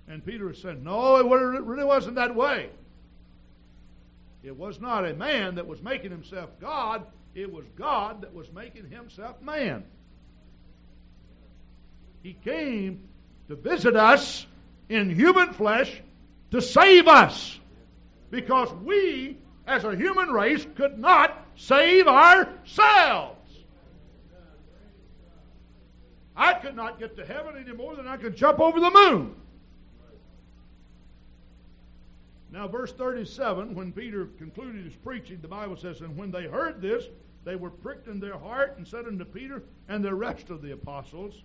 And 0.06 0.24
Peter 0.24 0.54
said, 0.54 0.84
No, 0.84 1.16
it 1.16 1.26
really 1.26 1.84
wasn't 1.84 2.16
that 2.16 2.34
way. 2.34 2.70
It 4.44 4.56
was 4.56 4.78
not 4.78 5.06
a 5.06 5.14
man 5.14 5.56
that 5.56 5.66
was 5.66 5.82
making 5.82 6.10
himself 6.10 6.50
God, 6.60 7.04
it 7.34 7.52
was 7.52 7.64
God 7.76 8.22
that 8.22 8.32
was 8.32 8.52
making 8.52 8.90
himself 8.90 9.40
man. 9.42 9.84
He 12.22 12.34
came 12.44 13.08
to 13.48 13.56
visit 13.56 13.96
us 13.96 14.46
in 14.88 15.14
human 15.14 15.52
flesh 15.52 16.02
to 16.50 16.60
save 16.60 17.08
us. 17.08 17.58
Because 18.30 18.72
we, 18.82 19.36
as 19.66 19.84
a 19.84 19.94
human 19.94 20.30
race, 20.30 20.66
could 20.74 20.98
not 20.98 21.46
save 21.56 22.06
ourselves. 22.06 23.34
I 26.36 26.54
could 26.54 26.74
not 26.74 26.98
get 26.98 27.16
to 27.16 27.24
heaven 27.24 27.54
any 27.56 27.76
more 27.76 27.94
than 27.94 28.08
I 28.08 28.16
could 28.16 28.36
jump 28.36 28.58
over 28.58 28.80
the 28.80 28.90
moon. 28.90 29.34
Now, 32.50 32.68
verse 32.68 32.92
37, 32.92 33.74
when 33.74 33.92
Peter 33.92 34.26
concluded 34.38 34.84
his 34.84 34.94
preaching, 34.94 35.38
the 35.42 35.48
Bible 35.48 35.76
says, 35.76 36.00
And 36.00 36.16
when 36.16 36.30
they 36.30 36.44
heard 36.44 36.80
this, 36.80 37.04
they 37.44 37.56
were 37.56 37.70
pricked 37.70 38.06
in 38.06 38.20
their 38.20 38.38
heart 38.38 38.74
and 38.76 38.86
said 38.86 39.06
unto 39.06 39.24
Peter 39.24 39.62
and 39.88 40.04
the 40.04 40.14
rest 40.14 40.50
of 40.50 40.62
the 40.62 40.72
apostles, 40.72 41.42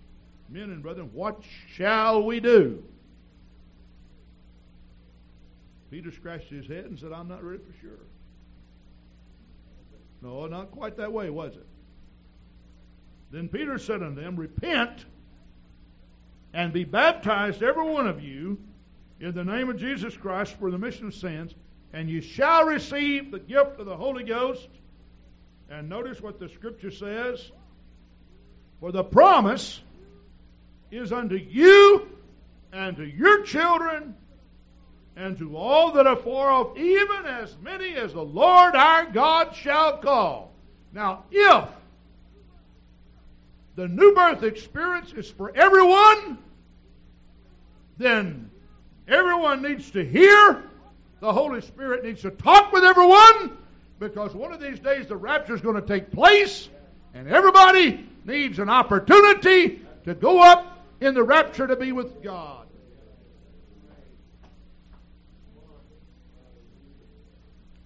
Men 0.49 0.71
and 0.71 0.81
brethren, 0.81 1.09
what 1.13 1.41
shall 1.75 2.23
we 2.23 2.39
do? 2.39 2.83
Peter 5.89 6.11
scratched 6.11 6.49
his 6.49 6.67
head 6.67 6.85
and 6.85 6.99
said, 6.99 7.11
I'm 7.11 7.27
not 7.27 7.43
ready 7.43 7.63
for 7.63 7.79
sure. 7.81 7.99
No, 10.21 10.45
not 10.47 10.71
quite 10.71 10.97
that 10.97 11.11
way, 11.11 11.29
was 11.29 11.55
it? 11.55 11.65
Then 13.31 13.47
Peter 13.47 13.77
said 13.77 14.03
unto 14.03 14.21
them, 14.21 14.35
Repent 14.35 15.05
and 16.53 16.73
be 16.73 16.83
baptized, 16.83 17.63
every 17.63 17.87
one 17.87 18.07
of 18.07 18.21
you, 18.21 18.59
in 19.19 19.33
the 19.33 19.43
name 19.43 19.69
of 19.69 19.77
Jesus 19.77 20.15
Christ 20.15 20.55
for 20.59 20.71
the 20.71 20.77
remission 20.77 21.07
of 21.07 21.15
sins, 21.15 21.53
and 21.93 22.09
you 22.09 22.21
shall 22.21 22.65
receive 22.65 23.31
the 23.31 23.39
gift 23.39 23.79
of 23.79 23.85
the 23.85 23.95
Holy 23.95 24.23
Ghost. 24.23 24.67
And 25.69 25.89
notice 25.89 26.19
what 26.21 26.39
the 26.39 26.49
Scripture 26.49 26.91
says. 26.91 27.51
For 28.79 28.91
the 28.91 29.03
promise 29.03 29.81
is 30.89 31.11
unto 31.11 31.35
you 31.35 32.07
and 32.71 32.97
to 32.97 33.05
your 33.05 33.43
children 33.43 34.15
and 35.15 35.37
to 35.37 35.57
all 35.57 35.91
that 35.93 36.07
are 36.07 36.15
far 36.15 36.49
off, 36.49 36.77
even 36.77 37.25
as 37.25 37.55
many 37.61 37.95
as 37.95 38.13
the 38.13 38.21
Lord 38.21 38.75
our 38.75 39.05
God 39.05 39.55
shall 39.55 39.97
call. 39.97 40.53
Now, 40.93 41.25
if 41.31 41.65
the 43.75 43.87
new 43.87 44.13
birth 44.13 44.43
experience 44.43 45.13
is 45.13 45.29
for 45.29 45.55
everyone, 45.55 46.37
then 47.97 48.49
everyone 49.07 49.61
needs 49.61 49.91
to 49.91 50.03
hear. 50.03 50.63
The 51.19 51.33
Holy 51.33 51.61
Spirit 51.61 52.03
needs 52.03 52.21
to 52.21 52.31
talk 52.31 52.71
with 52.71 52.83
everyone 52.83 53.57
because 53.99 54.33
one 54.33 54.53
of 54.53 54.61
these 54.61 54.79
days 54.79 55.07
the 55.07 55.17
rapture 55.17 55.53
is 55.53 55.61
going 55.61 55.75
to 55.75 55.87
take 55.87 56.11
place 56.11 56.69
and 57.13 57.27
everybody 57.27 58.07
needs 58.25 58.59
an 58.59 58.69
opportunity 58.69 59.81
to 60.05 60.13
go 60.13 60.41
up 60.41 60.85
in 61.01 61.13
the 61.13 61.23
rapture 61.23 61.67
to 61.67 61.75
be 61.75 61.91
with 61.91 62.23
God. 62.23 62.58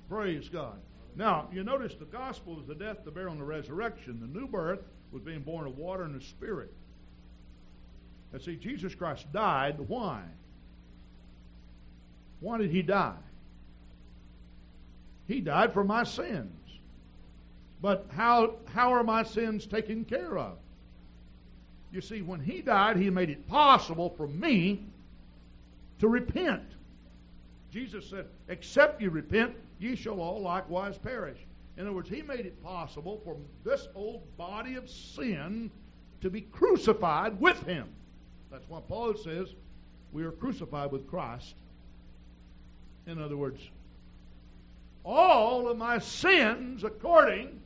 Praise 0.09 0.49
God. 0.49 0.77
Now, 1.15 1.47
you 1.51 1.63
notice 1.63 1.95
the 1.95 2.05
gospel 2.05 2.59
is 2.59 2.67
the 2.67 2.75
death, 2.75 2.97
the 3.05 3.11
burial, 3.11 3.31
and 3.31 3.41
the 3.41 3.45
resurrection. 3.45 4.19
The 4.19 4.39
new 4.39 4.47
birth 4.47 4.79
was 5.11 5.21
being 5.21 5.41
born 5.41 5.67
of 5.67 5.77
water 5.77 6.03
and 6.03 6.19
the 6.19 6.23
Spirit. 6.23 6.73
And 8.31 8.41
see, 8.41 8.55
Jesus 8.55 8.95
Christ 8.95 9.31
died. 9.31 9.77
Why? 9.87 10.21
Why 12.39 12.57
did 12.57 12.71
he 12.71 12.81
die? 12.81 13.15
He 15.27 15.39
died 15.39 15.71
for 15.73 15.83
my 15.83 16.03
sins. 16.03 16.51
But 17.81 18.07
how, 18.15 18.55
how 18.73 18.93
are 18.93 19.03
my 19.03 19.23
sins 19.23 19.65
taken 19.65 20.03
care 20.03 20.37
of? 20.37 20.57
You 21.91 22.01
see, 22.01 22.21
when 22.21 22.39
he 22.39 22.61
died, 22.61 22.97
he 22.97 23.09
made 23.09 23.29
it 23.29 23.47
possible 23.47 24.09
for 24.17 24.27
me 24.27 24.83
to 25.99 26.07
repent. 26.07 26.63
Jesus 27.71 28.09
said, 28.09 28.25
Except 28.49 29.01
you 29.01 29.09
repent, 29.09 29.53
ye 29.79 29.95
shall 29.95 30.19
all 30.19 30.41
likewise 30.41 30.97
perish. 30.97 31.37
In 31.77 31.85
other 31.85 31.95
words, 31.95 32.09
he 32.09 32.21
made 32.21 32.45
it 32.45 32.61
possible 32.63 33.21
for 33.23 33.37
this 33.63 33.87
old 33.95 34.21
body 34.37 34.75
of 34.75 34.89
sin 34.89 35.71
to 36.21 36.29
be 36.29 36.41
crucified 36.41 37.39
with 37.39 37.61
him. 37.63 37.89
That's 38.51 38.67
why 38.69 38.79
Paul 38.87 39.15
says 39.15 39.53
we 40.11 40.23
are 40.23 40.31
crucified 40.31 40.91
with 40.91 41.07
Christ. 41.07 41.55
In 43.07 43.19
other 43.19 43.35
words, 43.35 43.59
all 45.03 45.67
of 45.67 45.77
my 45.77 45.99
sins, 45.99 46.83
according 46.83 47.59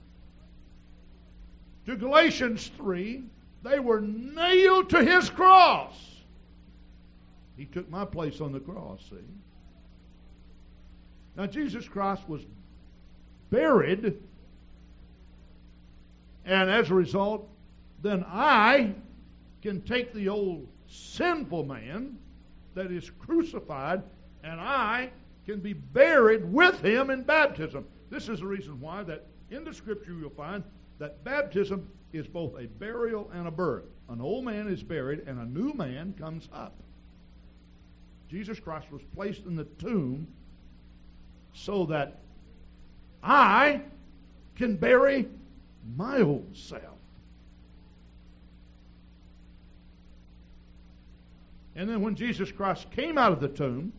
to 1.86 1.96
Galatians 1.96 2.72
3, 2.78 3.24
they 3.64 3.80
were 3.80 4.02
nailed 4.02 4.90
to 4.92 5.04
his 5.04 5.30
cross. 5.30 5.94
He 7.58 7.66
took 7.66 7.90
my 7.90 8.06
place 8.06 8.40
on 8.40 8.52
the 8.52 8.60
cross, 8.60 9.02
see? 9.10 9.18
Now, 11.38 11.46
Jesus 11.46 11.88
Christ 11.88 12.28
was 12.28 12.42
buried, 13.52 14.18
and 16.46 16.70
as 16.70 16.90
a 16.90 16.96
result, 16.96 17.48
then 18.02 18.26
I 18.28 18.96
can 19.62 19.82
take 19.82 20.14
the 20.14 20.30
old 20.30 20.68
sinful 20.88 21.66
man 21.66 22.18
that 22.74 22.92
is 22.92 23.12
crucified, 23.20 24.02
and 24.44 24.60
I 24.60 25.12
can 25.46 25.60
be 25.60 25.74
buried 25.74 26.52
with 26.52 26.82
him 26.82 27.12
in 27.12 27.22
baptism. 27.22 27.86
This 28.10 28.30
is 28.30 28.40
the 28.40 28.48
reason 28.48 28.80
why 28.82 29.04
that 29.04 29.28
in 29.52 29.64
the 29.64 29.74
scripture 29.74 30.14
you'll 30.14 30.32
find 30.32 30.64
that 30.98 31.24
baptism 31.24 31.88
is 32.14 32.28
both 32.28 32.58
a 32.60 32.66
burial 32.66 33.30
and 33.34 33.48
a 33.48 33.52
birth. 33.52 33.86
An 34.10 34.22
old 34.22 34.44
man 34.46 34.68
is 34.68 34.82
buried 34.82 35.28
and 35.28 35.40
a 35.40 35.46
new 35.46 35.74
man 35.74 36.14
comes 36.18 36.50
up. 36.52 36.76
Jesus 38.30 38.60
Christ 38.60 38.92
was 38.92 39.02
placed 39.14 39.46
in 39.46 39.56
the 39.56 39.66
tomb 39.66 40.28
so 41.58 41.86
that 41.88 42.20
I 43.24 43.82
can 44.56 44.76
bury 44.76 45.28
my 45.96 46.22
old 46.22 46.56
self. 46.56 46.84
And 51.76 51.90
then 51.90 52.02
when 52.02 52.16
Jesus 52.16 52.52
Christ 52.52 52.90
came 52.92 53.18
out 53.18 53.32
of 53.32 53.40
the 53.40 53.48
tomb, 53.48 53.94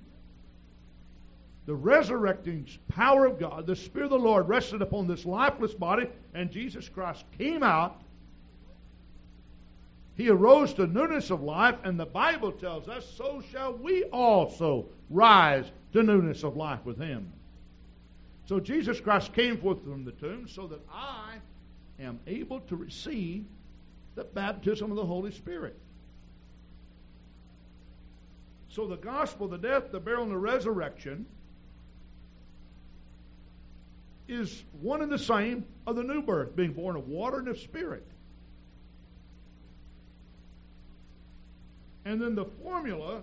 the 1.67 1.75
resurrecting 1.75 2.67
power 2.89 3.27
of 3.27 3.39
God, 3.39 3.67
the 3.67 3.77
Spirit 3.77 4.07
of 4.07 4.11
the 4.11 4.19
Lord 4.19 4.49
rested 4.49 4.83
upon 4.83 5.07
this 5.07 5.25
lifeless 5.25 5.75
body, 5.75 6.09
and 6.35 6.51
Jesus 6.51 6.89
Christ 6.89 7.25
came 7.37 7.63
out. 7.63 8.01
He 10.17 10.29
arose 10.31 10.75
to 10.75 10.87
newness 10.87 11.31
of 11.31 11.43
life, 11.43 11.77
and 11.85 12.01
the 12.01 12.07
Bible 12.07 12.51
tells 12.51 12.89
us, 12.89 13.07
so 13.17 13.43
shall 13.53 13.75
we 13.75 14.05
also 14.05 14.87
rise 15.11 15.71
to 15.93 16.03
newness 16.03 16.43
of 16.43 16.57
life 16.57 16.85
with 16.85 16.99
Him. 16.99 17.33
So 18.49 18.59
Jesus 18.59 18.99
Christ 18.99 19.35
came 19.35 19.59
forth 19.59 19.85
from 19.85 20.07
the 20.07 20.13
tomb 20.13 20.49
so 20.49 20.67
that 20.69 20.81
I 20.91 21.35
am 22.01 22.19
able 22.27 22.61
to 22.61 22.77
receive 22.77 23.45
the 24.15 24.25
baptism 24.25 24.91
of 24.91 24.97
the 24.97 25.05
Holy 25.05 25.33
Spirit. 25.33 25.77
So 28.71 28.87
the 28.87 28.97
gospel, 28.97 29.49
the 29.49 29.59
death, 29.59 29.93
the 29.93 30.01
burial, 30.01 30.23
and 30.23 30.33
the 30.33 30.39
resurrection 30.39 31.27
is 34.29 34.63
one 34.81 35.03
and 35.03 35.13
the 35.13 35.19
same 35.19 35.67
of 35.87 35.97
the 35.97 36.03
new 36.03 36.23
birth, 36.23 36.57
being 36.57 36.73
born 36.73 36.97
of 36.97 37.07
water 37.07 37.41
and 37.41 37.49
of 37.49 37.59
spirit. 37.59 38.07
And 42.07 42.19
then 42.19 42.35
the 42.35 42.47
formula 42.63 43.21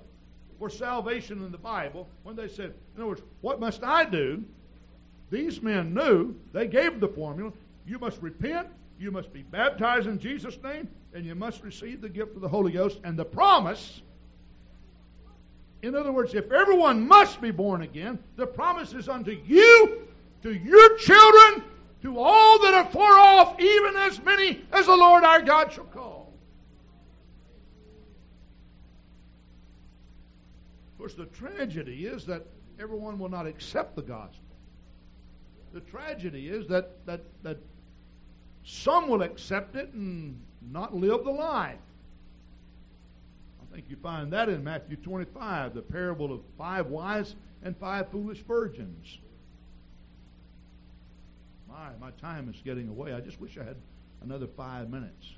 for 0.60 0.70
salvation 0.70 1.44
in 1.44 1.52
the 1.52 1.58
Bible, 1.58 2.08
when 2.22 2.36
they 2.36 2.48
said, 2.48 2.76
in 2.96 3.02
other 3.02 3.08
words, 3.08 3.22
what 3.42 3.60
must 3.60 3.84
I 3.84 4.06
do? 4.06 4.44
These 5.30 5.62
men 5.62 5.94
knew, 5.94 6.36
they 6.54 6.68
gave 6.68 7.00
the 7.00 7.08
formula. 7.08 7.52
You 7.88 8.00
must 8.00 8.22
repent, 8.22 8.68
you 9.00 9.12
must 9.12 9.34
be 9.34 9.44
baptized 9.44 10.08
in 10.08 10.20
Jesus' 10.20 10.58
name, 10.64 10.88
and 11.14 11.26
you 11.26 11.36
must 11.36 11.64
receive 11.64 12.02
the 12.02 12.10
gift 12.10 12.36
of 12.36 12.42
the 12.42 12.48
Holy 12.48 12.72
Ghost. 12.72 13.00
And 13.04 13.18
the 13.18 13.26
promise, 13.26 14.02
in 15.82 15.96
other 15.96 16.12
words, 16.12 16.34
if 16.34 16.52
everyone 16.52 17.08
must 17.08 17.42
be 17.42 17.52
born 17.52 17.82
again, 17.82 18.20
the 18.36 18.48
promise 18.48 18.94
is 18.94 19.10
unto 19.10 19.32
you 19.46 20.08
to 20.44 20.54
your 20.54 20.98
children, 20.98 21.64
to 22.04 22.20
all 22.20 22.60
that 22.60 22.74
are 22.76 22.86
far 22.92 23.18
off, 23.18 23.60
even 23.60 23.96
as 23.96 24.22
many 24.24 24.62
as 24.72 24.86
the 24.86 24.96
Lord 24.96 25.24
our 25.24 25.42
God 25.42 25.74
shall 25.74 25.86
call. 25.86 26.34
Of 30.94 31.00
course, 31.00 31.14
the 31.16 31.26
tragedy 31.26 32.06
is 32.06 32.26
that 32.26 32.46
everyone 32.80 33.18
will 33.18 33.30
not 33.30 33.48
accept 33.48 33.96
the 33.96 34.02
gospel. 34.02 34.45
The 35.76 35.82
tragedy 35.82 36.48
is 36.48 36.68
that, 36.70 37.06
that, 37.06 37.20
that 37.44 37.58
some 38.64 39.10
will 39.10 39.22
accept 39.24 39.76
it 39.76 39.92
and 39.92 40.40
not 40.72 40.96
live 40.96 41.26
the 41.26 41.32
life. 41.32 41.76
I 43.62 43.76
think 43.76 43.88
you 43.90 43.98
find 43.98 44.32
that 44.32 44.48
in 44.48 44.64
Matthew 44.64 44.96
25, 44.96 45.76
the 45.76 45.82
parable 45.82 46.32
of 46.32 46.40
five 46.58 46.88
wise 46.88 47.36
and 47.62 47.76
five 47.76 48.10
foolish 48.10 48.40
virgins. 48.48 49.18
My, 51.68 51.90
my 52.00 52.12
time 52.22 52.50
is 52.50 52.62
getting 52.64 52.88
away. 52.88 53.12
I 53.12 53.20
just 53.20 53.42
wish 53.42 53.58
I 53.58 53.66
had 53.66 53.76
another 54.24 54.48
five 54.48 54.90
minutes. 54.90 55.34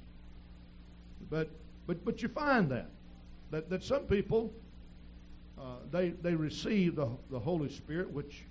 But, 1.32 1.50
but, 1.88 2.06
but 2.06 2.22
you 2.22 2.28
find 2.28 2.70
that, 2.70 2.92
that, 3.50 3.72
that 3.72 3.84
some 3.84 4.04
people, 4.04 4.54
uh, 5.60 5.78
they, 5.90 6.10
they 6.10 6.36
receive 6.36 6.96
the, 6.96 7.10
the 7.32 7.40
Holy 7.40 7.72
Spirit, 7.72 8.12
which 8.12 8.44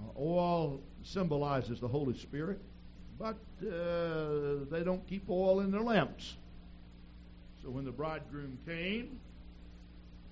uh, 0.00 0.20
oil 0.20 0.80
symbolizes 1.04 1.80
the 1.80 1.88
Holy 1.88 2.16
Spirit, 2.16 2.60
but 3.18 3.36
uh, 3.62 4.64
they 4.70 4.82
don't 4.84 5.06
keep 5.08 5.28
oil 5.28 5.60
in 5.60 5.70
their 5.70 5.80
lamps. 5.80 6.36
So 7.62 7.70
when 7.70 7.84
the 7.84 7.92
bridegroom 7.92 8.58
came, 8.66 9.20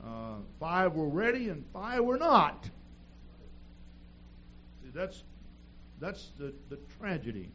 uh, 0.05 0.37
five 0.59 0.95
were 0.95 1.09
ready 1.09 1.49
and 1.49 1.65
five 1.73 2.03
were 2.05 2.17
not. 2.17 2.65
See, 4.83 4.91
that's 4.95 5.23
that's 6.01 6.31
the, 6.39 6.53
the 6.71 6.79
tragedy. 6.99 7.51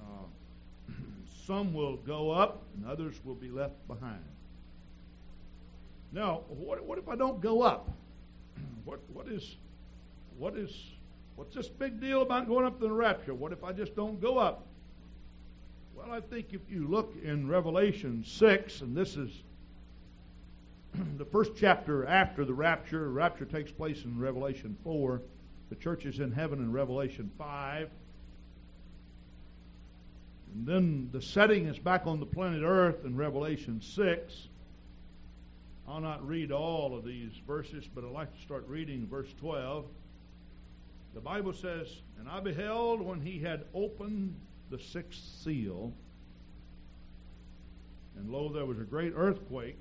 Uh, 0.00 0.92
some 1.46 1.74
will 1.74 1.96
go 1.98 2.30
up 2.30 2.62
and 2.74 2.86
others 2.86 3.14
will 3.24 3.34
be 3.34 3.50
left 3.50 3.74
behind. 3.86 4.24
Now, 6.12 6.42
what, 6.48 6.82
what 6.84 6.98
if 6.98 7.08
I 7.08 7.16
don't 7.16 7.40
go 7.40 7.62
up? 7.62 7.90
what, 8.84 9.00
what 9.12 9.28
is, 9.28 9.56
what 10.38 10.56
is, 10.56 10.74
what's 11.36 11.54
this 11.54 11.68
big 11.68 12.00
deal 12.00 12.22
about 12.22 12.48
going 12.48 12.66
up 12.66 12.78
to 12.80 12.86
the 12.86 12.92
rapture? 12.92 13.34
What 13.34 13.52
if 13.52 13.64
I 13.64 13.72
just 13.72 13.94
don't 13.96 14.20
go 14.20 14.38
up? 14.38 14.66
Well, 15.94 16.10
I 16.10 16.20
think 16.20 16.52
if 16.52 16.60
you 16.70 16.86
look 16.88 17.14
in 17.22 17.48
Revelation 17.48 18.24
6, 18.26 18.80
and 18.80 18.96
this 18.96 19.16
is 19.16 19.30
the 21.16 21.24
first 21.24 21.52
chapter 21.56 22.06
after 22.06 22.44
the 22.44 22.54
rapture, 22.54 23.10
rapture 23.10 23.44
takes 23.44 23.70
place 23.70 24.04
in 24.04 24.18
Revelation 24.18 24.76
4. 24.84 25.20
The 25.70 25.76
church 25.76 26.04
is 26.04 26.18
in 26.18 26.32
heaven 26.32 26.58
in 26.58 26.72
Revelation 26.72 27.30
5. 27.38 27.88
And 30.54 30.66
then 30.66 31.08
the 31.12 31.22
setting 31.22 31.66
is 31.66 31.78
back 31.78 32.06
on 32.06 32.20
the 32.20 32.26
planet 32.26 32.62
Earth 32.62 33.04
in 33.04 33.16
Revelation 33.16 33.80
6. 33.80 34.48
I'll 35.88 36.00
not 36.00 36.26
read 36.26 36.52
all 36.52 36.96
of 36.96 37.04
these 37.04 37.32
verses, 37.46 37.88
but 37.94 38.04
I'd 38.04 38.12
like 38.12 38.34
to 38.34 38.42
start 38.42 38.66
reading 38.68 39.06
verse 39.06 39.32
12. 39.40 39.84
The 41.14 41.20
Bible 41.20 41.52
says, 41.52 41.88
And 42.18 42.28
I 42.28 42.40
beheld 42.40 43.00
when 43.00 43.20
he 43.20 43.38
had 43.38 43.64
opened 43.74 44.34
the 44.70 44.78
sixth 44.78 45.20
seal, 45.42 45.92
and 48.16 48.30
lo, 48.30 48.48
there 48.48 48.64
was 48.64 48.78
a 48.78 48.84
great 48.84 49.12
earthquake, 49.14 49.78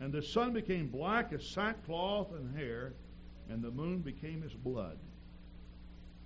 and 0.00 0.12
the 0.12 0.22
sun 0.22 0.52
became 0.52 0.88
black 0.88 1.32
as 1.32 1.44
sackcloth 1.44 2.32
and 2.32 2.56
hair, 2.56 2.94
and 3.50 3.62
the 3.62 3.70
moon 3.70 3.98
became 3.98 4.42
as 4.44 4.52
blood. 4.52 4.96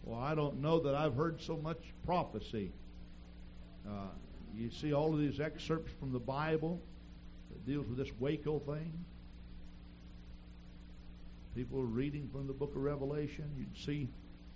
Well, 0.05 0.20
I 0.20 0.35
don't 0.35 0.61
know 0.61 0.79
that 0.81 0.95
I've 0.95 1.16
heard 1.16 1.41
so 1.41 1.57
much 1.57 1.79
prophecy. 2.05 2.70
Uh, 3.89 4.09
you 4.55 4.70
see 4.70 4.93
all 4.93 5.12
of 5.12 5.18
these 5.18 5.41
excerpts 5.41 5.93
from 5.99 6.12
the 6.12 6.18
Bible 6.18 6.81
that 7.51 7.66
deals 7.66 7.87
with 7.87 7.97
this 7.97 8.11
Waco 8.20 8.59
thing. 8.61 8.93
People 11.55 11.85
reading 11.85 12.29
from 12.33 12.47
the 12.47 12.53
book 12.53 12.75
of 12.75 12.83
Revelation. 12.83 13.49
You'd 13.57 13.77
see 13.77 14.09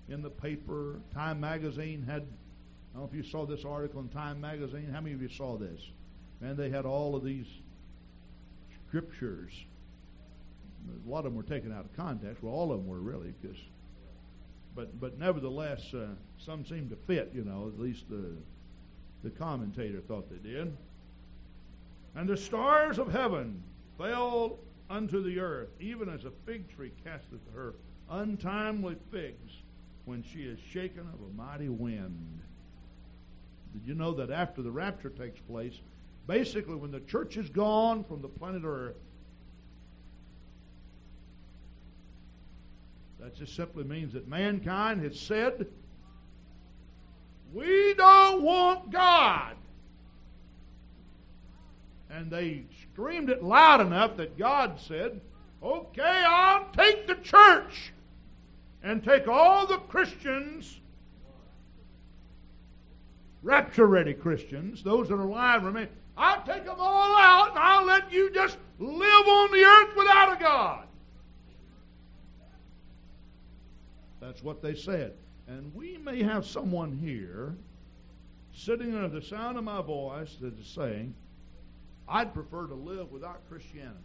in 0.09 0.20
the 0.20 0.30
paper, 0.30 1.01
Time 1.14 1.38
Magazine 1.38 2.03
had, 2.03 2.22
I 2.22 2.99
don't 2.99 3.03
know 3.03 3.09
if 3.09 3.14
you 3.14 3.22
saw 3.22 3.46
this 3.46 3.64
article 3.64 4.01
in 4.01 4.09
Time 4.09 4.40
Magazine. 4.40 4.90
How 4.92 5.01
many 5.01 5.14
of 5.14 5.22
you 5.22 5.28
saw 5.28 5.57
this? 5.57 5.80
And 6.40 6.57
they 6.57 6.70
had 6.70 6.86
all 6.86 7.14
of 7.14 7.22
these 7.22 7.46
scriptures. 8.88 9.53
A 11.07 11.09
lot 11.09 11.18
of 11.18 11.24
them 11.24 11.36
were 11.36 11.42
taken 11.42 11.72
out 11.72 11.84
of 11.84 11.96
context. 11.96 12.42
Well, 12.42 12.55
all 12.55 12.72
of 12.72 12.78
them 12.78 12.88
were 12.88 13.01
really, 13.01 13.32
because. 13.40 13.59
But 14.74 14.99
but 15.01 15.18
nevertheless, 15.18 15.92
uh, 15.92 16.07
some 16.38 16.64
seemed 16.64 16.90
to 16.90 16.96
fit. 16.96 17.32
You 17.34 17.44
know, 17.44 17.70
at 17.72 17.80
least 17.80 18.09
the 18.09 18.32
the 19.22 19.30
commentator 19.30 20.01
thought 20.01 20.30
they 20.30 20.49
did. 20.49 20.74
And 22.14 22.28
the 22.28 22.36
stars 22.36 22.99
of 22.99 23.12
heaven 23.12 23.62
fell 23.99 24.59
unto 24.91 25.22
the 25.22 25.39
earth, 25.39 25.68
even 25.80 26.09
as 26.09 26.24
a 26.24 26.30
fig 26.47 26.74
tree 26.74 26.93
casteth 27.05 27.41
her 27.55 27.74
untimely 28.11 28.97
figs 29.11 29.53
when 30.05 30.22
she 30.22 30.41
is 30.41 30.59
shaken 30.72 31.01
of 31.01 31.20
a 31.20 31.32
mighty 31.36 31.68
wind. 31.68 32.41
Did 33.74 33.86
you 33.86 33.95
know 33.95 34.12
that 34.14 34.30
after 34.30 34.62
the 34.62 34.70
rapture 34.70 35.11
takes 35.11 35.41
place, 35.41 35.74
basically 36.26 36.76
when 36.76 36.91
the 36.91 37.01
church 37.01 37.36
is 37.36 37.51
gone 37.51 38.05
from 38.05 38.22
the 38.22 38.28
planet 38.28 38.62
Earth, 38.64 38.97
that 43.20 43.34
just 43.34 43.55
simply 43.55 43.84
means 43.84 44.14
that 44.14 44.28
mankind 44.28 45.03
has 45.03 45.18
said, 45.18 45.66
We 47.53 47.95
don't 47.95 48.43
want 48.43 48.91
God. 48.91 49.57
And 52.11 52.30
they 52.30 52.64
screamed 52.82 53.30
it 53.30 53.42
loud 53.42 53.80
enough 53.80 54.16
that 54.16 54.38
God 54.38 54.80
said, 54.80 55.20
Okay, 55.62 56.24
I'll 56.26 56.66
take 56.72 57.06
the 57.06 57.16
church 57.16 57.92
and 58.82 59.02
take 59.02 59.26
all 59.26 59.66
the 59.66 59.78
Christians, 59.78 60.80
rapture 63.42 63.86
ready 63.86 64.14
Christians, 64.14 64.82
those 64.82 65.09
that 65.09 65.14
are 65.14 65.22
alive 65.22 65.64
remain. 65.64 65.88
I'll 66.16 66.42
take 66.44 66.64
them 66.64 66.76
all 66.78 67.16
out 67.16 67.50
and 67.50 67.59
I'll 67.59 67.84
let 67.84 68.12
you 68.12 68.30
just 68.30 68.56
live 68.78 69.28
on 69.28 69.52
the 69.52 69.64
earth 69.64 69.96
without 69.96 70.36
a 70.36 70.40
God. 70.40 70.88
That's 74.20 74.42
what 74.42 74.62
they 74.62 74.74
said. 74.74 75.14
And 75.46 75.74
we 75.74 75.96
may 75.96 76.22
have 76.22 76.44
someone 76.44 76.92
here 76.92 77.56
sitting 78.52 78.94
under 78.94 79.20
the 79.20 79.24
sound 79.24 79.56
of 79.56 79.64
my 79.64 79.80
voice 79.80 80.36
that 80.40 80.59
is 80.59 80.66
saying, 80.66 81.14
I'd 82.09 82.32
prefer 82.32 82.66
to 82.66 82.74
live 82.74 83.11
without 83.11 83.46
Christianity. 83.48 83.98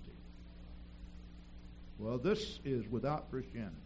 Well, 1.99 2.17
this 2.17 2.59
is 2.65 2.87
without 2.89 3.29
Christianity. 3.29 3.77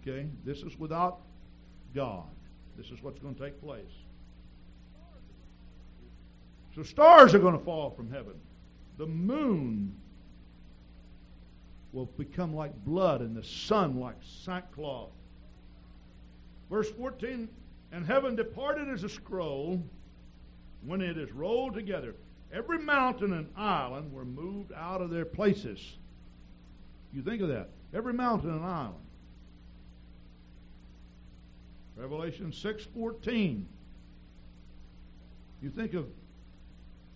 Okay? 0.00 0.26
This 0.44 0.58
is 0.58 0.78
without 0.78 1.20
God. 1.94 2.24
This 2.76 2.86
is 2.86 3.02
what's 3.02 3.18
going 3.18 3.34
to 3.34 3.40
take 3.40 3.60
place. 3.60 3.84
So 6.74 6.82
stars 6.82 7.34
are 7.34 7.38
going 7.38 7.56
to 7.56 7.64
fall 7.64 7.90
from 7.90 8.10
heaven. 8.10 8.34
The 8.96 9.06
moon 9.06 9.94
will 11.92 12.06
become 12.06 12.54
like 12.54 12.74
blood 12.84 13.20
and 13.20 13.36
the 13.36 13.44
sun 13.44 14.00
like 14.00 14.16
sackcloth. 14.44 15.10
Verse 16.68 16.90
14 16.90 17.48
And 17.92 18.04
heaven 18.04 18.34
departed 18.34 18.88
as 18.88 19.04
a 19.04 19.08
scroll 19.08 19.82
when 20.86 21.00
it 21.00 21.16
is 21.16 21.32
rolled 21.32 21.74
together. 21.74 22.14
Every 22.52 22.78
mountain 22.78 23.32
and 23.32 23.48
island 23.56 24.12
were 24.12 24.24
moved 24.24 24.72
out 24.72 25.00
of 25.00 25.10
their 25.10 25.24
places. 25.24 25.96
You 27.12 27.22
think 27.22 27.42
of 27.42 27.48
that. 27.48 27.68
Every 27.92 28.12
mountain 28.12 28.50
and 28.50 28.64
island. 28.64 29.04
Revelation 31.96 32.52
6:14. 32.52 33.66
You 35.62 35.70
think 35.70 35.94
of 35.94 36.06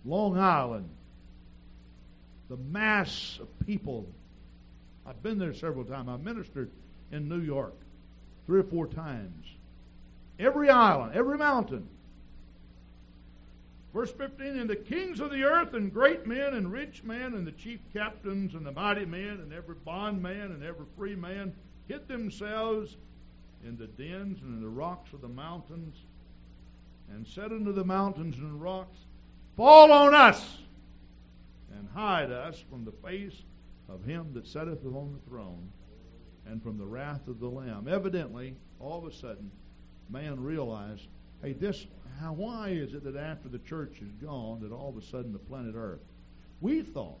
Long 0.05 0.37
Island, 0.37 0.89
the 2.49 2.57
mass 2.57 3.37
of 3.41 3.47
people. 3.65 4.07
I've 5.05 5.21
been 5.21 5.37
there 5.37 5.53
several 5.53 5.85
times. 5.85 6.09
I 6.09 6.17
ministered 6.17 6.71
in 7.11 7.27
New 7.27 7.41
York 7.41 7.75
three 8.45 8.59
or 8.59 8.63
four 8.63 8.87
times. 8.87 9.45
Every 10.39 10.69
island, 10.69 11.13
every 11.13 11.37
mountain. 11.37 11.87
Verse 13.93 14.11
15, 14.11 14.59
and 14.59 14.69
the 14.69 14.75
kings 14.75 15.19
of 15.19 15.31
the 15.31 15.43
earth, 15.43 15.73
and 15.73 15.91
great 15.91 16.27
men, 16.27 16.53
and 16.53 16.71
rich 16.71 17.03
men, 17.03 17.33
and 17.33 17.45
the 17.45 17.51
chief 17.51 17.79
captains, 17.91 18.53
and 18.53 18.65
the 18.65 18.71
mighty 18.71 19.05
men, 19.05 19.39
and 19.41 19.51
every 19.51 19.75
bondman, 19.83 20.51
and 20.51 20.63
every 20.63 20.85
free 20.95 21.15
man, 21.15 21.53
hid 21.87 22.07
themselves 22.07 22.97
in 23.65 23.77
the 23.77 23.87
dens 23.87 24.41
and 24.41 24.57
in 24.57 24.61
the 24.61 24.69
rocks 24.69 25.11
of 25.13 25.21
the 25.21 25.27
mountains, 25.27 25.95
and 27.09 27.25
said 27.25 27.51
unto 27.51 27.73
the 27.73 27.83
mountains 27.83 28.37
and 28.37 28.61
rocks, 28.61 28.99
Fall 29.57 29.91
on 29.91 30.13
us, 30.13 30.59
and 31.75 31.89
hide 31.93 32.31
us 32.31 32.63
from 32.69 32.85
the 32.85 32.91
face 32.91 33.41
of 33.89 34.05
him 34.05 34.31
that 34.33 34.47
sitteth 34.47 34.85
upon 34.85 35.13
the 35.13 35.29
throne, 35.29 35.67
and 36.45 36.61
from 36.61 36.77
the 36.77 36.85
wrath 36.85 37.27
of 37.27 37.39
the 37.39 37.49
Lamb. 37.49 37.87
Evidently, 37.87 38.55
all 38.79 38.99
of 38.99 39.11
a 39.11 39.15
sudden, 39.15 39.49
man 40.09 40.39
realized, 40.41 41.07
hey, 41.41 41.53
this, 41.53 41.87
how, 42.19 42.33
why 42.33 42.69
is 42.69 42.93
it 42.93 43.03
that 43.03 43.15
after 43.15 43.47
the 43.47 43.59
church 43.59 43.97
is 44.01 44.11
gone, 44.21 44.61
that 44.61 44.71
all 44.71 44.89
of 44.89 44.97
a 44.97 45.05
sudden 45.05 45.31
the 45.31 45.39
planet 45.39 45.75
Earth, 45.75 46.01
we 46.61 46.81
thought 46.81 47.19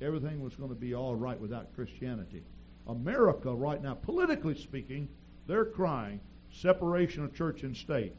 everything 0.00 0.40
was 0.40 0.54
going 0.54 0.70
to 0.70 0.74
be 0.74 0.94
all 0.94 1.14
right 1.14 1.38
without 1.38 1.74
Christianity. 1.74 2.42
America 2.86 3.52
right 3.52 3.82
now, 3.82 3.94
politically 3.94 4.54
speaking, 4.54 5.08
they're 5.46 5.64
crying 5.64 6.20
separation 6.52 7.24
of 7.24 7.34
church 7.34 7.62
and 7.62 7.76
state. 7.76 8.14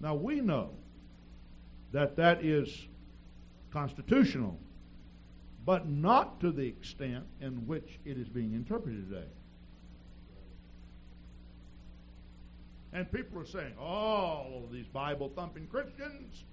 Now 0.00 0.14
we 0.14 0.40
know 0.40 0.70
that 1.92 2.16
that 2.16 2.44
is 2.44 2.86
constitutional, 3.72 4.58
but 5.64 5.88
not 5.88 6.40
to 6.40 6.50
the 6.50 6.66
extent 6.66 7.24
in 7.40 7.66
which 7.66 7.98
it 8.04 8.18
is 8.18 8.28
being 8.28 8.54
interpreted 8.54 9.08
today. 9.08 9.28
And 12.92 13.10
people 13.12 13.40
are 13.40 13.46
saying, 13.46 13.74
all 13.78 14.62
of 14.64 14.72
these 14.72 14.86
Bible 14.86 15.30
thumping 15.34 15.66
Christians, 15.66 16.44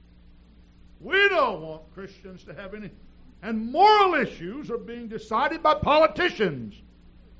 we 0.99 1.29
don't 1.29 1.61
want 1.61 1.93
Christians 1.93 2.43
to 2.43 2.53
have 2.53 2.73
any. 2.73 2.91
And 3.41 3.71
moral 3.71 4.15
issues 4.15 4.69
are 4.69 4.77
being 4.77 5.07
decided 5.07 5.61
by 5.63 5.75
politicians 5.75 6.75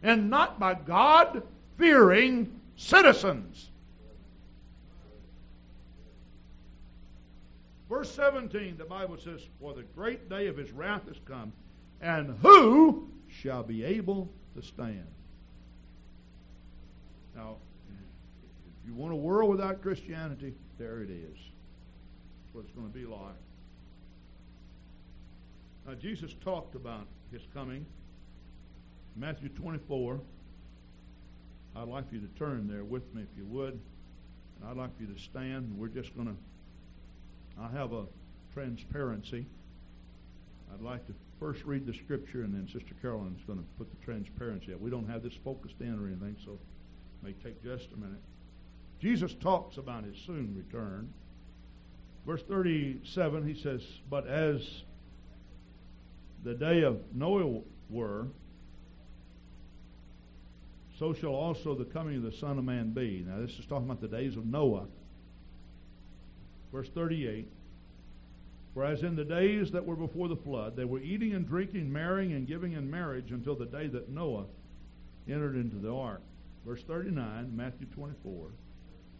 and 0.04 0.30
not 0.30 0.60
by 0.60 0.76
God 0.76 1.44
fearing 1.78 2.60
citizens. 2.76 3.70
Verse 7.90 8.12
17, 8.12 8.78
the 8.78 8.86
Bible 8.86 9.18
says, 9.18 9.42
For 9.60 9.74
the 9.74 9.84
great 9.96 10.30
day 10.30 10.48
of 10.48 10.58
his 10.58 10.72
wrath 10.72 11.08
is 11.10 11.18
come, 11.26 11.54
and 12.02 12.38
who 12.42 13.10
shall 13.28 13.64
be 13.64 13.84
able 13.84 14.30
to 14.56 14.62
stand? 14.62 15.08
Now, 17.36 17.58
you 18.86 18.94
want 18.94 19.14
a 19.14 19.18
world 19.18 19.50
without 19.50 19.82
Christianity, 19.82 20.54
there 20.78 21.02
it 21.02 21.10
is. 21.10 21.38
That's 21.38 22.54
what 22.54 22.66
it's 22.66 22.74
going 22.74 22.88
to 22.88 22.94
be 22.94 23.06
like. 23.06 23.20
Now, 25.88 25.94
Jesus 25.94 26.36
talked 26.44 26.76
about 26.76 27.06
his 27.32 27.42
coming. 27.54 27.86
Matthew 29.16 29.50
24. 29.50 30.20
I'd 31.76 31.88
like 31.88 32.06
you 32.12 32.20
to 32.20 32.28
turn 32.40 32.68
there 32.68 32.84
with 32.84 33.14
me 33.14 33.22
if 33.22 33.38
you 33.38 33.46
would. 33.46 33.74
And 33.74 34.70
I'd 34.70 34.78
like 34.78 34.92
you 35.00 35.08
to 35.08 35.20
stand. 35.20 35.78
We're 35.78 35.88
just 35.88 36.16
going 36.16 36.28
to, 36.28 37.62
I 37.62 37.70
have 37.78 37.94
a 37.94 38.06
transparency. 38.54 39.46
I'd 40.74 40.82
like 40.82 41.06
to 41.08 41.14
first 41.40 41.64
read 41.66 41.86
the 41.86 41.94
scripture, 41.94 42.44
and 42.44 42.54
then 42.54 42.68
Sister 42.68 42.96
Carolyn's 43.02 43.44
going 43.46 43.60
to 43.60 43.66
put 43.78 43.90
the 43.90 44.06
transparency 44.06 44.74
up. 44.74 44.80
We 44.80 44.90
don't 44.90 45.08
have 45.08 45.22
this 45.22 45.34
focused 45.44 45.76
in 45.82 46.00
or 46.00 46.08
anything, 46.08 46.36
so 46.44 46.54
it 46.54 46.60
may 47.26 47.34
take 47.44 47.62
just 47.64 47.92
a 47.94 47.98
minute. 47.98 48.22
Jesus 49.02 49.34
talks 49.42 49.78
about 49.78 50.04
his 50.04 50.18
soon 50.26 50.56
return. 50.56 51.14
Verse 52.26 52.42
37, 52.48 53.48
he 53.48 53.62
says, 53.62 53.82
But 54.10 54.28
as 54.28 54.62
the 56.44 56.54
day 56.54 56.84
of 56.84 57.00
Noah 57.14 57.62
were, 57.90 58.28
so 60.98 61.14
shall 61.14 61.36
also 61.36 61.76
the 61.76 61.86
coming 61.86 62.18
of 62.18 62.24
the 62.24 62.38
Son 62.38 62.58
of 62.58 62.64
Man 62.64 62.92
be. 62.92 63.24
Now, 63.28 63.40
this 63.40 63.52
is 63.60 63.66
talking 63.66 63.86
about 63.86 64.02
the 64.02 64.08
days 64.08 64.38
of 64.38 64.46
Noah. 64.46 64.86
Verse 66.72 66.90
38 66.90 67.48
Whereas 68.74 69.04
in 69.04 69.16
the 69.16 69.24
days 69.24 69.72
that 69.72 69.86
were 69.86 69.96
before 69.96 70.28
the 70.28 70.36
flood, 70.36 70.76
they 70.76 70.84
were 70.84 71.00
eating 71.00 71.34
and 71.34 71.48
drinking, 71.48 71.92
marrying 71.92 72.34
and 72.34 72.46
giving 72.46 72.74
in 72.74 72.92
marriage 72.92 73.32
until 73.32 73.56
the 73.56 73.66
day 73.66 73.88
that 73.88 74.10
Noah 74.10 74.44
entered 75.30 75.56
into 75.56 75.78
the 75.78 75.94
ark. 75.94 76.22
Verse 76.66 76.84
39, 76.84 77.56
Matthew 77.56 77.88
24 77.96 78.50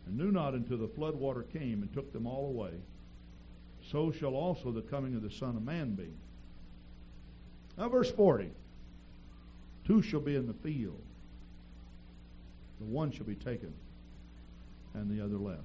And 0.06 0.18
knew 0.18 0.32
not 0.32 0.54
until 0.54 0.78
the 0.78 0.88
flood 0.88 1.16
water 1.16 1.44
came 1.44 1.82
and 1.82 1.94
took 1.94 2.14
them 2.14 2.28
all 2.28 2.48
away. 2.48 2.72
So 3.92 4.12
shall 4.12 4.36
also 4.36 4.72
the 4.72 4.82
coming 4.82 5.16
of 5.16 5.22
the 5.22 5.32
Son 5.32 5.56
of 5.56 5.64
Man 5.64 5.96
be. 5.96 6.10
Now, 7.78 7.90
verse 7.90 8.12
40 8.12 8.50
Two 9.86 10.02
shall 10.02 10.20
be 10.20 10.36
in 10.36 10.48
the 10.48 10.54
field 10.54 11.02
the 12.80 12.86
one 12.86 13.12
shall 13.12 13.26
be 13.26 13.36
taken 13.36 13.74
and 14.94 15.10
the 15.10 15.24
other 15.24 15.38
left. 15.38 15.62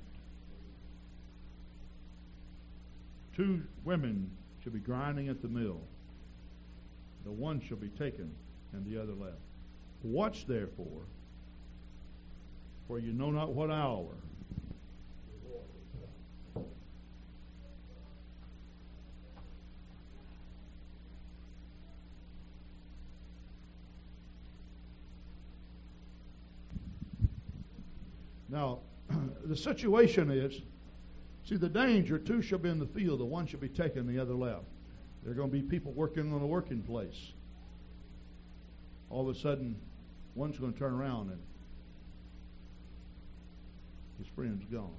two 3.41 3.63
women 3.85 4.31
shall 4.63 4.73
be 4.73 4.79
grinding 4.79 5.29
at 5.29 5.41
the 5.41 5.49
mill. 5.49 5.81
The 7.25 7.31
one 7.31 7.61
shall 7.61 7.79
be 7.79 7.89
taken, 7.89 8.31
and 8.73 8.85
the 8.85 9.01
other 9.01 9.15
left. 9.15 9.41
Watch 10.03 10.47
therefore, 10.47 11.03
for 12.87 12.99
you 12.99 13.13
know 13.13 13.31
not 13.31 13.53
what 13.53 13.71
hour 13.71 14.13
Now, 28.51 28.81
the 29.45 29.57
situation 29.57 30.31
is 30.31 30.61
see, 31.45 31.57
the 31.57 31.69
danger 31.69 32.19
two 32.19 32.43
shall 32.43 32.59
be 32.59 32.69
in 32.69 32.79
the 32.79 32.87
field, 32.87 33.21
the 33.21 33.25
one 33.25 33.47
shall 33.47 33.61
be 33.61 33.69
taken, 33.69 34.07
the 34.07 34.21
other 34.21 34.35
left. 34.35 34.65
There 35.23 35.33
are 35.33 35.37
going 35.37 35.51
to 35.51 35.57
be 35.57 35.63
people 35.63 35.93
working 35.93 36.33
on 36.33 36.43
a 36.43 36.47
working 36.47 36.83
place. 36.83 37.33
All 39.11 39.29
of 39.29 39.37
a 39.37 39.39
sudden, 39.39 39.77
one's 40.35 40.59
going 40.59 40.73
to 40.73 40.79
turn 40.79 40.95
around 40.95 41.31
and 41.31 41.41
his 44.19 44.27
friend's 44.35 44.65
gone. 44.73 44.95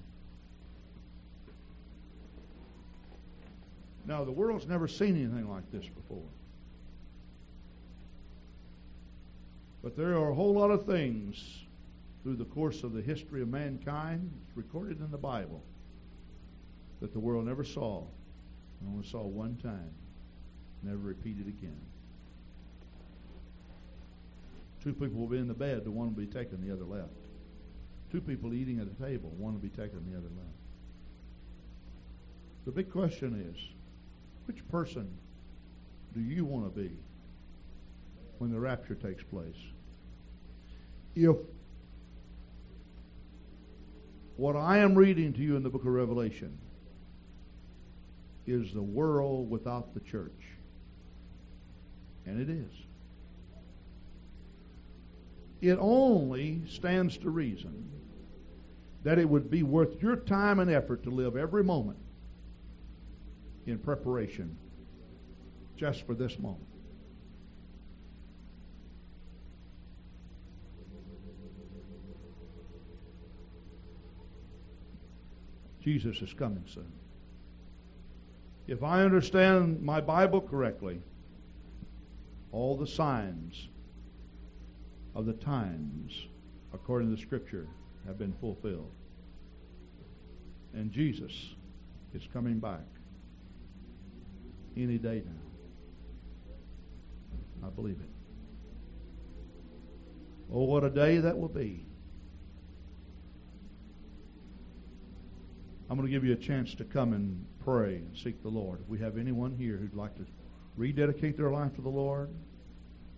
Now, 4.05 4.23
the 4.23 4.31
world's 4.31 4.67
never 4.67 4.87
seen 4.87 5.15
anything 5.15 5.49
like 5.49 5.71
this 5.71 5.85
before. 5.85 6.23
But 9.83 9.95
there 9.95 10.13
are 10.13 10.29
a 10.29 10.35
whole 10.35 10.53
lot 10.53 10.71
of 10.71 10.85
things 10.85 11.63
through 12.23 12.35
the 12.35 12.45
course 12.45 12.83
of 12.83 12.93
the 12.93 13.01
history 13.01 13.41
of 13.41 13.47
mankind, 13.47 14.31
it's 14.47 14.55
recorded 14.55 14.99
in 14.99 15.11
the 15.11 15.17
Bible, 15.17 15.63
that 16.99 17.13
the 17.13 17.19
world 17.19 17.45
never 17.45 17.63
saw, 17.63 18.03
only 18.87 19.07
saw 19.07 19.21
one 19.21 19.55
time, 19.57 19.93
never 20.83 20.97
repeated 20.97 21.47
again. 21.47 21.79
Two 24.83 24.93
people 24.93 25.19
will 25.19 25.27
be 25.27 25.37
in 25.37 25.47
the 25.47 25.53
bed, 25.53 25.83
the 25.83 25.91
one 25.91 26.07
will 26.07 26.25
be 26.25 26.31
taken, 26.31 26.65
the 26.65 26.73
other 26.73 26.85
left. 26.85 27.09
Two 28.11 28.21
people 28.21 28.53
eating 28.53 28.79
at 28.79 28.87
a 28.87 29.03
table, 29.03 29.29
one 29.37 29.53
will 29.53 29.59
be 29.59 29.69
taken, 29.69 30.03
the 30.11 30.17
other 30.17 30.27
left. 30.27 30.57
The 32.65 32.71
big 32.71 32.91
question 32.91 33.53
is, 33.53 33.59
which 34.45 34.67
person 34.69 35.07
do 36.13 36.19
you 36.19 36.45
want 36.45 36.65
to 36.65 36.81
be 36.81 36.91
when 38.37 38.51
the 38.51 38.59
rapture 38.59 38.95
takes 38.95 39.23
place? 39.23 39.55
If 41.15 41.35
what 44.37 44.55
I 44.55 44.79
am 44.79 44.95
reading 44.95 45.33
to 45.33 45.41
you 45.41 45.55
in 45.55 45.63
the 45.63 45.69
book 45.69 45.81
of 45.81 45.87
Revelation 45.87 46.57
is 48.47 48.73
the 48.73 48.81
world 48.81 49.49
without 49.49 49.93
the 49.93 49.99
church. 49.99 50.31
And 52.25 52.41
it 52.41 52.49
is. 52.49 52.71
It 55.61 55.77
only 55.79 56.63
stands 56.67 57.17
to 57.19 57.29
reason 57.29 57.89
that 59.03 59.19
it 59.19 59.29
would 59.29 59.49
be 59.49 59.63
worth 59.63 60.01
your 60.01 60.15
time 60.15 60.59
and 60.59 60.69
effort 60.69 61.03
to 61.03 61.09
live 61.09 61.35
every 61.35 61.63
moment 61.63 61.97
in 63.65 63.77
preparation 63.77 64.57
just 65.75 66.05
for 66.05 66.13
this 66.13 66.37
moment. 66.39 66.70
Jesus 75.81 76.21
is 76.21 76.33
coming 76.33 76.63
soon. 76.67 76.91
If 78.67 78.83
I 78.83 79.03
understand 79.03 79.81
my 79.81 79.99
Bible 79.99 80.41
correctly, 80.41 81.01
all 82.51 82.77
the 82.77 82.87
signs 82.87 83.69
of 85.15 85.25
the 85.25 85.33
times, 85.33 86.27
according 86.73 87.09
to 87.09 87.15
the 87.15 87.21
Scripture, 87.21 87.67
have 88.05 88.17
been 88.17 88.33
fulfilled. 88.33 88.91
And 90.73 90.91
Jesus 90.91 91.55
is 92.13 92.27
coming 92.31 92.59
back 92.59 92.85
any 94.77 94.97
day 94.97 95.23
now. 95.25 95.31
I 97.67 97.69
believe 97.69 97.99
it. 97.99 98.09
Oh, 100.51 100.63
what 100.63 100.83
a 100.83 100.89
day 100.89 101.17
that 101.17 101.37
will 101.37 101.49
be. 101.49 101.85
I'm 105.91 105.97
going 105.97 106.07
to 106.07 106.11
give 106.11 106.23
you 106.23 106.31
a 106.31 106.37
chance 106.37 106.73
to 106.75 106.85
come 106.85 107.11
and 107.11 107.45
pray 107.65 107.95
and 107.95 108.17
seek 108.17 108.41
the 108.41 108.47
Lord. 108.47 108.79
If 108.79 108.87
we 108.87 108.97
have 108.99 109.17
anyone 109.17 109.51
here 109.51 109.75
who'd 109.75 109.93
like 109.93 110.15
to 110.15 110.25
rededicate 110.77 111.35
their 111.35 111.51
life 111.51 111.75
to 111.75 111.81
the 111.81 111.89
Lord, 111.89 112.29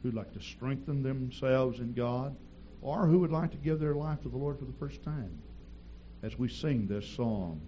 who'd 0.01 0.15
like 0.15 0.33
to 0.33 0.41
strengthen 0.41 1.03
themselves 1.03 1.77
in 1.77 1.93
God, 1.93 2.35
or 2.81 3.05
who 3.05 3.19
would 3.19 3.31
like 3.31 3.51
to 3.51 3.57
give 3.57 3.79
their 3.79 3.93
life 3.93 4.23
to 4.23 4.29
the 4.29 4.37
Lord 4.37 4.57
for 4.57 4.65
the 4.65 4.73
first 4.79 5.03
time, 5.03 5.37
as 6.23 6.39
we 6.39 6.49
sing 6.49 6.87
this 6.87 7.07
song, 7.07 7.61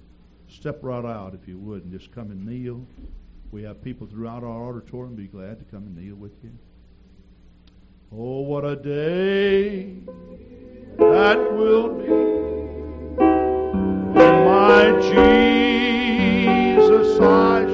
step 0.47 0.79
right 0.81 1.05
out 1.05 1.35
if 1.35 1.47
you 1.47 1.59
would 1.59 1.83
and 1.83 1.91
just 1.91 2.11
come 2.11 2.31
and 2.31 2.43
kneel. 2.43 2.83
We 3.51 3.61
have 3.61 3.83
people 3.83 4.07
throughout 4.07 4.43
our 4.43 4.69
auditorium 4.69 5.15
be 5.15 5.27
glad 5.27 5.59
to 5.59 5.65
come 5.65 5.85
and 5.85 5.95
kneel 5.95 6.15
with 6.15 6.33
you. 6.43 6.51
Oh, 8.11 8.41
what 8.41 8.65
a 8.65 8.75
day 8.75 9.97
that 10.97 11.53
will 11.53 11.93
be 11.93 12.54
Jesus, 15.01 16.79
I 17.19 17.65